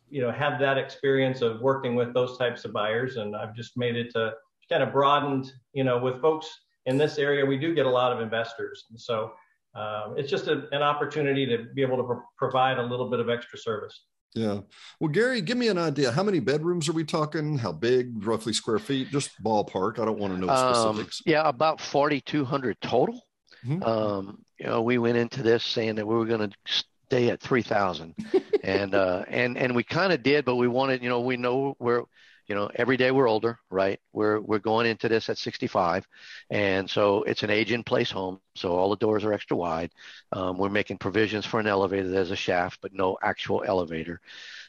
you 0.10 0.22
know, 0.22 0.32
have 0.32 0.60
that 0.60 0.78
experience 0.78 1.42
of 1.42 1.62
working 1.62 1.96
with 1.96 2.14
those 2.14 2.38
types 2.38 2.66
of 2.66 2.74
buyers. 2.74 3.18
And 3.18 3.36
I've 3.36 3.56
just 3.56 3.78
made 3.78 3.96
it 3.96 4.12
to 4.12 4.34
kind 4.72 4.82
of 4.82 4.92
broadened, 4.92 5.52
you 5.74 5.84
know, 5.84 6.00
with 6.00 6.22
folks 6.22 6.48
in 6.86 6.98
this 6.98 7.18
area, 7.18 7.46
we 7.46 7.58
do 7.58 7.76
get 7.76 7.86
a 7.86 7.90
lot 7.90 8.12
of 8.12 8.22
investors. 8.22 8.86
And 8.90 9.00
so 9.00 9.34
um, 9.76 10.16
it's 10.18 10.30
just 10.30 10.48
a, 10.48 10.68
an 10.72 10.82
opportunity 10.82 11.46
to 11.46 11.66
be 11.76 11.82
able 11.82 11.98
to 11.98 12.04
pro- 12.04 12.22
provide 12.38 12.80
a 12.80 12.84
little 12.84 13.10
bit 13.10 13.20
of 13.20 13.30
extra 13.30 13.60
service. 13.60 14.06
Yeah. 14.34 14.62
Well, 15.00 15.10
Gary, 15.10 15.42
give 15.42 15.58
me 15.58 15.68
an 15.68 15.78
idea. 15.78 16.12
How 16.12 16.24
many 16.24 16.40
bedrooms 16.40 16.88
are 16.88 16.94
we 16.94 17.04
talking? 17.04 17.58
How 17.58 17.74
big, 17.74 18.26
roughly 18.26 18.54
square 18.54 18.80
feet? 18.80 19.10
Just 19.10 19.32
ballpark. 19.44 20.00
I 20.00 20.06
don't 20.06 20.18
want 20.18 20.34
to 20.34 20.40
know 20.40 20.52
um, 20.52 20.74
specifics. 20.74 21.22
Um, 21.28 21.32
yeah, 21.32 21.50
about 21.50 21.82
4,200 21.82 22.80
total. 22.82 23.22
Mm-hmm. 23.66 23.84
Um, 23.84 24.44
you 24.58 24.68
know, 24.68 24.82
we 24.82 24.98
went 24.98 25.18
into 25.18 25.44
this 25.44 25.66
saying 25.66 25.96
that 25.96 26.08
we 26.08 26.16
were 26.16 26.26
going 26.26 26.50
to 26.50 26.56
stay 26.66 27.30
at 27.30 27.42
3,000, 27.42 28.16
and 28.64 28.96
uh, 28.96 29.26
and 29.28 29.58
and 29.58 29.76
we 29.76 29.84
kind 29.84 30.14
of 30.14 30.24
did, 30.24 30.46
but 30.46 30.56
we 30.56 30.68
wanted, 30.68 31.04
you 31.04 31.10
know, 31.10 31.20
we 31.20 31.38
know 31.38 31.76
where 31.78 32.04
you 32.52 32.56
know 32.56 32.70
every 32.76 32.98
day 32.98 33.12
we're 33.12 33.30
older 33.30 33.58
right? 33.70 33.98
We're 34.12 34.42
we're 34.42 34.60
going 34.60 34.86
into 34.86 35.08
this 35.08 35.30
at 35.30 35.38
65 35.38 36.06
and 36.50 36.90
so 36.90 37.24
it's 37.24 37.44
an 37.44 37.50
age 37.50 37.72
in 37.72 37.82
place 37.82 38.12
home 38.12 38.42
so 38.56 38.74
all 38.74 38.90
the 38.90 38.98
doors 38.98 39.24
are 39.24 39.32
extra 39.32 39.56
wide. 39.56 39.90
Um, 40.34 40.58
we're 40.58 40.68
making 40.68 40.98
provisions 40.98 41.46
for 41.46 41.62
an 41.62 41.68
elevator. 41.68 42.10
There's 42.10 42.32
a 42.32 42.36
shaft 42.36 42.80
but 42.82 42.94
no 42.94 43.18
actual 43.24 43.64
elevator 43.66 44.20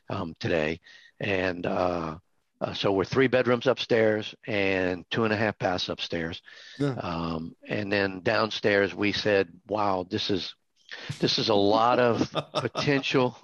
um, 0.09 0.37
today. 0.39 0.79
And 1.19 1.67
uh, 1.67 2.19
uh, 2.61 2.73
so 2.73 2.93
we're 2.93 3.05
three 3.05 3.27
bedrooms 3.27 3.67
upstairs 3.67 4.33
and 4.47 5.05
two 5.11 5.25
and 5.25 5.33
a 5.33 5.37
half 5.37 5.59
baths 5.59 5.89
upstairs. 5.89 6.41
Yeah. 6.79 6.95
um, 7.03 7.57
and 7.69 7.91
then 7.91 8.21
downstairs 8.23 8.95
we 8.95 9.11
said 9.11 9.49
wow 9.67 10.07
this 10.09 10.31
is 10.31 10.55
this 11.19 11.41
is 11.41 11.49
a 11.49 11.55
lot 11.55 11.99
of 11.99 12.31
potential 12.55 13.37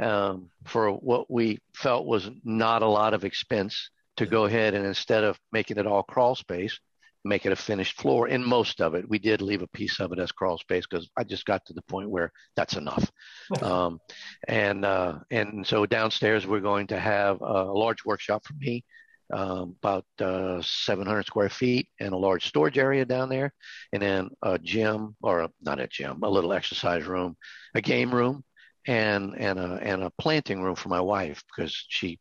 um, 0.00 0.50
for 0.66 0.90
what 0.90 1.30
we 1.30 1.58
felt 1.74 2.06
was 2.06 2.30
not 2.44 2.82
a 2.82 2.88
lot 2.88 3.14
of 3.14 3.24
expense 3.24 3.90
to 4.16 4.26
go 4.26 4.44
ahead 4.44 4.74
and 4.74 4.84
instead 4.84 5.24
of 5.24 5.38
making 5.52 5.78
it 5.78 5.86
all 5.86 6.02
crawl 6.02 6.34
space, 6.34 6.78
make 7.24 7.46
it 7.46 7.52
a 7.52 7.56
finished 7.56 8.00
floor. 8.00 8.28
In 8.28 8.44
most 8.44 8.80
of 8.80 8.94
it, 8.94 9.08
we 9.08 9.18
did 9.18 9.40
leave 9.40 9.62
a 9.62 9.68
piece 9.68 10.00
of 10.00 10.12
it 10.12 10.18
as 10.18 10.32
crawl 10.32 10.58
space 10.58 10.84
because 10.88 11.08
I 11.16 11.24
just 11.24 11.44
got 11.44 11.64
to 11.66 11.72
the 11.72 11.82
point 11.82 12.10
where 12.10 12.32
that's 12.56 12.76
enough. 12.76 13.10
um, 13.62 14.00
and 14.48 14.84
uh, 14.84 15.18
and 15.30 15.66
so 15.66 15.86
downstairs 15.86 16.46
we're 16.46 16.60
going 16.60 16.88
to 16.88 16.98
have 16.98 17.40
a 17.40 17.64
large 17.64 18.04
workshop 18.04 18.44
for 18.44 18.54
me. 18.54 18.84
Um, 19.32 19.76
about 19.82 20.04
uh, 20.20 20.60
700 20.60 21.24
square 21.24 21.48
feet 21.48 21.88
and 21.98 22.12
a 22.12 22.18
large 22.18 22.46
storage 22.48 22.76
area 22.76 23.06
down 23.06 23.30
there, 23.30 23.54
and 23.94 24.02
then 24.02 24.28
a 24.42 24.58
gym 24.58 25.16
or 25.22 25.40
a, 25.40 25.50
not 25.62 25.80
a 25.80 25.86
gym, 25.86 26.22
a 26.22 26.28
little 26.28 26.52
exercise 26.52 27.06
room, 27.06 27.34
a 27.74 27.80
game 27.80 28.14
room, 28.14 28.44
and 28.86 29.34
and 29.36 29.58
a 29.58 29.78
and 29.82 30.02
a 30.02 30.10
planting 30.18 30.62
room 30.62 30.74
for 30.74 30.88
my 30.88 31.00
wife 31.00 31.42
because 31.48 31.84
she 31.88 32.18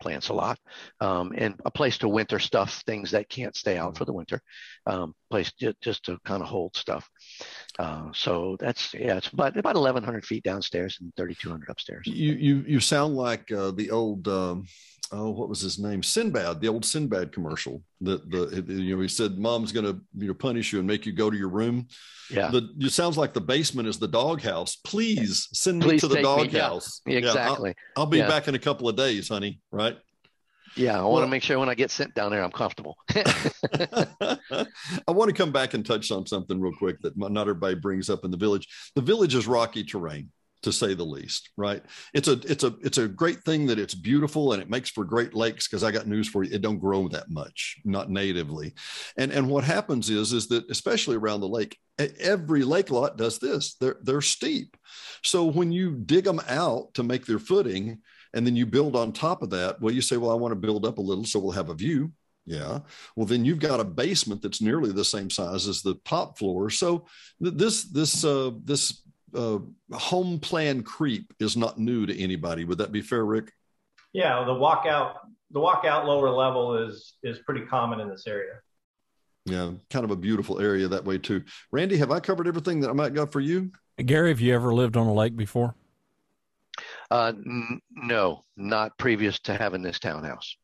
plants 0.00 0.28
a 0.28 0.32
lot, 0.32 0.58
um, 1.00 1.32
and 1.36 1.54
a 1.64 1.70
place 1.70 1.98
to 1.98 2.08
winter 2.08 2.38
stuff 2.38 2.82
things 2.86 3.10
that 3.10 3.28
can't 3.28 3.56
stay 3.56 3.76
out 3.76 3.96
for 3.96 4.04
the 4.04 4.12
winter. 4.12 4.40
Um, 4.86 5.14
place 5.30 5.52
just, 5.52 5.80
just 5.80 6.04
to 6.04 6.18
kind 6.24 6.42
of 6.42 6.48
hold 6.48 6.76
stuff. 6.76 7.08
Uh, 7.78 8.08
so 8.12 8.56
that's 8.60 8.94
yeah, 8.94 9.16
it's 9.16 9.28
about 9.28 9.56
about 9.56 9.74
1,100 9.74 10.24
feet 10.24 10.44
downstairs 10.44 10.98
and 11.00 11.12
3,200 11.16 11.68
upstairs. 11.68 12.06
You 12.06 12.32
you 12.34 12.64
you 12.66 12.80
sound 12.80 13.16
like 13.16 13.50
uh, 13.52 13.70
the 13.72 13.90
old. 13.90 14.28
Um, 14.28 14.66
oh, 15.12 15.30
what 15.30 15.48
was 15.48 15.60
his 15.60 15.78
name? 15.78 16.02
Sinbad, 16.02 16.60
the 16.60 16.68
old 16.68 16.84
Sinbad 16.84 17.32
commercial. 17.32 17.82
That 18.00 18.30
the, 18.30 18.64
you 18.72 18.96
know 18.96 19.02
he 19.02 19.08
said, 19.08 19.38
"Mom's 19.38 19.72
going 19.72 19.86
to 19.86 20.00
you 20.16 20.28
know 20.28 20.34
punish 20.34 20.72
you 20.72 20.78
and 20.78 20.88
make 20.88 21.06
you 21.06 21.12
go 21.12 21.30
to 21.30 21.36
your 21.36 21.48
room." 21.48 21.88
Yeah, 22.30 22.50
the, 22.50 22.68
it 22.80 22.92
sounds 22.92 23.16
like 23.16 23.32
the 23.32 23.40
basement 23.40 23.88
is 23.88 23.98
the 23.98 24.08
doghouse. 24.08 24.76
Please 24.76 25.48
send 25.52 25.82
Please 25.82 25.92
me 25.92 25.98
to 26.00 26.08
the 26.08 26.22
doghouse. 26.22 27.00
Yeah, 27.06 27.18
exactly. 27.18 27.70
Yeah, 27.70 27.74
I'll, 27.96 28.04
I'll, 28.04 28.10
be 28.10 28.18
yeah. 28.18 28.28
back 28.28 28.48
in 28.48 28.54
a 28.54 28.58
couple 28.58 28.88
of 28.88 28.96
days, 28.96 29.28
honey. 29.28 29.60
Right. 29.70 29.96
Yeah, 30.76 30.98
I 30.98 31.02
want 31.02 31.14
well, 31.14 31.22
to 31.22 31.28
make 31.28 31.42
sure 31.42 31.58
when 31.58 31.68
I 31.68 31.74
get 31.74 31.90
sent 31.90 32.14
down 32.14 32.30
there, 32.30 32.44
I'm 32.44 32.52
comfortable. 32.52 32.96
I 33.10 34.36
want 35.08 35.28
to 35.28 35.34
come 35.34 35.50
back 35.50 35.74
and 35.74 35.84
touch 35.84 36.12
on 36.12 36.26
something 36.26 36.60
real 36.60 36.74
quick 36.74 37.00
that 37.00 37.16
not 37.16 37.36
everybody 37.36 37.74
brings 37.74 38.08
up 38.08 38.24
in 38.24 38.30
the 38.30 38.36
village. 38.36 38.68
The 38.94 39.02
village 39.02 39.34
is 39.34 39.46
rocky 39.46 39.82
terrain 39.82 40.30
to 40.62 40.72
say 40.72 40.94
the 40.94 41.04
least 41.04 41.50
right 41.56 41.82
it's 42.14 42.28
a 42.28 42.32
it's 42.50 42.64
a 42.64 42.74
it's 42.82 42.98
a 42.98 43.08
great 43.08 43.42
thing 43.44 43.66
that 43.66 43.78
it's 43.78 43.94
beautiful 43.94 44.52
and 44.52 44.62
it 44.62 44.70
makes 44.70 44.90
for 44.90 45.04
great 45.04 45.34
lakes 45.34 45.68
because 45.68 45.84
i 45.84 45.90
got 45.90 46.06
news 46.06 46.28
for 46.28 46.42
you 46.42 46.54
it 46.54 46.62
don't 46.62 46.78
grow 46.78 47.08
that 47.08 47.30
much 47.30 47.76
not 47.84 48.10
natively 48.10 48.74
and 49.16 49.30
and 49.32 49.48
what 49.48 49.64
happens 49.64 50.10
is 50.10 50.32
is 50.32 50.48
that 50.48 50.68
especially 50.70 51.16
around 51.16 51.40
the 51.40 51.48
lake 51.48 51.78
every 52.20 52.64
lake 52.64 52.90
lot 52.90 53.16
does 53.16 53.38
this 53.38 53.74
they're 53.74 53.96
they're 54.02 54.20
steep 54.20 54.76
so 55.22 55.44
when 55.44 55.70
you 55.72 55.92
dig 55.92 56.24
them 56.24 56.40
out 56.48 56.92
to 56.94 57.02
make 57.02 57.26
their 57.26 57.38
footing 57.38 57.98
and 58.34 58.46
then 58.46 58.56
you 58.56 58.66
build 58.66 58.96
on 58.96 59.12
top 59.12 59.42
of 59.42 59.50
that 59.50 59.80
well 59.80 59.94
you 59.94 60.02
say 60.02 60.16
well 60.16 60.30
i 60.30 60.34
want 60.34 60.52
to 60.52 60.56
build 60.56 60.84
up 60.84 60.98
a 60.98 61.02
little 61.02 61.24
so 61.24 61.38
we'll 61.38 61.52
have 61.52 61.70
a 61.70 61.74
view 61.74 62.12
yeah. 62.48 62.78
Well, 63.14 63.26
then 63.26 63.44
you've 63.44 63.58
got 63.58 63.78
a 63.78 63.84
basement 63.84 64.40
that's 64.40 64.62
nearly 64.62 64.90
the 64.90 65.04
same 65.04 65.28
size 65.28 65.68
as 65.68 65.82
the 65.82 65.96
top 66.06 66.38
floor. 66.38 66.70
So 66.70 67.04
th- 67.42 67.54
this 67.54 67.84
this 67.84 68.24
uh, 68.24 68.52
this 68.64 69.02
uh, 69.34 69.58
home 69.92 70.38
plan 70.38 70.82
creep 70.82 71.32
is 71.38 71.56
not 71.56 71.78
new 71.78 72.06
to 72.06 72.18
anybody. 72.18 72.64
Would 72.64 72.78
that 72.78 72.92
be 72.92 73.02
fair, 73.02 73.24
Rick? 73.24 73.52
Yeah, 74.12 74.44
the 74.44 74.52
walkout 74.52 75.14
the 75.50 75.60
walkout 75.60 76.04
lower 76.04 76.30
level 76.30 76.76
is 76.76 77.14
is 77.22 77.38
pretty 77.40 77.66
common 77.66 78.00
in 78.00 78.08
this 78.08 78.26
area. 78.26 78.54
Yeah, 79.44 79.72
kind 79.90 80.04
of 80.04 80.10
a 80.10 80.16
beautiful 80.16 80.60
area 80.60 80.88
that 80.88 81.04
way 81.04 81.18
too. 81.18 81.42
Randy, 81.72 81.96
have 81.96 82.10
I 82.10 82.20
covered 82.20 82.46
everything 82.46 82.80
that 82.80 82.90
I 82.90 82.92
might 82.92 83.14
got 83.14 83.32
for 83.32 83.40
you? 83.40 83.72
Gary, 84.04 84.28
have 84.28 84.40
you 84.40 84.54
ever 84.54 84.74
lived 84.74 84.96
on 84.96 85.06
a 85.06 85.12
lake 85.12 85.36
before? 85.36 85.74
Uh, 87.10 87.32
n- 87.34 87.80
no, 87.90 88.44
not 88.56 88.96
previous 88.98 89.38
to 89.40 89.54
having 89.54 89.82
this 89.82 89.98
townhouse. 89.98 90.56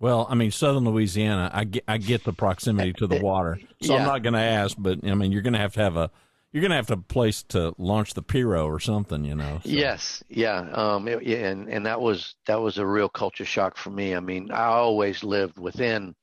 Well, 0.00 0.26
I 0.30 0.34
mean, 0.34 0.50
southern 0.50 0.84
Louisiana, 0.84 1.50
I 1.52 1.64
get, 1.64 1.84
I 1.86 1.98
get 1.98 2.24
the 2.24 2.32
proximity 2.32 2.94
to 2.94 3.06
the 3.06 3.20
water, 3.20 3.60
so 3.82 3.92
yeah. 3.92 4.00
I'm 4.00 4.06
not 4.06 4.22
going 4.22 4.32
to 4.32 4.40
ask. 4.40 4.74
But 4.78 5.00
I 5.04 5.14
mean, 5.14 5.30
you're 5.30 5.42
going 5.42 5.52
to 5.52 5.58
have 5.58 5.74
to 5.74 5.80
have 5.80 5.96
a 5.96 6.10
you're 6.52 6.60
going 6.60 6.70
to 6.70 6.76
have 6.76 6.88
to 6.88 6.96
place 6.96 7.42
to 7.44 7.74
launch 7.78 8.14
the 8.14 8.22
pirogue 8.22 8.70
or 8.70 8.80
something, 8.80 9.24
you 9.24 9.34
know. 9.34 9.60
So. 9.62 9.70
Yes, 9.70 10.22
yeah, 10.28 10.68
um, 10.72 11.06
it, 11.06 11.22
and 11.22 11.68
and 11.68 11.86
that 11.86 12.00
was 12.00 12.34
that 12.46 12.60
was 12.60 12.78
a 12.78 12.86
real 12.86 13.08
culture 13.08 13.44
shock 13.44 13.76
for 13.76 13.90
me. 13.90 14.14
I 14.14 14.20
mean, 14.20 14.50
I 14.50 14.64
always 14.64 15.22
lived 15.22 15.58
within 15.58 16.14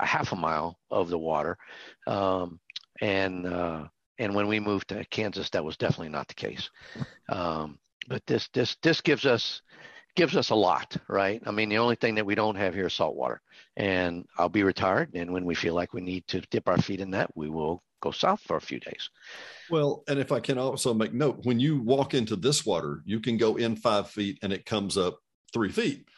a 0.00 0.06
half 0.06 0.32
a 0.32 0.36
mile 0.36 0.78
of 0.90 1.08
the 1.08 1.18
water, 1.18 1.56
um, 2.06 2.58
and 3.00 3.46
uh, 3.46 3.84
and 4.18 4.34
when 4.34 4.48
we 4.48 4.58
moved 4.58 4.88
to 4.88 5.04
Kansas, 5.06 5.50
that 5.50 5.64
was 5.64 5.76
definitely 5.76 6.08
not 6.08 6.28
the 6.28 6.34
case. 6.34 6.68
Um, 7.28 7.78
but 8.08 8.22
this 8.26 8.48
this 8.52 8.76
this 8.82 9.00
gives 9.00 9.24
us 9.24 9.62
gives 10.16 10.36
us 10.36 10.50
a 10.50 10.54
lot, 10.54 10.96
right? 11.08 11.40
I 11.46 11.52
mean, 11.52 11.68
the 11.68 11.78
only 11.78 11.96
thing 11.96 12.16
that 12.16 12.26
we 12.26 12.34
don't 12.34 12.56
have 12.56 12.74
here 12.74 12.86
is 12.86 12.94
salt 12.94 13.14
water, 13.14 13.40
and 13.76 14.26
I'll 14.36 14.48
be 14.48 14.64
retired, 14.64 15.14
and 15.14 15.32
when 15.32 15.44
we 15.44 15.54
feel 15.54 15.74
like 15.74 15.92
we 15.92 16.00
need 16.00 16.26
to 16.28 16.40
dip 16.50 16.66
our 16.66 16.80
feet 16.80 17.00
in 17.00 17.10
that, 17.12 17.30
we 17.36 17.48
will 17.48 17.84
go 18.00 18.10
south 18.10 18.40
for 18.40 18.56
a 18.56 18.60
few 18.60 18.80
days. 18.80 19.10
Well, 19.70 20.04
and 20.08 20.18
if 20.18 20.32
I 20.32 20.40
can 20.40 20.58
also 20.58 20.94
make 20.94 21.12
note, 21.12 21.40
when 21.44 21.60
you 21.60 21.80
walk 21.82 22.14
into 22.14 22.36
this 22.36 22.64
water, 22.64 23.02
you 23.04 23.20
can 23.20 23.36
go 23.36 23.56
in 23.56 23.76
five 23.76 24.10
feet 24.10 24.38
and 24.42 24.52
it 24.52 24.66
comes 24.66 24.96
up 24.96 25.18
three 25.52 25.70
feet. 25.70 26.08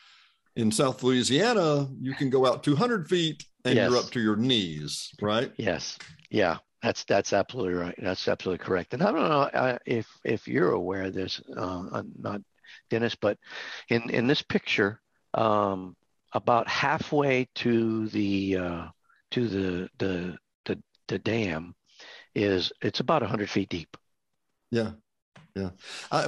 In 0.57 0.73
South 0.73 1.03
Louisiana, 1.03 1.89
you 2.01 2.15
can 2.15 2.31
go 2.31 2.45
out 2.45 2.65
200 2.65 3.09
feet 3.09 3.45
and 3.65 3.77
yes. 3.77 3.91
you're 3.91 3.99
up 3.99 4.11
to 4.11 4.21
your 4.21 4.37
knees, 4.37 5.13
right? 5.23 5.53
Yes. 5.57 5.99
Yeah. 6.31 6.59
That's 6.83 7.05
that's 7.05 7.33
absolutely 7.33 7.75
right. 7.75 7.95
That's 7.99 8.29
absolutely 8.29 8.65
correct. 8.65 8.95
And 8.95 9.03
I 9.03 9.11
don't 9.11 9.29
know 9.29 9.43
uh, 9.43 9.79
if 9.85 10.07
if 10.25 10.47
you're 10.47 10.71
aware 10.71 11.05
of 11.05 11.15
this, 11.15 11.41
uh, 11.57 12.03
not 12.17 12.41
Dennis, 12.89 13.17
but 13.17 13.37
in 13.89 14.11
in 14.11 14.29
this 14.29 14.43
picture, 14.43 15.01
um, 15.35 15.97
about 16.33 16.69
halfway 16.69 17.49
to 17.57 18.09
the 18.09 18.57
uh, 18.57 18.87
to 19.33 19.49
the 19.49 19.89
the 19.99 20.39
the, 21.09 21.19
dam, 21.19 21.75
is 22.35 22.73
it's 22.81 23.01
about 23.01 23.23
100 23.23 23.51
feet 23.51 23.69
deep. 23.69 23.97
Yeah. 24.71 24.93
Yeah. 25.57 25.71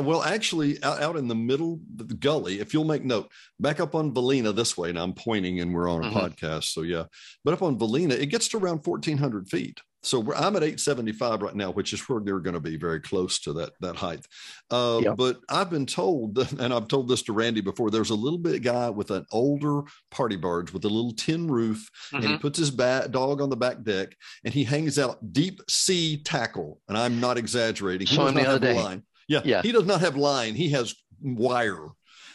Well, 0.00 0.24
actually, 0.24 0.82
out, 0.82 1.16
in 1.16 1.28
the 1.28 1.36
middle 1.36 1.78
the 1.94 2.04
gully, 2.04 2.58
if 2.58 2.74
you'll 2.74 2.84
make 2.84 3.04
note, 3.04 3.30
back 3.60 3.78
up 3.78 3.94
on 3.94 4.12
Valina 4.12 4.52
this 4.52 4.76
way, 4.76 4.88
and 4.88 4.98
I'm 4.98 5.12
pointing 5.12 5.60
and 5.60 5.72
we're 5.72 5.88
on 5.88 6.02
a 6.02 6.08
mm-hmm. 6.08 6.18
podcast. 6.18 6.64
So, 6.64 6.82
yeah. 6.82 7.04
But 7.44 7.54
up 7.54 7.62
on 7.62 7.78
Valina, 7.78 8.12
it 8.12 8.26
gets 8.26 8.48
to 8.48 8.58
around 8.58 8.84
1,400 8.84 9.48
feet. 9.48 9.80
So 10.02 10.20
I'm 10.32 10.56
at 10.56 10.62
875 10.62 11.42
right 11.42 11.54
now, 11.54 11.70
which 11.72 11.92
is 11.92 12.00
where 12.08 12.20
they're 12.20 12.40
going 12.40 12.54
to 12.54 12.60
be 12.60 12.76
very 12.76 13.00
close 13.00 13.38
to 13.40 13.52
that 13.54 13.72
that 13.80 13.96
height. 13.96 14.26
Uh, 14.70 15.00
yep. 15.02 15.16
But 15.16 15.40
I've 15.48 15.70
been 15.70 15.86
told, 15.86 16.38
and 16.60 16.72
I've 16.72 16.88
told 16.88 17.08
this 17.08 17.22
to 17.22 17.32
Randy 17.32 17.60
before. 17.60 17.90
There's 17.90 18.10
a 18.10 18.14
little 18.14 18.38
bit 18.38 18.62
guy 18.62 18.90
with 18.90 19.10
an 19.10 19.26
older 19.30 19.82
party 20.10 20.36
barge 20.36 20.72
with 20.72 20.84
a 20.84 20.88
little 20.88 21.12
tin 21.12 21.48
roof, 21.48 21.90
mm-hmm. 22.06 22.16
and 22.16 22.24
he 22.24 22.30
mm-hmm. 22.32 22.40
puts 22.40 22.58
his 22.58 22.70
bat, 22.70 23.12
dog 23.12 23.40
on 23.40 23.50
the 23.50 23.56
back 23.56 23.82
deck, 23.82 24.16
and 24.44 24.54
he 24.54 24.64
hangs 24.64 24.98
out 24.98 25.32
deep 25.32 25.60
sea 25.68 26.22
tackle. 26.22 26.80
And 26.88 26.96
I'm 26.96 27.20
not 27.20 27.36
exaggerating. 27.36 28.06
He 28.06 28.16
does 28.16 28.34
not 28.34 28.44
have 28.44 28.60
day. 28.60 28.74
line. 28.74 29.02
Yeah, 29.28 29.42
yeah, 29.44 29.62
he 29.62 29.72
does 29.72 29.86
not 29.86 30.00
have 30.00 30.16
line. 30.16 30.54
He 30.54 30.70
has 30.70 30.94
wire. 31.20 31.86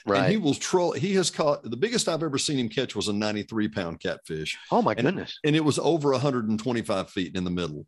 Right. 0.06 0.24
And 0.24 0.32
he 0.32 0.38
will 0.38 0.54
troll. 0.54 0.92
He 0.92 1.16
has 1.16 1.32
caught 1.32 1.64
the 1.64 1.78
biggest 1.78 2.08
I've 2.08 2.24
ever 2.24 2.38
seen 2.38 2.60
him 2.60 2.70
catch 2.70 2.96
was 2.96 3.08
a 3.08 3.14
93 3.14 3.70
pound 3.70 4.00
catfish. 4.00 4.58
Oh 4.72 4.82
my 4.82 4.92
and, 4.94 5.02
goodness! 5.02 5.40
And 5.44 5.56
it 5.56 5.64
was 5.64 5.80
over 5.80 6.12
125 6.12 7.10
feet 7.10 7.36
in 7.36 7.44
the 7.44 7.52
middle. 7.52 7.88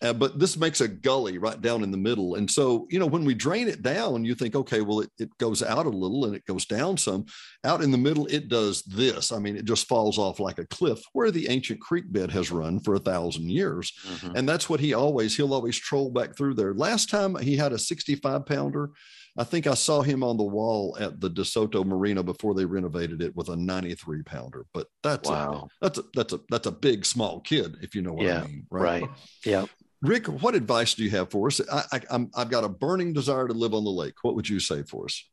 Uh, 0.00 0.12
but 0.12 0.38
this 0.38 0.56
makes 0.56 0.80
a 0.80 0.86
gully 0.86 1.38
right 1.38 1.60
down 1.60 1.82
in 1.82 1.90
the 1.90 1.96
middle. 1.96 2.36
And 2.36 2.48
so, 2.48 2.86
you 2.88 3.00
know, 3.00 3.06
when 3.06 3.24
we 3.24 3.34
drain 3.34 3.66
it 3.66 3.82
down, 3.82 4.24
you 4.24 4.34
think, 4.34 4.54
okay, 4.54 4.80
well, 4.80 5.00
it, 5.00 5.10
it 5.18 5.36
goes 5.38 5.60
out 5.60 5.86
a 5.86 5.90
little 5.90 6.24
and 6.24 6.36
it 6.36 6.46
goes 6.46 6.66
down 6.66 6.96
some. 6.96 7.26
Out 7.64 7.82
in 7.82 7.90
the 7.90 7.98
middle, 7.98 8.26
it 8.26 8.48
does 8.48 8.82
this. 8.82 9.32
I 9.32 9.38
mean, 9.38 9.56
it 9.56 9.64
just 9.64 9.88
falls 9.88 10.16
off 10.16 10.38
like 10.38 10.58
a 10.58 10.66
cliff 10.66 11.00
where 11.14 11.32
the 11.32 11.48
ancient 11.48 11.80
creek 11.80 12.12
bed 12.12 12.30
has 12.30 12.52
run 12.52 12.78
for 12.78 12.94
a 12.94 13.00
thousand 13.00 13.50
years. 13.50 13.92
Mm-hmm. 14.06 14.36
And 14.36 14.48
that's 14.48 14.70
what 14.70 14.80
he 14.80 14.94
always, 14.94 15.36
he'll 15.36 15.54
always 15.54 15.76
troll 15.76 16.10
back 16.10 16.36
through 16.36 16.54
there. 16.54 16.74
Last 16.74 17.10
time 17.10 17.34
he 17.36 17.56
had 17.56 17.72
a 17.72 17.78
65 17.78 18.46
pounder 18.46 18.90
I 19.38 19.44
think 19.44 19.68
I 19.68 19.74
saw 19.74 20.02
him 20.02 20.24
on 20.24 20.36
the 20.36 20.42
wall 20.42 20.96
at 20.98 21.20
the 21.20 21.30
DeSoto 21.30 21.84
Marina 21.84 22.24
before 22.24 22.54
they 22.54 22.64
renovated 22.64 23.22
it 23.22 23.36
with 23.36 23.48
a 23.48 23.56
93 23.56 24.22
pounder. 24.24 24.66
But 24.74 24.88
that's 25.02 25.28
wow. 25.28 25.68
a, 25.80 25.84
that's 25.84 25.98
a 25.98 26.02
that's 26.12 26.32
a 26.32 26.40
that's 26.50 26.66
a 26.66 26.72
big 26.72 27.06
small 27.06 27.40
kid 27.40 27.76
if 27.80 27.94
you 27.94 28.02
know 28.02 28.14
what 28.14 28.26
yeah, 28.26 28.42
I 28.42 28.46
mean. 28.46 28.66
Right. 28.70 29.02
right. 29.02 29.10
Yeah. 29.46 29.66
Rick, 30.02 30.26
what 30.26 30.54
advice 30.54 30.94
do 30.94 31.04
you 31.04 31.10
have 31.10 31.30
for 31.30 31.48
us? 31.48 31.60
I, 31.72 32.00
I, 32.10 32.26
I've 32.36 32.50
got 32.50 32.64
a 32.64 32.68
burning 32.68 33.12
desire 33.12 33.48
to 33.48 33.54
live 33.54 33.74
on 33.74 33.84
the 33.84 33.90
lake. 33.90 34.14
What 34.22 34.36
would 34.36 34.48
you 34.48 34.60
say 34.60 34.82
for 34.82 35.06
us? 35.06 35.24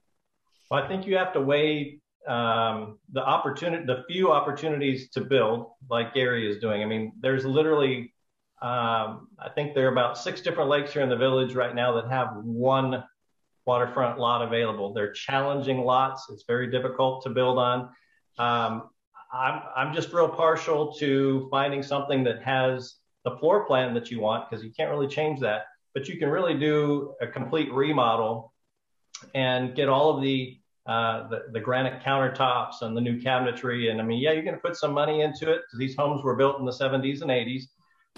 Well, 0.69 0.83
I 0.83 0.87
think 0.87 1.05
you 1.05 1.17
have 1.17 1.33
to 1.33 1.41
weigh 1.41 1.99
um, 2.27 2.97
the 3.11 3.23
opportunity, 3.23 3.85
the 3.85 4.03
few 4.09 4.31
opportunities 4.31 5.09
to 5.11 5.21
build, 5.21 5.67
like 5.89 6.15
Gary 6.15 6.49
is 6.49 6.59
doing. 6.59 6.81
I 6.81 6.85
mean, 6.85 7.11
there's 7.19 7.45
literally, 7.45 8.13
um, 8.61 9.27
I 9.39 9.49
think 9.53 9.75
there 9.75 9.85
are 9.87 9.91
about 9.91 10.17
six 10.17 10.41
different 10.41 10.69
lakes 10.69 10.91
here 10.93 11.03
in 11.03 11.09
the 11.09 11.17
village 11.17 11.53
right 11.53 11.75
now 11.75 11.93
that 11.93 12.09
have 12.09 12.29
one 12.43 13.03
waterfront 13.65 14.19
lot 14.19 14.41
available. 14.41 14.93
They're 14.93 15.11
challenging 15.11 15.79
lots. 15.79 16.27
It's 16.29 16.43
very 16.47 16.69
difficult 16.69 17.23
to 17.23 17.29
build 17.29 17.57
on. 17.57 17.89
Um, 18.37 18.89
I'm, 19.33 19.61
I'm 19.75 19.93
just 19.93 20.13
real 20.13 20.29
partial 20.29 20.93
to 20.93 21.47
finding 21.51 21.83
something 21.83 22.23
that 22.25 22.43
has 22.43 22.95
the 23.23 23.37
floor 23.37 23.65
plan 23.65 23.93
that 23.95 24.11
you 24.11 24.19
want 24.19 24.49
because 24.49 24.63
you 24.63 24.71
can't 24.71 24.89
really 24.89 25.07
change 25.07 25.39
that, 25.41 25.63
but 25.93 26.07
you 26.07 26.17
can 26.17 26.29
really 26.29 26.57
do 26.57 27.13
a 27.21 27.27
complete 27.27 27.71
remodel 27.73 28.53
and 29.33 29.75
get 29.75 29.89
all 29.89 30.15
of 30.15 30.21
the, 30.21 30.57
uh, 30.85 31.27
the, 31.29 31.45
the 31.51 31.59
granite 31.59 32.03
countertops 32.03 32.81
and 32.81 32.95
the 32.95 33.01
new 33.01 33.19
cabinetry. 33.19 33.89
And 33.89 33.99
I 33.99 34.03
mean, 34.03 34.19
yeah, 34.19 34.31
you're 34.31 34.43
going 34.43 34.55
to 34.55 34.61
put 34.61 34.77
some 34.77 34.93
money 34.93 35.21
into 35.21 35.51
it 35.51 35.61
these 35.77 35.95
homes 35.95 36.23
were 36.23 36.35
built 36.35 36.59
in 36.59 36.65
the 36.65 36.71
70s 36.71 37.21
and 37.21 37.31
80s. 37.31 37.63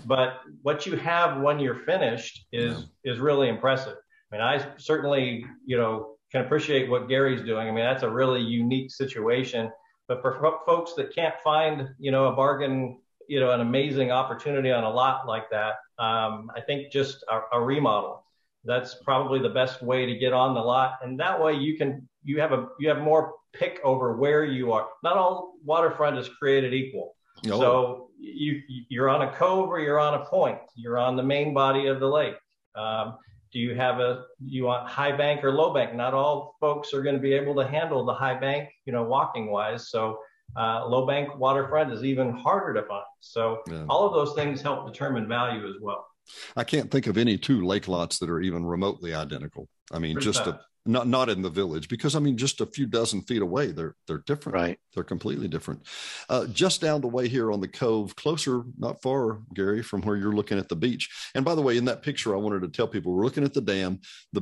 But 0.05 0.41
what 0.61 0.85
you 0.85 0.95
have 0.97 1.41
when 1.41 1.59
you're 1.59 1.83
finished 1.85 2.45
is 2.51 2.87
yeah. 3.03 3.13
is 3.13 3.19
really 3.19 3.49
impressive. 3.49 3.95
I 4.31 4.35
mean, 4.35 4.41
I 4.41 4.67
certainly, 4.77 5.45
you 5.65 5.77
know, 5.77 6.15
can 6.31 6.41
appreciate 6.41 6.89
what 6.89 7.07
Gary's 7.07 7.41
doing. 7.41 7.67
I 7.67 7.71
mean, 7.71 7.85
that's 7.85 8.03
a 8.03 8.09
really 8.09 8.41
unique 8.41 8.91
situation. 8.91 9.71
But 10.07 10.21
for 10.21 10.59
folks 10.65 10.93
that 10.95 11.13
can't 11.13 11.35
find, 11.43 11.89
you 11.99 12.11
know, 12.11 12.27
a 12.27 12.35
bargain, 12.35 12.99
you 13.27 13.39
know, 13.39 13.51
an 13.51 13.61
amazing 13.61 14.11
opportunity 14.11 14.71
on 14.71 14.83
a 14.83 14.89
lot 14.89 15.27
like 15.27 15.49
that, 15.51 15.75
um, 15.99 16.51
I 16.55 16.61
think 16.65 16.91
just 16.91 17.23
a, 17.29 17.41
a 17.53 17.61
remodel 17.61 18.23
that's 18.63 18.95
probably 18.95 19.39
the 19.39 19.49
best 19.49 19.81
way 19.81 20.05
to 20.05 20.15
get 20.17 20.33
on 20.33 20.53
the 20.53 20.59
lot. 20.59 20.99
And 21.01 21.19
that 21.19 21.41
way 21.41 21.53
you 21.53 21.77
can, 21.77 22.07
you 22.23 22.39
have 22.41 22.51
a, 22.51 22.67
you 22.79 22.89
have 22.89 22.99
more 22.99 23.35
pick 23.53 23.79
over 23.83 24.17
where 24.17 24.43
you 24.43 24.73
are. 24.73 24.87
Not 25.03 25.17
all 25.17 25.53
waterfront 25.63 26.17
is 26.17 26.27
created 26.27 26.73
equal. 26.73 27.15
So 27.43 28.09
you, 28.19 28.61
you're 28.89 29.09
on 29.09 29.21
a 29.21 29.31
cove 29.33 29.69
or 29.69 29.79
you're 29.79 29.99
on 29.99 30.15
a 30.15 30.25
point. 30.25 30.59
You're 30.75 30.97
on 30.97 31.15
the 31.15 31.23
main 31.23 31.53
body 31.53 31.87
of 31.87 31.99
the 31.99 32.07
lake. 32.07 32.35
Um, 32.75 33.17
do 33.51 33.59
you 33.59 33.75
have 33.75 33.99
a 33.99 34.23
you 34.45 34.65
want 34.65 34.87
high 34.87 35.15
bank 35.15 35.43
or 35.43 35.51
low 35.51 35.73
bank? 35.73 35.95
Not 35.95 36.13
all 36.13 36.55
folks 36.59 36.93
are 36.93 37.01
going 37.01 37.15
to 37.15 37.21
be 37.21 37.33
able 37.33 37.55
to 37.55 37.67
handle 37.67 38.05
the 38.05 38.13
high 38.13 38.39
bank 38.39 38.69
you 38.85 38.93
know 38.93 39.03
walking 39.03 39.51
wise. 39.51 39.89
So 39.89 40.19
uh, 40.55 40.87
low 40.87 41.05
bank 41.05 41.37
waterfront 41.37 41.91
is 41.91 42.03
even 42.03 42.31
harder 42.31 42.79
to 42.79 42.87
find. 42.87 43.03
So 43.19 43.61
yeah. 43.67 43.85
all 43.89 44.07
of 44.07 44.13
those 44.13 44.35
things 44.35 44.61
help 44.61 44.91
determine 44.91 45.27
value 45.27 45.67
as 45.67 45.75
well. 45.81 46.07
I 46.55 46.63
can't 46.63 46.91
think 46.91 47.07
of 47.07 47.17
any 47.17 47.37
two 47.37 47.65
lake 47.65 47.87
lots 47.87 48.19
that 48.19 48.29
are 48.29 48.41
even 48.41 48.65
remotely 48.65 49.13
identical. 49.13 49.69
I 49.91 49.99
mean 49.99 50.19
just 50.19 50.45
a, 50.47 50.59
not 50.87 51.07
not 51.07 51.29
in 51.29 51.41
the 51.41 51.49
village 51.49 51.87
because 51.87 52.15
I 52.15 52.19
mean 52.19 52.37
just 52.37 52.61
a 52.61 52.65
few 52.65 52.85
dozen 52.85 53.21
feet 53.21 53.41
away 53.41 53.71
they're 53.71 53.95
they're 54.07 54.23
different. 54.25 54.55
Right. 54.55 54.79
They're 54.93 55.03
completely 55.03 55.47
different. 55.47 55.81
Uh, 56.29 56.47
just 56.47 56.81
down 56.81 57.01
the 57.01 57.07
way 57.07 57.27
here 57.27 57.51
on 57.51 57.61
the 57.61 57.67
cove 57.67 58.15
closer 58.15 58.63
not 58.77 59.01
far 59.01 59.39
Gary 59.53 59.83
from 59.83 60.01
where 60.01 60.15
you're 60.15 60.35
looking 60.35 60.57
at 60.57 60.69
the 60.69 60.75
beach. 60.75 61.09
And 61.35 61.45
by 61.45 61.55
the 61.55 61.61
way 61.61 61.77
in 61.77 61.85
that 61.85 62.01
picture 62.01 62.33
I 62.35 62.39
wanted 62.39 62.61
to 62.61 62.69
tell 62.69 62.87
people 62.87 63.13
we're 63.13 63.25
looking 63.25 63.43
at 63.43 63.53
the 63.53 63.61
dam. 63.61 63.99
The 64.33 64.41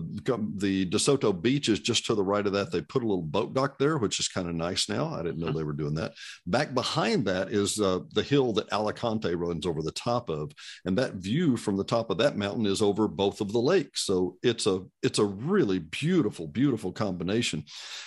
the 0.57 0.89
DeSoto 0.89 1.39
beach 1.39 1.69
is 1.69 1.79
just 1.79 2.05
to 2.05 2.15
the 2.15 2.23
right 2.23 2.45
of 2.45 2.53
that. 2.53 2.71
They 2.71 2.81
put 2.81 3.03
a 3.03 3.07
little 3.07 3.21
boat 3.23 3.53
dock 3.53 3.77
there 3.77 3.97
which 3.97 4.19
is 4.19 4.27
kind 4.27 4.47
of 4.47 4.55
nice 4.55 4.89
now. 4.89 5.13
I 5.13 5.23
didn't 5.23 5.39
know 5.39 5.51
they 5.51 5.63
were 5.63 5.73
doing 5.73 5.95
that. 5.95 6.13
Back 6.45 6.73
behind 6.73 7.25
that 7.25 7.49
is 7.49 7.79
uh, 7.79 7.99
the 8.13 8.23
hill 8.23 8.53
that 8.53 8.71
Alicante 8.71 9.33
runs 9.35 9.65
over 9.65 9.81
the 9.81 9.91
top 9.91 10.29
of. 10.29 10.51
And 10.85 10.97
that 10.97 11.15
view 11.15 11.57
from 11.57 11.77
the 11.77 11.83
top 11.83 12.09
of 12.09 12.17
that 12.19 12.37
mountain 12.37 12.65
is 12.65 12.81
over 12.81 13.07
both 13.07 13.41
of 13.41 13.51
the 13.51 13.59
lakes. 13.59 14.05
So 14.05 14.37
it's 14.43 14.67
a 14.67 14.83
it's 15.01 15.19
a 15.19 15.25
really 15.25 15.79
beautiful 15.79 16.34
beautiful, 16.35 16.47
beautiful 16.47 16.91
combination. 16.91 17.63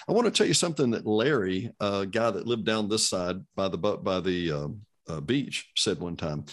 I 0.08 0.12
want 0.12 0.26
to 0.26 0.30
tell 0.30 0.46
you 0.46 0.54
something 0.54 0.90
that 0.90 1.06
Larry, 1.06 1.70
a 1.80 2.04
guy 2.04 2.30
that 2.30 2.46
lived 2.46 2.66
down 2.66 2.88
this 2.88 3.08
side 3.08 3.36
by 3.56 3.68
the 3.68 3.78
by 3.78 4.20
the 4.20 4.52
uh, 4.52 4.68
uh, 5.08 5.20
beach, 5.20 5.70
said 5.76 5.98
one 5.98 6.16
time. 6.16 6.44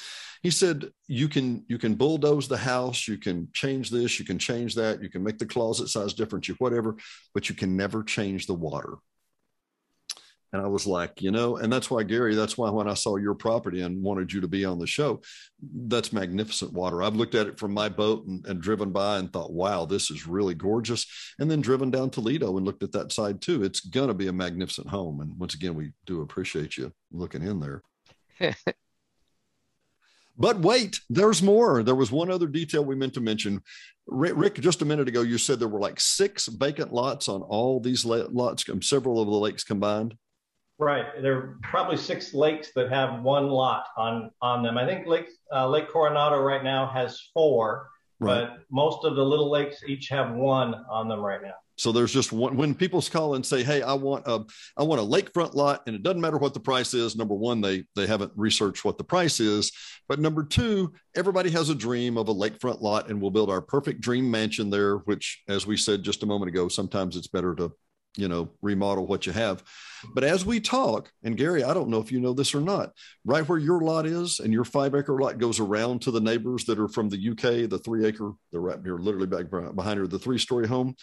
He 0.41 0.51
said, 0.51 0.89
"You 1.07 1.27
can 1.27 1.65
you 1.67 1.77
can 1.77 1.95
bulldoze 1.95 2.47
the 2.47 2.57
house, 2.57 3.07
you 3.07 3.17
can 3.17 3.49
change 3.53 3.89
this, 3.89 4.19
you 4.19 4.25
can 4.25 4.39
change 4.39 4.75
that, 4.75 5.03
you 5.03 5.09
can 5.09 5.23
make 5.23 5.37
the 5.37 5.45
closet 5.45 5.89
size 5.89 6.13
different, 6.13 6.47
you 6.47 6.55
whatever, 6.59 6.95
but 7.33 7.49
you 7.49 7.55
can 7.55 7.75
never 7.75 8.03
change 8.03 8.47
the 8.47 8.53
water." 8.53 8.95
And 10.55 10.63
I 10.63 10.67
was 10.67 10.87
like, 10.87 11.21
you 11.21 11.31
know, 11.31 11.57
and 11.57 11.71
that's 11.71 11.91
why, 11.91 12.03
Gary, 12.03 12.33
that's 12.33 12.57
why 12.57 12.69
when 12.69 12.87
I 12.87 12.93
saw 12.93 13.17
your 13.17 13.35
property 13.35 13.81
and 13.81 14.01
wanted 14.01 14.31
you 14.31 14.39
to 14.39 14.47
be 14.47 14.63
on 14.63 14.79
the 14.79 14.87
show, 14.87 15.21
that's 15.61 16.13
magnificent 16.13 16.71
water. 16.71 17.03
I've 17.03 17.17
looked 17.17 17.35
at 17.35 17.47
it 17.47 17.59
from 17.59 17.73
my 17.73 17.89
boat 17.89 18.25
and, 18.25 18.45
and 18.45 18.61
driven 18.61 18.91
by 18.91 19.17
and 19.17 19.33
thought, 19.33 19.51
wow, 19.51 19.83
this 19.83 20.09
is 20.09 20.25
really 20.25 20.53
gorgeous. 20.53 21.05
And 21.39 21.51
then 21.51 21.59
driven 21.59 21.91
down 21.91 22.09
Toledo 22.09 22.55
and 22.55 22.65
looked 22.65 22.83
at 22.83 22.93
that 22.93 23.11
side 23.11 23.41
too. 23.41 23.65
It's 23.65 23.81
going 23.81 24.07
to 24.07 24.13
be 24.13 24.27
a 24.27 24.33
magnificent 24.33 24.87
home. 24.87 25.19
And 25.19 25.37
once 25.37 25.55
again, 25.55 25.75
we 25.75 25.91
do 26.05 26.21
appreciate 26.21 26.77
you 26.77 26.93
looking 27.11 27.43
in 27.43 27.59
there. 27.59 27.81
But 30.37 30.59
wait, 30.59 30.99
there's 31.09 31.41
more. 31.41 31.81
There 31.81 31.95
was 31.95 32.11
one 32.11 32.29
other 32.29 32.47
detail 32.47 32.83
we 32.83 32.95
meant 32.95 33.13
to 33.13 33.21
mention. 33.21 33.61
Rick, 34.05 34.55
just 34.55 34.81
a 34.81 34.85
minute 34.85 35.07
ago, 35.07 35.21
you 35.21 35.37
said 35.37 35.59
there 35.59 35.69
were 35.69 35.79
like 35.79 35.97
six 35.97 36.47
vacant 36.47 36.91
lots 36.91 37.29
on 37.29 37.41
all 37.41 37.79
these 37.79 38.03
lots, 38.03 38.67
um, 38.69 38.81
several 38.81 39.21
of 39.21 39.27
the 39.27 39.33
lakes 39.33 39.63
combined. 39.63 40.15
Right. 40.77 41.05
There 41.21 41.37
are 41.37 41.59
probably 41.63 41.95
six 41.95 42.33
lakes 42.33 42.71
that 42.75 42.89
have 42.89 43.21
one 43.21 43.47
lot 43.47 43.85
on 43.97 44.31
on 44.41 44.61
them. 44.61 44.77
I 44.77 44.85
think 44.85 45.07
Lake 45.07 45.29
uh, 45.53 45.69
Lake 45.69 45.89
Coronado 45.89 46.41
right 46.41 46.63
now 46.63 46.87
has 46.87 47.29
four, 47.33 47.87
right. 48.19 48.49
but 48.49 48.57
most 48.69 49.05
of 49.05 49.15
the 49.15 49.23
little 49.23 49.49
lakes 49.49 49.83
each 49.87 50.09
have 50.09 50.33
one 50.33 50.75
on 50.89 51.07
them 51.07 51.21
right 51.21 51.41
now. 51.41 51.53
So 51.77 51.91
there's 51.91 52.13
just 52.13 52.31
one. 52.31 52.55
When 52.57 52.73
people 52.73 53.01
call 53.01 53.35
and 53.35 53.45
say, 53.45 53.63
"Hey, 53.63 53.81
I 53.81 53.93
want 53.93 54.25
a 54.27 54.45
I 54.77 54.83
want 54.83 55.01
a 55.01 55.03
lakefront 55.03 55.55
lot," 55.55 55.83
and 55.87 55.95
it 55.95 56.03
doesn't 56.03 56.21
matter 56.21 56.37
what 56.37 56.53
the 56.53 56.59
price 56.59 56.93
is. 56.93 57.15
Number 57.15 57.35
one, 57.35 57.61
they 57.61 57.85
they 57.95 58.07
haven't 58.07 58.31
researched 58.35 58.83
what 58.83 58.97
the 58.97 59.03
price 59.03 59.39
is, 59.39 59.71
but 60.07 60.19
number 60.19 60.43
two, 60.43 60.93
everybody 61.15 61.49
has 61.51 61.69
a 61.69 61.75
dream 61.75 62.17
of 62.17 62.29
a 62.29 62.33
lakefront 62.33 62.81
lot, 62.81 63.09
and 63.09 63.21
we'll 63.21 63.31
build 63.31 63.49
our 63.49 63.61
perfect 63.61 64.01
dream 64.01 64.29
mansion 64.29 64.69
there. 64.69 64.97
Which, 64.99 65.43
as 65.47 65.67
we 65.67 65.75
said 65.75 66.03
just 66.03 66.23
a 66.23 66.25
moment 66.25 66.49
ago, 66.49 66.69
sometimes 66.69 67.17
it's 67.17 67.27
better 67.27 67.53
to 67.55 67.71
you 68.15 68.27
know 68.27 68.49
remodel 68.61 69.05
what 69.05 69.25
you 69.25 69.31
have. 69.33 69.63
But 70.13 70.23
as 70.23 70.45
we 70.45 70.59
talk 70.59 71.11
and 71.23 71.37
gary 71.37 71.63
i 71.63 71.73
don't 71.73 71.89
know 71.89 71.99
if 71.99 72.11
you 72.11 72.19
know 72.19 72.33
this 72.33 72.53
or 72.53 72.61
not 72.61 72.91
right 73.25 73.47
where 73.47 73.57
your 73.57 73.81
lot 73.81 74.05
is 74.05 74.39
and 74.39 74.53
your 74.53 74.63
five 74.63 74.93
acre 74.93 75.19
lot 75.19 75.37
goes 75.37 75.59
around 75.59 76.01
to 76.03 76.11
the 76.11 76.19
neighbors 76.19 76.65
that 76.65 76.79
are 76.79 76.87
from 76.87 77.09
the 77.09 77.29
uk 77.29 77.41
the 77.41 77.81
three 77.83 78.05
acre 78.05 78.31
they're 78.51 78.61
right 78.61 78.79
here 78.83 78.97
literally 78.97 79.27
back 79.27 79.49
behind 79.75 79.99
her 79.99 80.07
the 80.07 80.19
three 80.19 80.37
story 80.37 80.67
home 80.67 80.95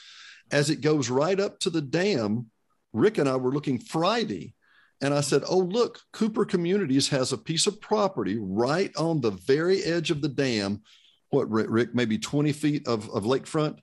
as 0.51 0.71
it 0.71 0.81
goes 0.81 1.11
right 1.11 1.41
up 1.41 1.59
to 1.59 1.71
the 1.71 1.81
dam 1.81 2.47
rick 2.93 3.19
and 3.19 3.29
i 3.29 3.37
were 3.37 3.53
looking 3.53 3.79
friday 3.79 4.55
and 5.01 5.13
i 5.13 5.21
said 5.21 5.43
oh 5.49 5.59
look 5.59 6.01
cooper 6.13 6.45
communities 6.45 7.09
has 7.09 7.33
a 7.33 7.39
piece 7.39 7.67
of 7.67 7.81
property 7.81 8.39
right 8.41 8.95
on 8.97 9.21
the 9.21 9.31
very 9.31 9.83
edge 9.83 10.11
of 10.11 10.23
the 10.23 10.29
dam. 10.29 10.83
What 11.31 11.51
rick 11.51 11.95
maybe 11.95 12.19
20 12.19 12.53
feet 12.53 12.87
of, 12.87 13.09
of 13.11 13.25
lakefront 13.25 13.79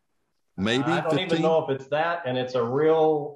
maybe 0.59 0.83
I 0.83 1.01
don't 1.01 1.11
15? 1.11 1.25
even 1.25 1.41
know 1.41 1.65
if 1.65 1.69
it's 1.69 1.89
that, 1.89 2.23
and 2.25 2.37
it's 2.37 2.55
a 2.55 2.63
real 2.63 3.35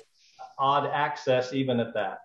odd 0.58 0.88
access 0.88 1.54
even 1.54 1.80
at 1.80 1.94
that. 1.94 2.20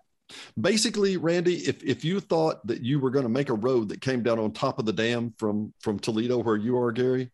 Basically, 0.59 1.17
Randy, 1.17 1.55
if 1.55 1.83
if 1.83 2.05
you 2.05 2.19
thought 2.19 2.65
that 2.67 2.81
you 2.81 2.99
were 2.99 3.09
going 3.09 3.23
to 3.23 3.29
make 3.29 3.49
a 3.49 3.55
road 3.55 3.89
that 3.89 4.01
came 4.01 4.21
down 4.21 4.37
on 4.37 4.51
top 4.51 4.77
of 4.77 4.85
the 4.85 4.93
dam 4.93 5.33
from 5.37 5.73
from 5.79 5.97
Toledo 5.97 6.37
where 6.37 6.55
you 6.55 6.77
are, 6.77 6.91
Gary, 6.91 7.31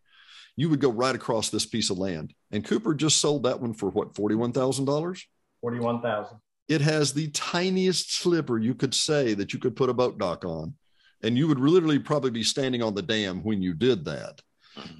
you 0.56 0.70
would 0.70 0.80
go 0.80 0.90
right 0.90 1.14
across 1.14 1.50
this 1.50 1.66
piece 1.66 1.90
of 1.90 1.98
land. 1.98 2.32
And 2.50 2.64
Cooper 2.64 2.94
just 2.94 3.18
sold 3.18 3.42
that 3.42 3.60
one 3.60 3.74
for 3.74 3.90
what 3.90 4.14
forty 4.14 4.34
one 4.34 4.52
thousand 4.52 4.86
dollars. 4.86 5.26
Forty 5.60 5.78
one 5.78 6.00
thousand. 6.00 6.38
It 6.68 6.80
has 6.80 7.12
the 7.12 7.28
tiniest 7.28 8.16
sliver 8.16 8.58
you 8.58 8.74
could 8.74 8.94
say 8.94 9.34
that 9.34 9.52
you 9.52 9.58
could 9.58 9.76
put 9.76 9.90
a 9.90 9.94
boat 9.94 10.18
dock 10.18 10.44
on, 10.44 10.74
and 11.22 11.36
you 11.36 11.46
would 11.48 11.60
literally 11.60 11.98
probably 11.98 12.30
be 12.30 12.42
standing 12.42 12.82
on 12.82 12.94
the 12.94 13.02
dam 13.02 13.42
when 13.44 13.60
you 13.60 13.74
did 13.74 14.06
that. 14.06 14.40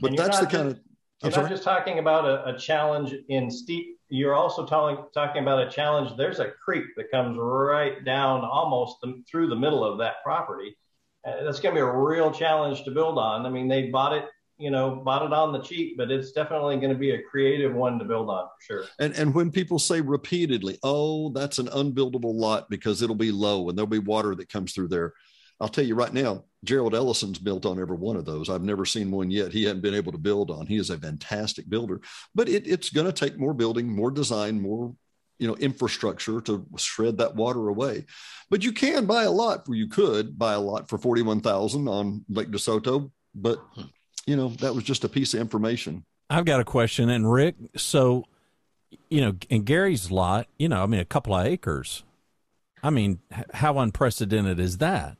But 0.00 0.16
that's 0.16 0.38
the 0.38 0.46
kind 0.46 0.68
of 0.68 0.81
you're 1.22 1.33
not 1.33 1.48
just 1.48 1.62
talking 1.62 1.98
about 1.98 2.24
a, 2.24 2.55
a, 2.55 2.59
challenge 2.59 3.14
in 3.29 3.50
steep. 3.50 3.98
You're 4.09 4.35
also 4.35 4.66
talking 4.66 5.05
talking 5.14 5.42
about 5.42 5.66
a 5.66 5.70
challenge. 5.70 6.16
There's 6.16 6.40
a 6.40 6.52
creek 6.64 6.85
that 6.96 7.11
comes 7.11 7.37
right 7.38 8.05
down 8.05 8.44
almost 8.44 8.96
the, 9.02 9.22
through 9.31 9.48
the 9.48 9.57
middle 9.57 9.83
of 9.83 9.98
that 9.98 10.22
property. 10.22 10.76
Uh, 11.26 11.42
that's 11.42 11.59
going 11.59 11.74
to 11.74 11.81
be 11.81 11.83
a 11.83 11.90
real 11.90 12.31
challenge 12.31 12.85
to 12.85 12.90
build 12.90 13.18
on. 13.18 13.46
I 13.46 13.48
mean, 13.48 13.66
they 13.66 13.88
bought 13.88 14.12
it, 14.12 14.26
you 14.59 14.70
know, 14.70 14.96
bought 14.96 15.24
it 15.24 15.33
on 15.33 15.52
the 15.52 15.61
cheap, 15.61 15.96
but 15.96 16.11
it's 16.11 16.33
definitely 16.33 16.76
going 16.76 16.92
to 16.92 16.98
be 16.98 17.12
a 17.12 17.22
creative 17.22 17.74
one 17.74 17.98
to 17.98 18.05
build 18.05 18.29
on 18.29 18.44
for 18.44 18.64
sure. 18.64 18.85
And 18.98 19.14
and 19.14 19.35
when 19.35 19.50
people 19.50 19.79
say 19.79 20.02
repeatedly, 20.02 20.79
"Oh, 20.83 21.31
that's 21.31 21.59
an 21.59 21.68
unbuildable 21.68 22.35
lot 22.35 22.68
because 22.68 23.00
it'll 23.00 23.16
be 23.16 23.33
low 23.33 23.68
and 23.68 23.76
there'll 23.76 23.87
be 23.87 23.98
water 23.98 24.35
that 24.35 24.50
comes 24.50 24.74
through 24.74 24.88
there," 24.88 25.14
I'll 25.61 25.69
tell 25.69 25.85
you 25.85 25.95
right 25.95 26.12
now, 26.12 26.45
Gerald 26.64 26.95
Ellison's 26.95 27.38
built 27.38 27.64
on 27.64 27.81
every 27.81 27.97
one 27.97 28.16
of 28.16 28.25
those. 28.25 28.51
I've 28.51 28.62
never 28.62 28.85
seen 28.85 29.11
one 29.11 29.31
yet 29.31 29.53
he 29.53 29.64
hadn't 29.64 29.83
been 29.83 29.95
able 29.95 30.12
to 30.12 30.19
build 30.19 30.51
on. 30.51 30.66
He 30.66 30.77
is 30.77 30.90
a 30.90 30.99
fantastic 30.99 31.69
builder, 31.69 32.01
but 32.35 32.49
it, 32.49 32.66
it's 32.66 32.90
going 32.90 33.07
to 33.07 33.12
take 33.12 33.38
more 33.38 33.55
building, 33.55 33.88
more 33.88 34.11
design, 34.11 34.61
more 34.61 34.95
you 35.38 35.47
know 35.47 35.57
infrastructure 35.57 36.40
to 36.42 36.66
shred 36.77 37.19
that 37.19 37.35
water 37.35 37.69
away. 37.69 38.05
But 38.51 38.64
you 38.64 38.73
can 38.73 39.07
buy 39.07 39.25
a 39.25 39.31
lot, 39.31 39.69
where 39.69 39.79
you 39.79 39.88
could 39.88 40.38
buy 40.38 40.55
a 40.55 40.61
lot 40.61 40.88
for 40.88 40.99
forty 40.99 41.23
one 41.23 41.40
thousand 41.40 41.88
on 41.88 42.25
Lake 42.29 42.51
DeSoto, 42.51 43.11
but 43.35 43.59
hmm. 43.75 43.83
you 44.27 44.37
know 44.37 44.49
that 44.61 44.75
was 44.75 44.85
just 44.85 45.05
a 45.05 45.09
piece 45.09 45.35
of 45.35 45.40
information. 45.40 46.05
I've 46.29 46.45
got 46.45 46.61
a 46.61 46.64
question, 46.64 47.09
and 47.09 47.31
Rick, 47.31 47.55
so 47.77 48.25
you 49.09 49.21
know, 49.21 49.37
in 49.49 49.62
Gary's 49.62 50.11
lot, 50.11 50.49
you 50.59 50.69
know, 50.69 50.83
I 50.83 50.87
mean, 50.87 51.01
a 51.01 51.05
couple 51.05 51.35
of 51.35 51.47
acres. 51.47 52.03
I 52.83 52.90
mean, 52.90 53.21
how 53.55 53.79
unprecedented 53.79 54.61
is 54.61 54.79
that? 54.79 55.16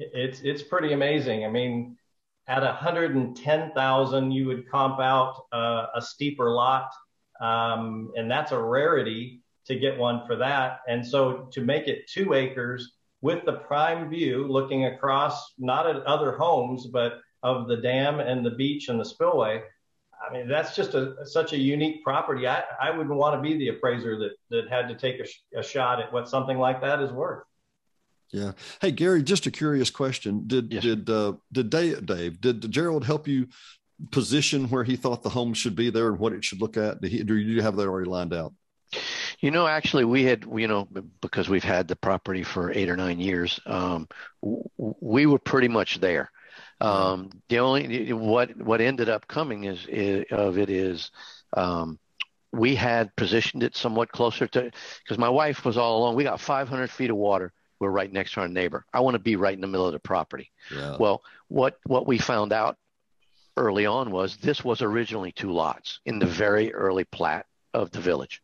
It's 0.00 0.40
it's 0.40 0.62
pretty 0.62 0.92
amazing. 0.92 1.44
I 1.44 1.48
mean, 1.48 1.96
at 2.48 2.62
110,000, 2.62 4.30
you 4.32 4.46
would 4.46 4.68
comp 4.68 4.98
out 4.98 5.44
uh, 5.52 5.86
a 5.94 6.02
steeper 6.02 6.50
lot, 6.50 6.90
um, 7.40 8.10
and 8.16 8.30
that's 8.30 8.52
a 8.52 8.58
rarity 8.58 9.42
to 9.66 9.78
get 9.78 9.98
one 9.98 10.26
for 10.26 10.36
that. 10.36 10.80
And 10.88 11.06
so 11.06 11.48
to 11.52 11.60
make 11.60 11.86
it 11.86 12.10
two 12.10 12.34
acres 12.34 12.92
with 13.20 13.44
the 13.44 13.52
prime 13.52 14.08
view, 14.08 14.46
looking 14.48 14.86
across 14.86 15.52
not 15.58 15.86
at 15.86 16.02
other 16.04 16.32
homes, 16.32 16.86
but 16.86 17.20
of 17.42 17.68
the 17.68 17.76
dam 17.76 18.20
and 18.20 18.44
the 18.44 18.50
beach 18.50 18.88
and 18.88 18.98
the 18.98 19.04
spillway. 19.04 19.62
I 20.28 20.32
mean, 20.32 20.48
that's 20.48 20.76
just 20.76 20.94
a, 20.94 21.14
such 21.24 21.52
a 21.52 21.58
unique 21.58 22.02
property. 22.04 22.46
I, 22.46 22.64
I 22.80 22.90
wouldn't 22.90 23.14
want 23.14 23.36
to 23.36 23.40
be 23.40 23.56
the 23.56 23.68
appraiser 23.68 24.18
that, 24.18 24.32
that 24.50 24.68
had 24.68 24.88
to 24.88 24.94
take 24.94 25.20
a, 25.20 25.58
a 25.58 25.62
shot 25.62 26.00
at 26.00 26.12
what 26.12 26.28
something 26.28 26.58
like 26.58 26.80
that 26.82 27.00
is 27.00 27.12
worth. 27.12 27.44
Yeah. 28.32 28.52
Hey, 28.80 28.92
Gary, 28.92 29.22
just 29.22 29.46
a 29.46 29.50
curious 29.50 29.90
question. 29.90 30.44
Did 30.46 30.72
yes. 30.72 30.82
did 30.82 31.10
uh, 31.10 31.34
did 31.52 31.70
Dave, 31.70 32.06
Dave 32.06 32.40
did 32.40 32.70
Gerald 32.70 33.04
help 33.04 33.26
you 33.26 33.48
position 34.10 34.68
where 34.70 34.84
he 34.84 34.96
thought 34.96 35.22
the 35.22 35.30
home 35.30 35.52
should 35.52 35.76
be 35.76 35.90
there 35.90 36.08
and 36.08 36.18
what 36.18 36.32
it 36.32 36.44
should 36.44 36.60
look 36.60 36.76
at? 36.76 37.00
Did 37.00 37.10
he, 37.10 37.22
do 37.22 37.36
you 37.36 37.62
have 37.62 37.76
that 37.76 37.86
already 37.86 38.08
lined 38.08 38.32
out? 38.32 38.52
You 39.40 39.50
know, 39.50 39.66
actually, 39.66 40.04
we 40.04 40.24
had, 40.24 40.44
you 40.54 40.68
know, 40.68 40.88
because 41.20 41.48
we've 41.48 41.64
had 41.64 41.88
the 41.88 41.96
property 41.96 42.42
for 42.42 42.72
eight 42.72 42.88
or 42.88 42.96
nine 42.96 43.20
years, 43.20 43.58
um, 43.66 44.08
we 44.40 45.26
were 45.26 45.38
pretty 45.38 45.68
much 45.68 46.00
there. 46.00 46.30
Um, 46.80 47.30
the 47.48 47.58
only 47.58 48.12
what 48.12 48.56
what 48.56 48.80
ended 48.80 49.08
up 49.08 49.28
coming 49.28 49.64
is, 49.64 49.86
is 49.86 50.24
of 50.30 50.56
it 50.56 50.70
is 50.70 51.10
um, 51.54 51.98
we 52.52 52.74
had 52.74 53.14
positioned 53.16 53.62
it 53.62 53.76
somewhat 53.76 54.10
closer 54.10 54.46
to 54.46 54.70
because 55.02 55.18
my 55.18 55.28
wife 55.28 55.64
was 55.64 55.76
all 55.76 55.98
along. 55.98 56.16
We 56.16 56.24
got 56.24 56.40
500 56.40 56.90
feet 56.90 57.10
of 57.10 57.16
water. 57.16 57.52
We're 57.80 57.90
right 57.90 58.12
next 58.12 58.34
to 58.34 58.40
our 58.42 58.48
neighbor. 58.48 58.84
I 58.92 59.00
want 59.00 59.14
to 59.14 59.18
be 59.18 59.36
right 59.36 59.54
in 59.54 59.60
the 59.60 59.66
middle 59.66 59.86
of 59.86 59.92
the 59.92 59.98
property. 59.98 60.52
Yeah. 60.74 60.96
Well, 60.98 61.22
what 61.48 61.78
what 61.84 62.06
we 62.06 62.18
found 62.18 62.52
out 62.52 62.76
early 63.56 63.86
on 63.86 64.10
was 64.10 64.36
this 64.36 64.62
was 64.62 64.82
originally 64.82 65.32
two 65.32 65.50
lots 65.50 66.00
in 66.04 66.18
the 66.18 66.26
very 66.26 66.72
early 66.72 67.04
plat 67.04 67.46
of 67.74 67.90
the 67.90 68.00
village. 68.00 68.42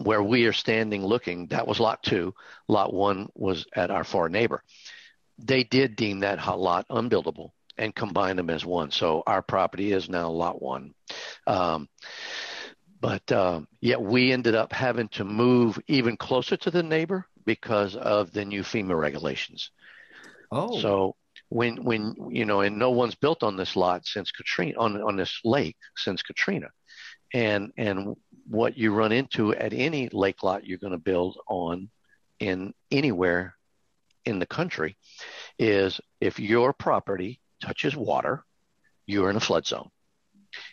Where 0.00 0.22
we 0.22 0.46
are 0.46 0.52
standing 0.52 1.04
looking, 1.04 1.48
that 1.48 1.66
was 1.66 1.80
lot 1.80 2.02
two. 2.02 2.34
Lot 2.68 2.92
one 2.92 3.28
was 3.34 3.66
at 3.74 3.90
our 3.90 4.04
far 4.04 4.28
neighbor. 4.28 4.62
They 5.38 5.64
did 5.64 5.96
deem 5.96 6.20
that 6.20 6.44
lot 6.46 6.86
unbuildable 6.88 7.50
and 7.76 7.94
combine 7.94 8.36
them 8.36 8.50
as 8.50 8.64
one. 8.64 8.90
So 8.90 9.22
our 9.26 9.42
property 9.42 9.92
is 9.92 10.08
now 10.08 10.30
lot 10.30 10.60
one. 10.60 10.94
Um, 11.46 11.88
but 13.04 13.30
um, 13.32 13.68
yet 13.82 14.00
we 14.00 14.32
ended 14.32 14.54
up 14.54 14.72
having 14.72 15.08
to 15.08 15.26
move 15.26 15.78
even 15.88 16.16
closer 16.16 16.56
to 16.56 16.70
the 16.70 16.82
neighbor 16.82 17.26
because 17.44 17.96
of 17.96 18.32
the 18.32 18.46
new 18.46 18.62
FEMA 18.62 18.98
regulations. 18.98 19.72
Oh. 20.50 20.80
So 20.80 21.16
when 21.50 21.84
when 21.84 22.14
you 22.30 22.46
know, 22.46 22.62
and 22.62 22.78
no 22.78 22.92
one's 22.92 23.14
built 23.14 23.42
on 23.42 23.58
this 23.58 23.76
lot 23.76 24.06
since 24.06 24.30
Katrina 24.30 24.78
on 24.78 25.02
on 25.02 25.16
this 25.16 25.38
lake 25.44 25.76
since 25.98 26.22
Katrina, 26.22 26.68
and 27.34 27.74
and 27.76 28.16
what 28.48 28.78
you 28.78 28.94
run 28.94 29.12
into 29.12 29.54
at 29.54 29.74
any 29.74 30.08
lake 30.08 30.42
lot 30.42 30.66
you're 30.66 30.78
going 30.78 30.92
to 30.92 30.98
build 30.98 31.36
on 31.46 31.90
in 32.40 32.72
anywhere 32.90 33.54
in 34.24 34.38
the 34.38 34.46
country 34.46 34.96
is 35.58 36.00
if 36.22 36.40
your 36.40 36.72
property 36.72 37.38
touches 37.62 37.94
water, 37.94 38.44
you're 39.04 39.28
in 39.28 39.36
a 39.36 39.40
flood 39.40 39.66
zone 39.66 39.90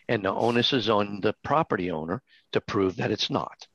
and 0.07 0.23
the 0.23 0.32
onus 0.32 0.73
is 0.73 0.89
on 0.89 1.19
the 1.21 1.34
property 1.43 1.91
owner 1.91 2.21
to 2.53 2.61
prove 2.61 2.97
that 2.97 3.11
it's 3.11 3.29
not. 3.29 3.67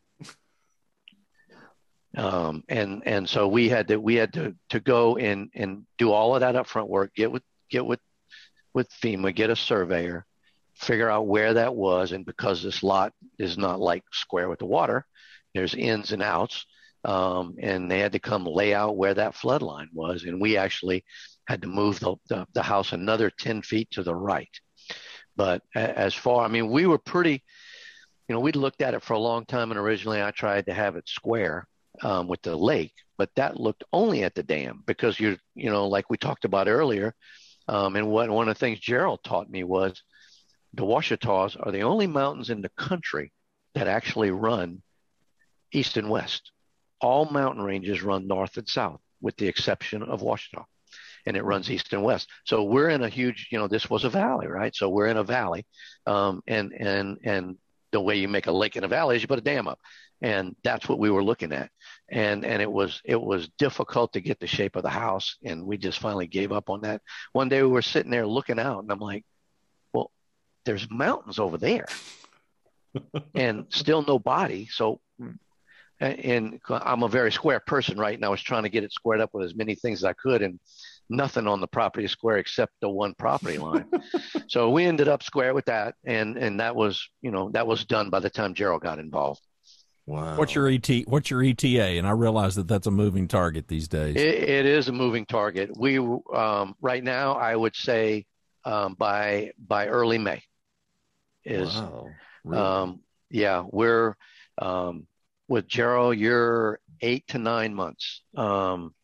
Um, 2.16 2.64
and 2.68 3.02
and 3.04 3.28
so 3.28 3.46
we 3.46 3.68
had 3.68 3.88
to 3.88 3.98
we 3.98 4.14
had 4.14 4.32
to 4.34 4.54
to 4.70 4.80
go 4.80 5.18
and 5.18 5.50
and 5.54 5.86
do 5.98 6.12
all 6.12 6.34
of 6.34 6.40
that 6.40 6.54
upfront 6.54 6.88
work, 6.88 7.14
get 7.14 7.30
with 7.30 7.42
get 7.70 7.84
with 7.84 8.00
with 8.72 8.88
FEMA, 9.02 9.34
get 9.34 9.50
a 9.50 9.57
surveyor, 9.57 10.24
figure 10.74 11.11
out 11.11 11.26
where 11.26 11.54
that 11.54 11.74
was, 11.74 12.12
and 12.12 12.24
because 12.24 12.62
this 12.62 12.82
lot 12.82 13.12
is 13.38 13.59
not 13.59 13.80
like 13.80 14.02
square 14.12 14.48
with 14.48 14.61
the 14.61 14.66
water, 14.66 15.04
there's 15.54 15.74
ins 15.74 16.12
and 16.12 16.22
outs, 16.22 16.64
um, 17.04 17.57
and 17.61 17.90
they 17.90 17.98
had 17.98 18.12
to 18.12 18.18
come 18.18 18.44
lay 18.44 18.74
out 18.74 18.96
where 18.96 19.14
that 19.14 19.34
flood 19.34 19.62
line 19.62 19.88
was, 19.92 20.24
and 20.24 20.40
we 20.40 20.57
actually 20.57 21.04
had 21.46 21.62
to 21.62 21.68
move 21.68 22.00
the, 22.00 22.16
the, 22.28 22.46
the 22.54 22.62
house 22.62 22.92
another 22.92 23.30
10 23.30 23.62
feet 23.62 23.90
to 23.92 24.02
the 24.02 24.14
right 24.14 24.50
but 25.37 25.62
as 25.74 26.14
far, 26.14 26.45
I 26.45 26.49
mean, 26.49 26.70
we 26.70 26.87
were 26.87 26.99
pretty, 26.99 27.43
you 28.28 28.34
know, 28.34 28.41
we'd 28.41 28.57
looked 28.57 28.82
at 28.82 28.95
it 28.95 29.03
for 29.03 29.14
a 29.14 29.18
long 29.18 29.45
time, 29.45 29.70
and 29.70 29.78
originally 29.78 30.22
I 30.22 30.30
tried 30.30 30.66
to 30.66 30.74
have 30.74 30.97
it 30.97 31.09
square 31.09 31.66
um, 32.03 32.26
with 32.26 32.43
the 32.43 32.57
lake, 32.57 32.95
but 33.18 33.30
that 33.37 33.61
looked 33.61 33.84
only 33.93 34.24
at 34.24 34.34
the 34.34 34.43
dam 34.43 34.82
because 34.87 35.20
you're, 35.20 35.37
you 35.55 35.70
know, 35.70 35.89
like 35.89 36.11
we 36.11 36.16
talked 36.16 36.45
about 36.45 36.68
earlier, 36.68 37.14
um, 37.68 37.97
and 37.97 38.09
what 38.09 38.30
one 38.30 38.49
of 38.49 38.55
the 38.55 38.59
things 38.59 38.80
Gerald 38.80 39.22
taught 39.24 39.51
me 39.51 39.62
was 39.62 40.03
the 40.72 40.84
Ouachitas 40.84 41.57
are 41.64 41.72
the 41.72 41.82
only 41.82 42.07
mountains 42.07 42.51
in 42.51 42.62
the 42.62 42.70
country 42.70 43.32
that 43.74 43.89
actually 43.89 44.30
run 44.30 44.82
east 45.72 45.97
and 45.97 46.09
west. 46.09 46.53
All 47.01 47.26
mountain 47.26 47.62
ranges 47.62 48.03
run 48.03 48.26
north 48.26 48.57
and 48.57 48.68
south, 48.68 49.01
with 49.20 49.37
the 49.37 49.49
exception 49.49 50.03
of 50.03 50.22
Ouachita 50.22 50.64
and 51.27 51.37
it 51.37 51.45
runs 51.45 51.70
east 51.70 51.93
and 51.93 52.03
west. 52.03 52.29
So 52.45 52.62
we're 52.62 52.89
in 52.89 53.03
a 53.03 53.09
huge, 53.09 53.49
you 53.51 53.59
know, 53.59 53.68
this 53.68 53.91
was 53.91 54.05
a 54.05 54.11
valley, 54.11 54.47
right? 54.47 54.74
So 54.74 54.89
we're 54.89 55.09
in 55.09 55.16
a 55.16 55.24
valley, 55.24 55.66
um, 56.07 56.43
and 56.47 56.72
and 56.72 57.18
and 57.24 57.59
the 57.93 58.01
way 58.01 58.16
you 58.16 58.29
make 58.29 58.47
a 58.47 58.53
lake 58.53 58.77
in 58.77 58.85
a 58.85 58.89
valley 58.89 59.16
is 59.16 59.22
you 59.22 59.29
put 59.29 59.39
a 59.39 59.43
dam 59.43 59.66
up, 59.66 59.81
and 60.22 60.55
that's 60.62 60.89
what 60.89 60.99
we 60.99 61.11
were 61.11 61.24
looking 61.24 61.53
at, 61.53 61.70
and 62.09 62.45
and 62.45 62.62
it 62.62 62.70
was 62.70 63.01
it 63.05 63.20
was 63.20 63.49
difficult 63.59 64.12
to 64.12 64.20
get 64.20 64.39
the 64.39 64.47
shape 64.47 64.77
of 64.77 64.83
the 64.85 64.89
house, 64.89 65.37
and 65.45 65.64
we 65.64 65.77
just 65.77 65.99
finally 65.99 66.27
gave 66.27 66.53
up 66.53 66.70
on 66.70 66.83
that. 66.83 67.03
One 67.33 67.49
day 67.49 67.62
we 67.62 67.68
were 67.68 67.83
sitting 67.83 68.11
there 68.11 68.27
looking 68.27 68.59
out, 68.59 68.83
and 68.83 68.93
I'm 68.93 69.01
like, 69.01 69.24
well, 69.93 70.11
there's 70.64 70.89
mountains 70.91 71.39
over 71.39 71.59
there, 71.59 72.01
and 73.35 73.66
still 73.70 74.03
no 74.03 74.18
body, 74.18 74.68
so 74.70 75.01
and 75.99 76.61
I'm 76.68 77.03
a 77.03 77.09
very 77.09 77.33
square 77.33 77.61
person, 77.61 77.99
right? 77.99 78.14
And 78.14 78.24
I 78.24 78.29
was 78.29 78.43
trying 78.43 78.64
to 78.64 78.68
get 78.68 78.85
it 78.85 78.93
squared 78.93 79.20
up 79.20 79.31
with 79.33 79.47
as 79.47 79.55
many 79.55 79.74
things 79.74 80.01
as 80.01 80.05
I 80.05 80.12
could, 80.12 80.43
and 80.43 80.61
nothing 81.09 81.46
on 81.46 81.61
the 81.61 81.66
property 81.66 82.09
square 82.09 82.38
except 82.38 82.72
the 82.80 82.88
one 82.88 83.14
property 83.14 83.59
line. 83.59 83.86
so 84.48 84.70
we 84.70 84.84
ended 84.84 85.09
up 85.09 85.22
square 85.22 85.54
with 85.54 85.66
that, 85.66 85.94
and 86.04 86.36
and 86.36 86.61
that 86.61 86.74
was 86.74 87.09
you 87.22 87.30
know 87.30 87.50
that 87.50 87.66
was 87.66 87.84
done 87.84 88.11
by 88.11 88.20
the 88.20 88.30
time 88.30 88.54
Gerald 88.54 88.82
got 88.82 88.98
involved. 88.98 89.40
Wow. 90.07 90.36
What's 90.36 90.54
your 90.54 90.68
ET? 90.68 90.88
What's 91.07 91.30
your 91.30 91.42
ETA? 91.42 91.98
And 91.98 92.07
I 92.07 92.12
realize 92.12 92.54
that 92.54 92.68
that's 92.68 92.86
a 92.86 92.92
moving 92.92 93.26
target 93.26 93.66
these 93.66 93.88
days. 93.88 94.14
it, 94.14 94.48
it 94.48 94.66
is 94.66 94.88
a 94.88 94.92
moving 94.92 95.26
target. 95.26 95.70
We 95.76 95.98
um, 95.98 96.76
right 96.80 97.02
now, 97.02 97.32
I 97.34 97.57
would 97.57 97.74
say 97.74 98.26
um, 98.64 98.94
by 98.94 99.52
by 99.59 99.88
early 99.88 100.18
May 100.18 100.42
is. 101.44 101.74
Wow. 101.74 102.11
Really? 102.44 102.62
Um, 102.62 103.00
yeah, 103.30 103.64
we're 103.68 104.14
um, 104.59 105.07
with 105.48 105.66
Gerald. 105.66 106.16
You're 106.16 106.78
eight 107.00 107.26
to 107.28 107.38
nine 107.38 107.74
months. 107.74 108.22
Um, 108.36 108.94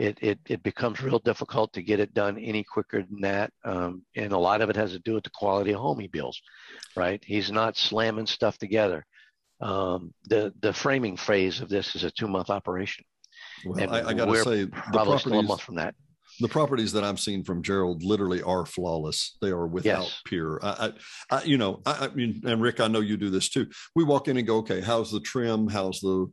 it, 0.00 0.18
it, 0.22 0.38
it 0.48 0.62
becomes 0.62 1.02
real 1.02 1.18
difficult 1.18 1.72
to 1.74 1.82
get 1.82 2.00
it 2.00 2.14
done 2.14 2.38
any 2.38 2.64
quicker 2.64 3.02
than 3.02 3.20
that. 3.20 3.52
Um, 3.64 4.02
and 4.16 4.32
a 4.32 4.38
lot 4.38 4.62
of 4.62 4.70
it 4.70 4.76
has 4.76 4.92
to 4.92 4.98
do 5.00 5.14
with 5.14 5.24
the 5.24 5.30
quality 5.30 5.72
of 5.72 5.80
home 5.80 6.00
he 6.00 6.08
builds, 6.08 6.40
right? 6.96 7.22
He's 7.24 7.52
not 7.52 7.76
slamming 7.76 8.26
stuff 8.26 8.56
together. 8.56 9.04
Um, 9.60 10.14
the, 10.24 10.54
the 10.60 10.72
framing 10.72 11.18
phase 11.18 11.60
of 11.60 11.68
this 11.68 11.94
is 11.94 12.04
a 12.04 12.10
two 12.10 12.28
month 12.28 12.48
operation. 12.48 13.04
Well, 13.66 13.78
and 13.78 13.90
I, 13.90 14.08
I 14.08 14.14
got 14.14 14.26
to 14.26 14.42
say, 14.42 14.66
probably 14.66 15.18
still 15.18 15.38
a 15.38 15.42
month 15.42 15.60
from 15.60 15.76
that. 15.76 15.94
The 16.40 16.48
properties 16.48 16.92
that 16.92 17.04
I've 17.04 17.20
seen 17.20 17.44
from 17.44 17.62
Gerald 17.62 18.02
literally 18.02 18.40
are 18.40 18.64
flawless. 18.64 19.36
They 19.42 19.50
are 19.50 19.66
without 19.66 20.04
yes. 20.04 20.22
peer. 20.24 20.58
I, 20.62 20.92
I, 21.30 21.36
I, 21.36 21.42
you 21.42 21.58
know, 21.58 21.82
I, 21.84 22.06
I 22.06 22.08
mean, 22.14 22.40
and 22.46 22.62
Rick, 22.62 22.80
I 22.80 22.88
know 22.88 23.00
you 23.00 23.18
do 23.18 23.28
this 23.28 23.50
too. 23.50 23.66
We 23.94 24.04
walk 24.04 24.28
in 24.28 24.38
and 24.38 24.46
go, 24.46 24.58
okay, 24.58 24.80
how's 24.80 25.12
the 25.12 25.20
trim? 25.20 25.68
How's 25.68 26.00
the 26.00 26.32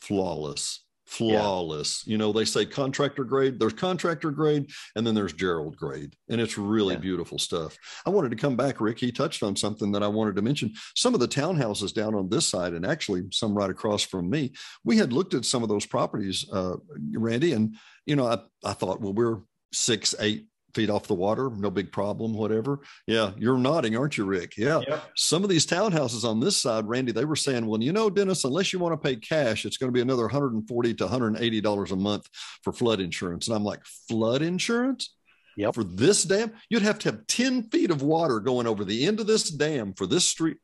flawless? 0.00 0.84
Flawless. 1.08 2.04
Yeah. 2.06 2.12
You 2.12 2.18
know, 2.18 2.32
they 2.32 2.44
say 2.44 2.66
contractor 2.66 3.24
grade, 3.24 3.58
there's 3.58 3.72
contractor 3.72 4.30
grade, 4.30 4.70
and 4.94 5.06
then 5.06 5.14
there's 5.14 5.32
Gerald 5.32 5.76
grade. 5.76 6.14
And 6.28 6.40
it's 6.40 6.58
really 6.58 6.94
yeah. 6.94 7.00
beautiful 7.00 7.38
stuff. 7.38 7.76
I 8.04 8.10
wanted 8.10 8.30
to 8.30 8.36
come 8.36 8.56
back, 8.56 8.80
Rick. 8.80 8.98
He 8.98 9.10
touched 9.10 9.42
on 9.42 9.56
something 9.56 9.90
that 9.92 10.02
I 10.02 10.08
wanted 10.08 10.36
to 10.36 10.42
mention. 10.42 10.72
Some 10.94 11.14
of 11.14 11.20
the 11.20 11.28
townhouses 11.28 11.94
down 11.94 12.14
on 12.14 12.28
this 12.28 12.46
side, 12.46 12.74
and 12.74 12.84
actually 12.84 13.22
some 13.32 13.54
right 13.54 13.70
across 13.70 14.02
from 14.02 14.28
me, 14.28 14.52
we 14.84 14.98
had 14.98 15.12
looked 15.12 15.32
at 15.32 15.46
some 15.46 15.62
of 15.62 15.70
those 15.70 15.86
properties, 15.86 16.46
uh, 16.52 16.76
Randy, 17.14 17.54
and 17.54 17.74
you 18.04 18.16
know, 18.16 18.26
I, 18.26 18.38
I 18.64 18.74
thought, 18.74 19.00
well, 19.00 19.14
we're 19.14 19.38
six, 19.72 20.14
eight, 20.20 20.46
feet 20.74 20.90
off 20.90 21.06
the 21.06 21.14
water, 21.14 21.50
no 21.50 21.70
big 21.70 21.90
problem, 21.92 22.34
whatever. 22.34 22.80
Yeah, 23.06 23.32
you're 23.36 23.58
nodding, 23.58 23.96
aren't 23.96 24.18
you, 24.18 24.24
Rick? 24.24 24.56
Yeah. 24.56 24.80
Yep. 24.86 25.02
Some 25.16 25.44
of 25.44 25.50
these 25.50 25.66
townhouses 25.66 26.28
on 26.28 26.40
this 26.40 26.56
side, 26.56 26.86
Randy, 26.86 27.12
they 27.12 27.24
were 27.24 27.36
saying, 27.36 27.66
well, 27.66 27.82
you 27.82 27.92
know, 27.92 28.10
Dennis, 28.10 28.44
unless 28.44 28.72
you 28.72 28.78
want 28.78 28.92
to 28.92 29.08
pay 29.08 29.16
cash, 29.16 29.64
it's 29.64 29.76
going 29.76 29.88
to 29.88 29.96
be 29.96 30.02
another 30.02 30.22
140 30.22 30.94
to 30.94 31.04
180 31.04 31.60
dollars 31.60 31.92
a 31.92 31.96
month 31.96 32.28
for 32.62 32.72
flood 32.72 33.00
insurance. 33.00 33.48
And 33.48 33.56
I'm 33.56 33.64
like, 33.64 33.84
flood 34.08 34.42
insurance? 34.42 35.14
Yep. 35.56 35.74
For 35.74 35.84
this 35.84 36.22
dam, 36.22 36.52
you'd 36.70 36.82
have 36.82 37.00
to 37.00 37.10
have 37.10 37.26
10 37.26 37.70
feet 37.70 37.90
of 37.90 38.02
water 38.02 38.38
going 38.38 38.68
over 38.68 38.84
the 38.84 39.06
end 39.06 39.18
of 39.18 39.26
this 39.26 39.50
dam 39.50 39.92
for 39.94 40.06
this 40.06 40.24
street. 40.24 40.58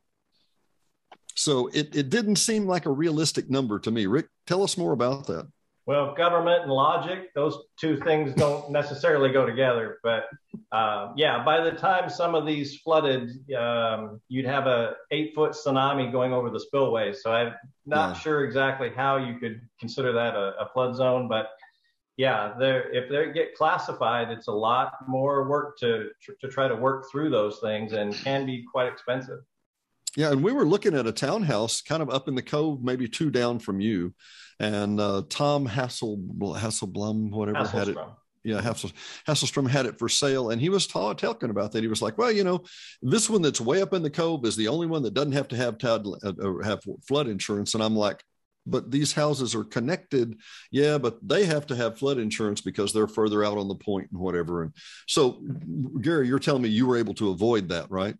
So 1.35 1.67
it, 1.69 1.97
it 1.97 2.11
didn't 2.11 2.37
seem 2.37 2.67
like 2.67 2.87
a 2.87 2.93
realistic 2.93 3.51
number 3.51 3.81
to 3.81 3.91
me. 3.91 4.07
Rick, 4.07 4.29
tell 4.47 4.63
us 4.63 4.79
more 4.79 4.93
about 4.93 5.27
that. 5.27 5.49
Well, 5.87 6.15
government 6.15 6.63
and 6.63 6.73
logic, 6.73 7.35
those 7.35 7.59
two 7.79 7.99
things 8.01 8.33
don't 8.35 8.71
necessarily 8.71 9.31
go 9.31 9.45
together. 9.45 9.99
But 10.03 10.29
uh, 10.73 11.13
yeah, 11.17 11.45
by 11.45 11.61
the 11.61 11.73
time 11.73 12.09
some 12.09 12.35
of 12.35 12.47
these 12.47 12.77
flooded, 12.77 13.31
um, 13.55 14.21
you'd 14.29 14.47
have 14.47 14.67
a 14.67 14.95
eight 15.11 15.35
foot 15.35 15.53
tsunami 15.53 16.11
going 16.11 16.33
over 16.33 16.49
the 16.49 16.61
spillway. 16.61 17.13
So 17.13 17.33
I'm 17.33 17.55
not 17.85 18.17
yeah. 18.17 18.21
sure 18.21 18.45
exactly 18.45 18.91
how 18.95 19.19
you 19.19 19.39
could 19.39 19.61
consider 19.79 20.13
that 20.13 20.35
a, 20.35 20.55
a 20.61 20.71
flood 20.73 20.97
zone. 20.97 21.29
But 21.29 21.51
yeah, 22.17 22.55
if 22.59 23.11
they 23.11 23.33
get 23.33 23.55
classified, 23.55 24.31
it's 24.31 24.47
a 24.47 24.53
lot 24.53 24.95
more 25.07 25.49
work 25.49 25.79
to, 25.81 26.11
to 26.41 26.49
try 26.49 26.67
to 26.67 26.75
work 26.77 27.11
through 27.11 27.29
those 27.29 27.59
things 27.59 27.93
and 27.93 28.15
can 28.15 28.47
be 28.47 28.65
quite 28.71 28.91
expensive. 28.91 29.41
Yeah, 30.17 30.31
and 30.31 30.45
we 30.45 30.53
were 30.53 30.65
looking 30.65 30.95
at 30.95 31.09
a 31.09 31.13
townhouse 31.13 31.83
kind 31.83 32.01
of 32.01 32.09
up 32.09 32.29
in 32.29 32.37
the 32.37 32.43
cove, 32.43 32.85
maybe 32.85 33.09
two 33.09 33.31
down 33.31 33.59
from 33.59 33.81
you 33.81 34.15
and 34.61 35.01
uh, 35.01 35.23
Tom 35.29 35.67
Hassel 35.67 36.19
Hasselblum, 36.39 37.31
whatever 37.31 37.67
had 37.67 37.89
it. 37.89 37.99
Yeah, 38.47 38.61
Hassel, 38.61 38.91
Hasselstrom 39.27 39.69
had 39.69 39.87
it 39.87 39.99
for 39.99 40.09
sale, 40.09 40.51
and 40.51 40.61
he 40.61 40.69
was 40.69 40.87
ta- 40.87 41.15
talking 41.15 41.49
about 41.49 41.73
that. 41.73 41.83
He 41.83 41.89
was 41.89 42.03
like, 42.03 42.19
"Well, 42.19 42.31
you 42.31 42.45
know, 42.45 42.63
this 43.01 43.31
one 43.31 43.41
that's 43.41 43.61
way 43.61 43.81
up 43.81 43.95
in 43.95 44.03
the 44.03 44.11
cove 44.11 44.45
is 44.45 44.55
the 44.55 44.69
only 44.69 44.87
one 44.87 45.03
that 45.03 45.15
doesn't 45.15 45.33
have 45.33 45.49
to 45.49 45.57
have 45.57 45.79
uh, 45.83 46.63
have 46.63 46.83
flood 47.09 47.27
insurance." 47.29 47.73
And 47.73 47.83
I'm 47.83 47.97
like, 47.97 48.23
but 48.67 48.91
these 48.91 49.13
houses 49.13 49.55
are 49.55 49.65
connected. 49.65 50.39
Yeah, 50.71 50.99
but 50.99 51.19
they 51.27 51.45
have 51.47 51.67
to 51.69 51.77
have 51.77 51.99
flood 51.99 52.19
insurance 52.19 52.61
because 52.61 52.93
they're 52.93 53.07
further 53.07 53.45
out 53.45 53.59
on 53.59 53.69
the 53.69 53.75
point 53.75 54.09
and 54.11 54.21
whatever. 54.21 54.63
And 54.63 54.73
so, 55.07 55.43
Gary, 56.01 56.29
you're 56.29 56.39
telling 56.39 56.63
me 56.63 56.69
you 56.69 56.87
were 56.87 56.97
able 56.97 57.15
to 57.15 57.31
avoid 57.31 57.69
that, 57.69 57.91
right? 57.91 58.17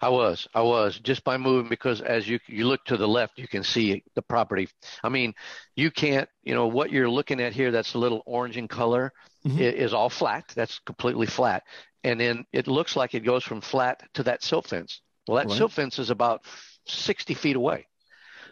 I 0.00 0.08
was, 0.08 0.48
I 0.54 0.62
was 0.62 0.98
just 0.98 1.24
by 1.24 1.36
moving 1.36 1.68
because 1.68 2.00
as 2.00 2.28
you 2.28 2.38
you 2.48 2.66
look 2.66 2.84
to 2.86 2.96
the 2.96 3.08
left, 3.08 3.38
you 3.38 3.48
can 3.48 3.62
see 3.62 4.02
the 4.14 4.22
property. 4.22 4.68
I 5.02 5.08
mean, 5.08 5.34
you 5.74 5.90
can't, 5.90 6.28
you 6.42 6.54
know, 6.54 6.66
what 6.66 6.90
you're 6.90 7.10
looking 7.10 7.40
at 7.40 7.52
here, 7.52 7.70
that's 7.70 7.94
a 7.94 7.98
little 7.98 8.22
orange 8.26 8.56
in 8.56 8.68
color, 8.68 9.12
mm-hmm. 9.46 9.58
is 9.58 9.92
all 9.92 10.10
flat. 10.10 10.50
That's 10.54 10.78
completely 10.80 11.26
flat, 11.26 11.62
and 12.04 12.18
then 12.20 12.44
it 12.52 12.66
looks 12.66 12.96
like 12.96 13.14
it 13.14 13.24
goes 13.24 13.44
from 13.44 13.60
flat 13.60 14.02
to 14.14 14.22
that 14.24 14.42
silt 14.42 14.68
fence. 14.68 15.00
Well, 15.28 15.36
that 15.36 15.48
right. 15.48 15.56
silt 15.56 15.72
fence 15.72 15.98
is 15.98 16.10
about 16.10 16.44
60 16.86 17.34
feet 17.34 17.56
away, 17.56 17.86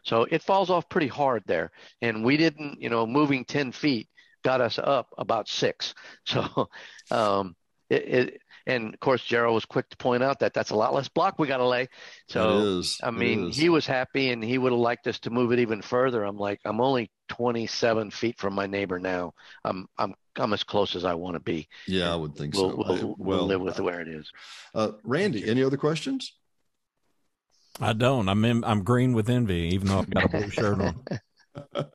so 0.05 0.27
it 0.31 0.43
falls 0.43 0.71
off 0.71 0.89
pretty 0.89 1.09
hard 1.09 1.43
there. 1.47 1.73
And 2.03 2.25
we 2.25 2.37
didn't, 2.37 2.81
you 2.81 2.91
know, 2.91 3.07
moving 3.07 3.45
10 3.45 3.73
feet 3.73 4.09
got 4.45 4.61
us 4.61 4.79
up 4.79 5.09
about 5.19 5.49
six. 5.49 5.95
So, 6.27 6.69
um, 7.11 7.57
it, 7.91 8.03
it 8.03 8.43
and 8.67 8.95
of 8.95 9.01
course, 9.01 9.23
Gerald 9.23 9.55
was 9.55 9.65
quick 9.65 9.89
to 9.91 9.97
point 9.97 10.23
out 10.23 10.41
that 10.41 10.55
that's 10.55 10.71
a 10.71 10.77
lot 10.77 10.95
less 10.95 11.09
block 11.09 11.39
we 11.39 11.47
got 11.47 11.59
to 11.59 11.67
lay. 11.67 11.89
So, 12.29 12.83
I 13.03 13.11
mean, 13.11 13.51
he 13.51 13.69
was 13.69 13.87
happy 13.87 14.31
and 14.31 14.43
he 14.43 14.57
would 14.59 14.73
have 14.73 14.81
liked 14.81 15.07
us 15.07 15.19
to 15.21 15.31
move 15.31 15.53
it 15.53 15.59
even 15.59 15.83
further. 15.83 16.25
I'm 16.25 16.39
like, 16.39 16.61
I'm 16.65 16.81
only 16.81 17.11
27 17.29 18.11
feet 18.11 18.39
from 18.39 18.55
my 18.55 18.67
neighbor 18.67 18.99
now. 18.99 19.35
I'm, 19.65 19.87
I'm, 19.99 20.15
I'm 20.37 20.53
as 20.53 20.65
close 20.65 20.97
as 20.97 21.05
I 21.05 21.15
want 21.15 21.35
to 21.35 21.41
be. 21.41 21.69
Yeah, 21.87 22.13
I 22.13 22.17
would 22.17 22.37
think 22.37 22.55
we'll, 22.55 22.71
so. 22.71 22.77
We'll, 22.77 22.99
we'll, 22.99 23.17
we'll 23.19 23.47
live 23.47 23.61
with 23.61 23.79
where 23.81 24.01
it 24.01 24.09
is. 24.09 24.31
Uh, 24.75 24.93
Randy, 25.05 25.49
any 25.49 25.63
other 25.63 25.77
questions? 25.77 26.33
I 27.81 27.93
don't. 27.93 28.29
I'm 28.29 28.45
in, 28.45 28.65
I'm 28.65 28.83
green 28.83 29.13
with 29.13 29.29
envy, 29.29 29.71
even 29.75 29.89
though 29.89 29.99
I've 29.99 30.11
got 30.11 30.25
a 30.25 30.29
blue 30.29 30.51
shirt 30.51 30.81
on. 30.81 31.05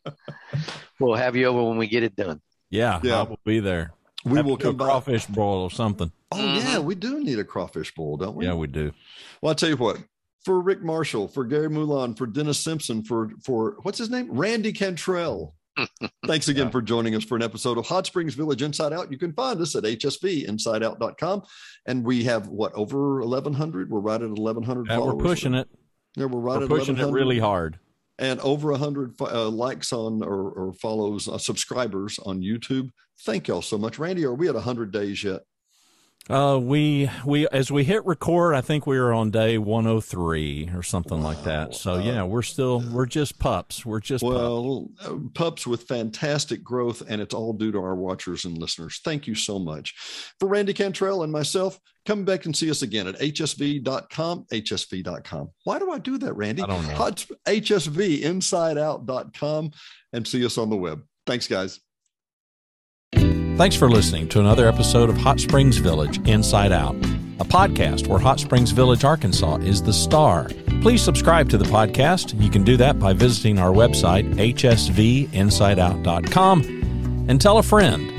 we'll 0.99 1.15
have 1.15 1.35
you 1.35 1.45
over 1.47 1.63
when 1.63 1.77
we 1.77 1.87
get 1.87 2.03
it 2.03 2.15
done. 2.15 2.41
Yeah, 2.69 2.99
yeah. 3.01 3.19
I 3.19 3.23
will 3.23 3.39
be 3.45 3.59
there. 3.59 3.93
We 4.25 4.41
will 4.41 4.57
come 4.57 4.77
crawfish 4.77 5.25
boil 5.27 5.63
or 5.63 5.71
something. 5.71 6.11
Oh 6.31 6.37
mm-hmm. 6.37 6.67
yeah, 6.67 6.79
we 6.79 6.95
do 6.95 7.23
need 7.23 7.39
a 7.39 7.43
crawfish 7.43 7.93
boil, 7.93 8.17
don't 8.17 8.35
we? 8.35 8.45
Yeah, 8.45 8.53
we 8.53 8.67
do. 8.67 8.91
Well, 9.41 9.49
I'll 9.49 9.55
tell 9.55 9.69
you 9.69 9.77
what. 9.77 9.97
For 10.43 10.61
Rick 10.61 10.81
Marshall, 10.83 11.27
for 11.27 11.43
Gary 11.45 11.69
Mouton, 11.69 12.15
for 12.15 12.25
Dennis 12.25 12.59
Simpson, 12.59 13.03
for 13.03 13.31
for 13.43 13.77
what's 13.83 13.97
his 13.97 14.09
name, 14.09 14.31
Randy 14.31 14.71
Cantrell. 14.71 15.55
Thanks 16.25 16.47
again 16.47 16.65
yeah. 16.65 16.71
for 16.71 16.81
joining 16.81 17.15
us 17.15 17.23
for 17.23 17.35
an 17.35 17.43
episode 17.43 17.77
of 17.77 17.85
Hot 17.87 18.05
Springs 18.05 18.33
Village 18.33 18.61
Inside 18.61 18.93
Out. 18.93 19.11
You 19.11 19.17
can 19.17 19.33
find 19.33 19.59
us 19.61 19.75
at 19.75 19.83
hsvinsideout.com. 19.83 21.43
And 21.85 22.03
we 22.03 22.23
have 22.25 22.47
what, 22.47 22.73
over 22.73 23.21
1,100? 23.21 23.89
We're 23.89 23.99
right 23.99 24.21
at 24.21 24.29
1,100 24.29 24.87
yeah, 24.87 24.99
We're 24.99 25.15
pushing 25.15 25.53
it. 25.53 25.69
Yeah, 26.15 26.25
we're 26.25 26.39
right 26.39 26.57
we're 26.57 26.63
at 26.63 26.69
pushing 26.69 26.97
it 26.97 27.11
really 27.11 27.39
hard. 27.39 27.79
And 28.19 28.39
over 28.41 28.71
100 28.71 29.15
uh, 29.21 29.49
likes 29.49 29.93
on 29.93 30.21
or, 30.21 30.51
or 30.51 30.73
follows, 30.73 31.29
uh, 31.29 31.37
subscribers 31.37 32.19
on 32.19 32.41
YouTube. 32.41 32.89
Thank 33.25 33.47
y'all 33.47 33.61
so 33.61 33.77
much. 33.77 33.97
Randy, 33.97 34.25
are 34.25 34.33
we 34.33 34.49
at 34.49 34.55
100 34.55 34.91
days 34.91 35.23
yet? 35.23 35.41
Uh, 36.29 36.59
we 36.61 37.09
we 37.25 37.47
as 37.47 37.71
we 37.71 37.83
hit 37.83 38.05
record, 38.05 38.53
I 38.53 38.61
think 38.61 38.85
we 38.85 38.99
were 38.99 39.11
on 39.11 39.31
day 39.31 39.57
103 39.57 40.69
or 40.75 40.83
something 40.83 41.23
wow. 41.23 41.23
like 41.23 41.43
that. 41.43 41.73
So 41.73 41.97
yeah, 41.97 42.21
we're 42.23 42.43
still 42.43 42.83
we're 42.91 43.07
just 43.07 43.39
pups. 43.39 43.83
We're 43.83 43.99
just 43.99 44.23
well 44.23 44.89
pups. 44.97 45.09
Uh, 45.09 45.17
pups 45.33 45.65
with 45.65 45.81
fantastic 45.83 46.63
growth, 46.63 47.01
and 47.07 47.19
it's 47.19 47.33
all 47.33 47.53
due 47.53 47.71
to 47.71 47.79
our 47.79 47.95
watchers 47.95 48.45
and 48.45 48.55
listeners. 48.57 49.01
Thank 49.03 49.25
you 49.25 49.33
so 49.33 49.57
much 49.57 49.95
for 50.39 50.47
Randy 50.47 50.73
Cantrell 50.73 51.23
and 51.23 51.31
myself. 51.31 51.79
Come 52.05 52.25
back 52.25 52.45
and 52.45 52.55
see 52.55 52.69
us 52.69 52.83
again 52.83 53.07
at 53.07 53.17
hsv.com. 53.19 54.45
hsv.com. 54.51 55.49
Why 55.63 55.79
do 55.79 55.89
I 55.91 55.97
do 55.97 56.19
that, 56.19 56.33
Randy? 56.33 56.61
I 56.61 56.67
don't 56.67 56.87
know. 56.87 56.95
Hot, 56.95 57.25
hsvinsideout.com 57.45 59.71
and 60.13 60.27
see 60.27 60.45
us 60.45 60.57
on 60.57 60.69
the 60.69 60.77
web. 60.77 61.01
Thanks, 61.25 61.47
guys. 61.47 61.79
Thanks 63.59 63.75
for 63.75 63.89
listening 63.89 64.29
to 64.29 64.39
another 64.39 64.69
episode 64.69 65.09
of 65.09 65.17
Hot 65.17 65.37
Springs 65.37 65.79
Village 65.79 66.25
Inside 66.25 66.71
Out, 66.71 66.95
a 66.95 67.43
podcast 67.43 68.07
where 68.07 68.17
Hot 68.17 68.39
Springs 68.39 68.71
Village, 68.71 69.03
Arkansas 69.03 69.57
is 69.57 69.83
the 69.83 69.91
star. 69.91 70.47
Please 70.81 71.01
subscribe 71.01 71.49
to 71.49 71.57
the 71.57 71.65
podcast. 71.65 72.41
You 72.41 72.49
can 72.49 72.63
do 72.63 72.77
that 72.77 72.99
by 72.99 73.11
visiting 73.11 73.59
our 73.59 73.73
website, 73.73 74.33
hsvinsideout.com, 74.35 76.61
and 77.27 77.41
tell 77.41 77.57
a 77.57 77.63
friend. 77.63 78.18